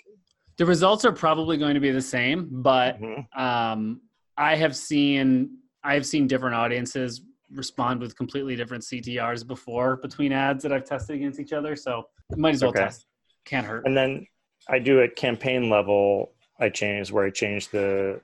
The 0.58 0.66
results 0.66 1.04
are 1.04 1.12
probably 1.12 1.56
going 1.56 1.74
to 1.74 1.80
be 1.80 1.90
the 1.90 2.00
same, 2.02 2.48
but 2.62 3.00
Mhm. 3.00 3.26
um, 3.36 4.02
I 4.36 4.54
have 4.56 4.76
seen 4.76 5.58
I've 5.84 6.06
seen 6.06 6.28
different 6.28 6.54
audiences 6.54 7.22
respond 7.50 8.00
with 8.00 8.16
completely 8.16 8.54
different 8.54 8.84
CTRs 8.84 9.42
before 9.44 9.96
between 9.96 10.30
ads 10.30 10.62
that 10.62 10.72
I've 10.72 10.84
tested 10.84 11.16
against 11.16 11.40
each 11.40 11.52
other. 11.52 11.74
So 11.74 12.04
might 12.36 12.54
as 12.54 12.62
well 12.62 12.70
Okay. 12.70 12.82
test. 12.84 13.06
Can't 13.44 13.66
hurt. 13.66 13.84
And 13.84 13.96
then 13.96 14.24
I 14.68 14.78
do 14.78 15.02
at 15.02 15.16
campaign 15.16 15.68
level. 15.68 16.34
I 16.60 16.68
change 16.68 17.10
where 17.10 17.24
I 17.26 17.30
change 17.30 17.70
the 17.70 18.20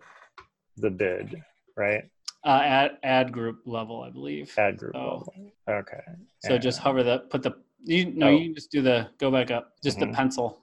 the 0.77 0.89
bid, 0.91 1.43
right? 1.77 2.05
Uh, 2.49 2.61
ad 2.65 2.91
ad 3.03 3.31
group 3.31 3.61
level, 3.67 4.01
I 4.03 4.09
believe. 4.11 4.55
Ad 4.57 4.79
group 4.79 4.95
Oh. 4.97 5.19
level. 5.19 5.35
Okay. 5.69 6.01
So 6.39 6.57
just 6.57 6.79
hover 6.79 7.03
the 7.03 7.19
put 7.29 7.43
the 7.43 7.53
you 7.85 8.07
no 8.07 8.29
Oh. 8.29 8.31
you 8.31 8.45
can 8.47 8.55
just 8.55 8.71
do 8.71 8.81
the 8.81 9.09
go 9.19 9.31
back 9.31 9.51
up 9.51 9.75
just 9.83 9.99
Mhm. 9.99 10.01
the 10.01 10.17
pencil 10.17 10.63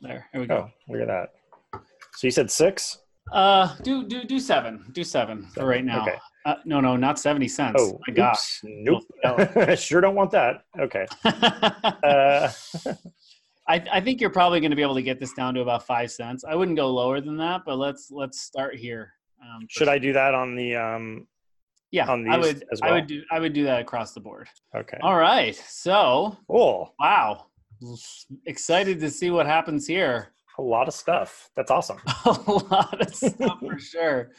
there. 0.00 0.28
Here 0.32 0.40
we 0.40 0.46
go. 0.46 0.70
Oh, 0.88 0.92
look 0.92 1.02
at 1.02 1.08
that. 1.08 1.32
So 2.14 2.26
you 2.26 2.30
said 2.30 2.50
six? 2.50 3.00
Uh, 3.32 3.76
do 3.82 4.04
do 4.08 4.24
do 4.24 4.40
seven. 4.40 4.86
Do 4.92 5.04
seven 5.04 5.46
for 5.54 5.66
right 5.66 5.84
now. 5.84 6.02
Okay. 6.02 6.16
Uh, 6.46 6.54
no, 6.64 6.80
no, 6.80 6.96
not 6.96 7.18
seventy 7.18 7.48
cents. 7.48 7.82
Oh, 7.82 8.00
my 8.06 8.14
gosh. 8.14 8.60
Nope. 8.64 9.04
sure 9.78 10.00
don't 10.00 10.14
want 10.14 10.30
that. 10.30 10.64
Okay. 10.78 11.06
Uh, 12.02 12.50
I, 13.68 13.82
I 13.92 14.00
think 14.00 14.20
you're 14.20 14.30
probably 14.30 14.60
going 14.60 14.70
to 14.70 14.76
be 14.76 14.82
able 14.82 14.94
to 14.94 15.02
get 15.02 15.18
this 15.18 15.32
down 15.32 15.54
to 15.54 15.60
about 15.60 15.84
five 15.84 16.10
cents. 16.12 16.44
I 16.44 16.54
wouldn't 16.54 16.76
go 16.76 16.88
lower 16.92 17.20
than 17.20 17.36
that, 17.38 17.62
but 17.66 17.76
let's 17.76 18.10
let's 18.12 18.40
start 18.40 18.76
here. 18.76 19.12
Um, 19.54 19.66
should 19.68 19.88
I 19.88 19.98
do 19.98 20.12
that 20.14 20.34
on 20.34 20.54
the 20.56 20.74
um 20.76 21.26
Yeah, 21.90 22.08
on 22.08 22.28
I 22.28 22.38
would. 22.38 22.64
as 22.72 22.80
I 22.82 22.92
would 22.92 23.06
do. 23.06 23.22
I 23.30 23.38
would 23.40 23.52
do 23.52 23.64
that 23.64 23.80
across 23.80 24.12
the 24.12 24.20
board. 24.20 24.48
okay. 24.74 24.98
All 25.02 25.16
right. 25.16 25.54
So, 25.54 26.36
Cool. 26.48 26.94
wow, 26.98 27.46
excited 28.46 29.00
to 29.00 29.10
see 29.10 29.30
what 29.30 29.46
happens 29.46 29.86
here. 29.86 30.32
A 30.58 30.62
lot 30.62 30.88
of 30.88 30.94
stuff. 30.94 31.50
That's 31.54 31.70
awesome. 31.70 31.98
A 32.24 32.30
lot 32.30 33.00
of 33.00 33.14
stuff 33.14 33.60
for 33.60 33.78
sure. 33.92 34.30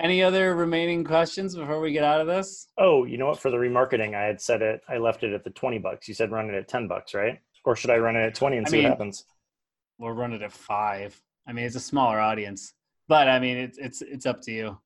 Any 0.00 0.20
other 0.22 0.56
remaining 0.56 1.04
questions 1.04 1.54
before 1.54 1.78
we 1.80 1.92
get 1.92 2.02
out 2.02 2.20
of 2.20 2.26
this? 2.26 2.66
Oh, 2.76 3.04
you 3.04 3.16
know 3.18 3.26
what? 3.26 3.38
For 3.38 3.52
the 3.52 3.56
remarketing, 3.56 4.16
I 4.16 4.24
had 4.24 4.40
said 4.40 4.60
it. 4.60 4.80
I 4.88 4.96
left 4.98 5.22
it 5.22 5.32
at 5.32 5.44
the 5.44 5.50
twenty 5.50 5.78
bucks. 5.78 6.08
You 6.08 6.14
said 6.14 6.32
run 6.32 6.50
it 6.50 6.54
at 6.56 6.66
ten 6.66 6.88
bucks, 6.88 7.14
right? 7.14 7.38
Or 7.64 7.76
should 7.76 7.90
I 7.90 7.98
run 7.98 8.16
it 8.16 8.24
at 8.26 8.34
twenty 8.34 8.56
and 8.56 8.66
I 8.66 8.70
see 8.70 8.76
mean- 8.78 8.84
what 8.86 8.90
happens? 8.90 9.24
We'll 9.98 10.10
run 10.12 10.32
it 10.32 10.42
at 10.42 10.52
five. 10.52 11.18
I 11.48 11.52
mean, 11.52 11.64
it's 11.64 11.76
a 11.76 11.80
smaller 11.80 12.18
audience, 12.20 12.74
but 13.08 13.28
I 13.28 13.38
mean, 13.38 13.56
it's 13.56 13.78
it's 13.78 14.02
it's 14.02 14.26
up 14.26 14.40
to 14.42 14.52
you. 14.52 14.78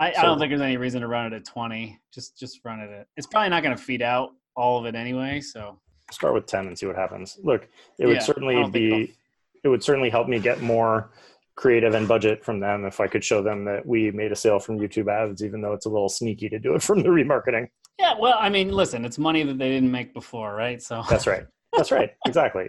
I, 0.00 0.12
I 0.12 0.22
don't 0.22 0.38
think 0.38 0.50
there's 0.50 0.60
any 0.60 0.76
reason 0.76 1.00
to 1.02 1.08
run 1.08 1.32
it 1.32 1.36
at 1.36 1.44
twenty. 1.44 2.00
Just 2.12 2.38
just 2.38 2.60
run 2.64 2.80
it 2.80 2.90
at. 2.90 3.06
It's 3.16 3.26
probably 3.26 3.50
not 3.50 3.62
going 3.62 3.76
to 3.76 3.82
feed 3.82 4.02
out 4.02 4.30
all 4.56 4.78
of 4.78 4.86
it 4.86 4.94
anyway. 4.94 5.40
So 5.40 5.78
Start 6.10 6.34
with 6.34 6.46
ten 6.46 6.66
and 6.66 6.78
see 6.78 6.86
what 6.86 6.96
happens. 6.96 7.38
Look, 7.42 7.68
it 7.98 8.06
would 8.06 8.16
Yeah, 8.16 8.22
certainly 8.22 8.68
be. 8.70 9.14
It 9.62 9.68
would 9.68 9.82
certainly 9.82 10.10
help 10.10 10.28
me 10.28 10.38
get 10.38 10.60
more 10.60 11.10
creative 11.56 11.94
and 11.94 12.06
budget 12.08 12.44
from 12.44 12.60
them 12.60 12.84
if 12.84 13.00
I 13.00 13.06
could 13.06 13.24
show 13.24 13.42
them 13.42 13.64
that 13.64 13.86
we 13.86 14.10
made 14.10 14.32
a 14.32 14.36
sale 14.36 14.58
from 14.58 14.78
YouTube 14.78 15.08
ads, 15.08 15.42
even 15.42 15.62
though 15.62 15.72
it's 15.72 15.86
a 15.86 15.88
little 15.88 16.08
sneaky 16.08 16.48
to 16.50 16.58
do 16.58 16.74
it 16.74 16.82
from 16.88 17.02
the 17.02 17.08
remarketing. 17.08 17.68
yeah, 17.98 18.14
well, 18.18 18.36
I 18.38 18.48
mean, 18.50 18.72
listen, 18.72 19.04
it's 19.04 19.18
money 19.18 19.42
that 19.44 19.56
they 19.58 19.70
didn't 19.70 19.90
make 19.90 20.12
before, 20.12 20.54
right? 20.54 20.82
So 20.82 21.02
That's 21.10 21.26
right. 21.26 21.46
That's 21.76 21.90
right. 21.90 22.10
Exactly. 22.26 22.68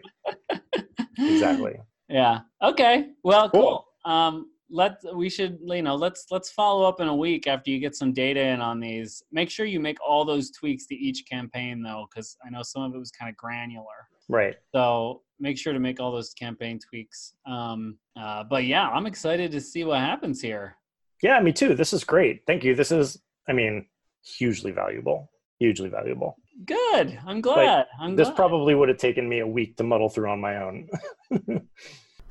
Exactly. 1.19 1.73
yeah. 2.09 2.41
Okay. 2.61 3.09
Well, 3.23 3.49
cool. 3.49 3.85
Cool. 4.05 4.11
Um, 4.13 4.51
let 4.69 4.97
we 5.13 5.29
should 5.29 5.59
you 5.63 5.81
know 5.83 5.95
let's 5.95 6.25
let's 6.31 6.51
follow 6.51 6.87
up 6.87 6.99
in 6.99 7.07
a 7.07 7.15
week 7.15 7.45
after 7.47 7.69
you 7.69 7.79
get 7.79 7.95
some 7.95 8.13
data 8.13 8.39
in 8.41 8.61
on 8.61 8.79
these. 8.79 9.23
Make 9.31 9.49
sure 9.49 9.65
you 9.65 9.79
make 9.79 9.97
all 10.05 10.25
those 10.25 10.51
tweaks 10.51 10.87
to 10.87 10.95
each 10.95 11.25
campaign 11.29 11.81
though, 11.83 12.07
because 12.09 12.37
I 12.45 12.49
know 12.49 12.63
some 12.63 12.81
of 12.83 12.95
it 12.95 12.97
was 12.97 13.11
kind 13.11 13.29
of 13.29 13.37
granular. 13.37 14.07
Right. 14.27 14.55
So 14.73 15.21
make 15.39 15.57
sure 15.57 15.73
to 15.73 15.79
make 15.79 15.99
all 15.99 16.11
those 16.11 16.33
campaign 16.33 16.79
tweaks. 16.79 17.33
Um, 17.45 17.97
uh, 18.19 18.43
but 18.43 18.63
yeah, 18.65 18.87
I'm 18.89 19.05
excited 19.05 19.51
to 19.51 19.61
see 19.61 19.83
what 19.83 19.99
happens 19.99 20.41
here. 20.41 20.77
Yeah, 21.21 21.39
me 21.39 21.51
too. 21.51 21.75
This 21.75 21.93
is 21.93 22.03
great. 22.03 22.41
Thank 22.47 22.63
you. 22.63 22.75
This 22.75 22.91
is, 22.91 23.19
I 23.47 23.53
mean, 23.53 23.85
hugely 24.23 24.71
valuable. 24.71 25.29
Hugely 25.59 25.89
valuable. 25.89 26.37
Good. 26.65 27.19
I'm 27.25 27.41
glad. 27.41 27.85
I'm 27.99 28.15
This 28.15 28.27
glad. 28.27 28.35
probably 28.35 28.75
would 28.75 28.89
have 28.89 28.97
taken 28.97 29.27
me 29.27 29.39
a 29.39 29.47
week 29.47 29.77
to 29.77 29.83
muddle 29.83 30.09
through 30.09 30.29
on 30.29 30.39
my 30.41 30.57
own. 30.61 30.89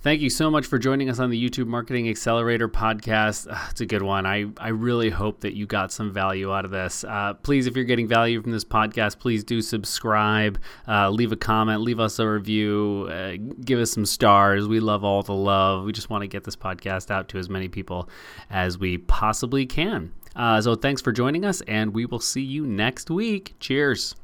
Thank 0.05 0.21
you 0.21 0.29
so 0.29 0.51
much 0.51 0.67
for 0.67 0.79
joining 0.79 1.09
us 1.09 1.19
on 1.19 1.31
the 1.31 1.43
YouTube 1.43 1.67
Marketing 1.67 2.11
Accelerator 2.11 2.69
podcast. 2.69 3.47
It's 3.71 3.81
a 3.81 3.87
good 3.87 4.03
one. 4.03 4.27
I, 4.27 4.45
I 4.59 4.69
really 4.69 5.09
hope 5.09 5.41
that 5.41 5.57
you 5.57 5.65
got 5.65 5.93
some 5.93 6.13
value 6.13 6.53
out 6.53 6.67
of 6.67 6.71
this. 6.71 7.05
Uh, 7.05 7.33
please, 7.33 7.67
if 7.67 7.75
you're 7.75 7.87
getting 7.87 8.07
value 8.07 8.43
from 8.43 8.53
this 8.53 8.67
podcast, 8.67 9.19
please 9.19 9.43
do 9.43 9.63
subscribe, 9.63 10.61
uh, 10.87 11.09
leave 11.09 11.33
a 11.33 11.37
comment, 11.37 11.81
leave 11.81 12.01
us 12.01 12.19
a 12.19 12.29
review, 12.29 13.09
uh, 13.11 13.37
give 13.65 13.81
us 13.81 13.93
some 13.93 14.05
stars. 14.05 14.69
We 14.69 14.79
love 14.79 15.05
all 15.05 15.23
the 15.23 15.33
love. 15.33 15.85
We 15.85 15.93
just 15.93 16.11
want 16.11 16.21
to 16.21 16.29
get 16.29 16.45
this 16.45 16.55
podcast 16.55 17.11
out 17.11 17.31
to 17.31 17.39
as 17.39 17.49
many 17.49 17.69
people 17.69 18.11
as 18.51 18.79
we 18.79 18.99
possibly 18.99 19.65
can. 19.65 20.13
Uh, 20.37 20.61
so 20.61 20.75
thanks 20.75 21.01
for 21.01 21.13
joining 21.13 21.47
us, 21.47 21.63
and 21.63 21.95
we 21.95 22.05
will 22.05 22.21
see 22.21 22.43
you 22.43 22.67
next 22.67 23.11
week. 23.11 23.55
Cheers. 23.59 24.15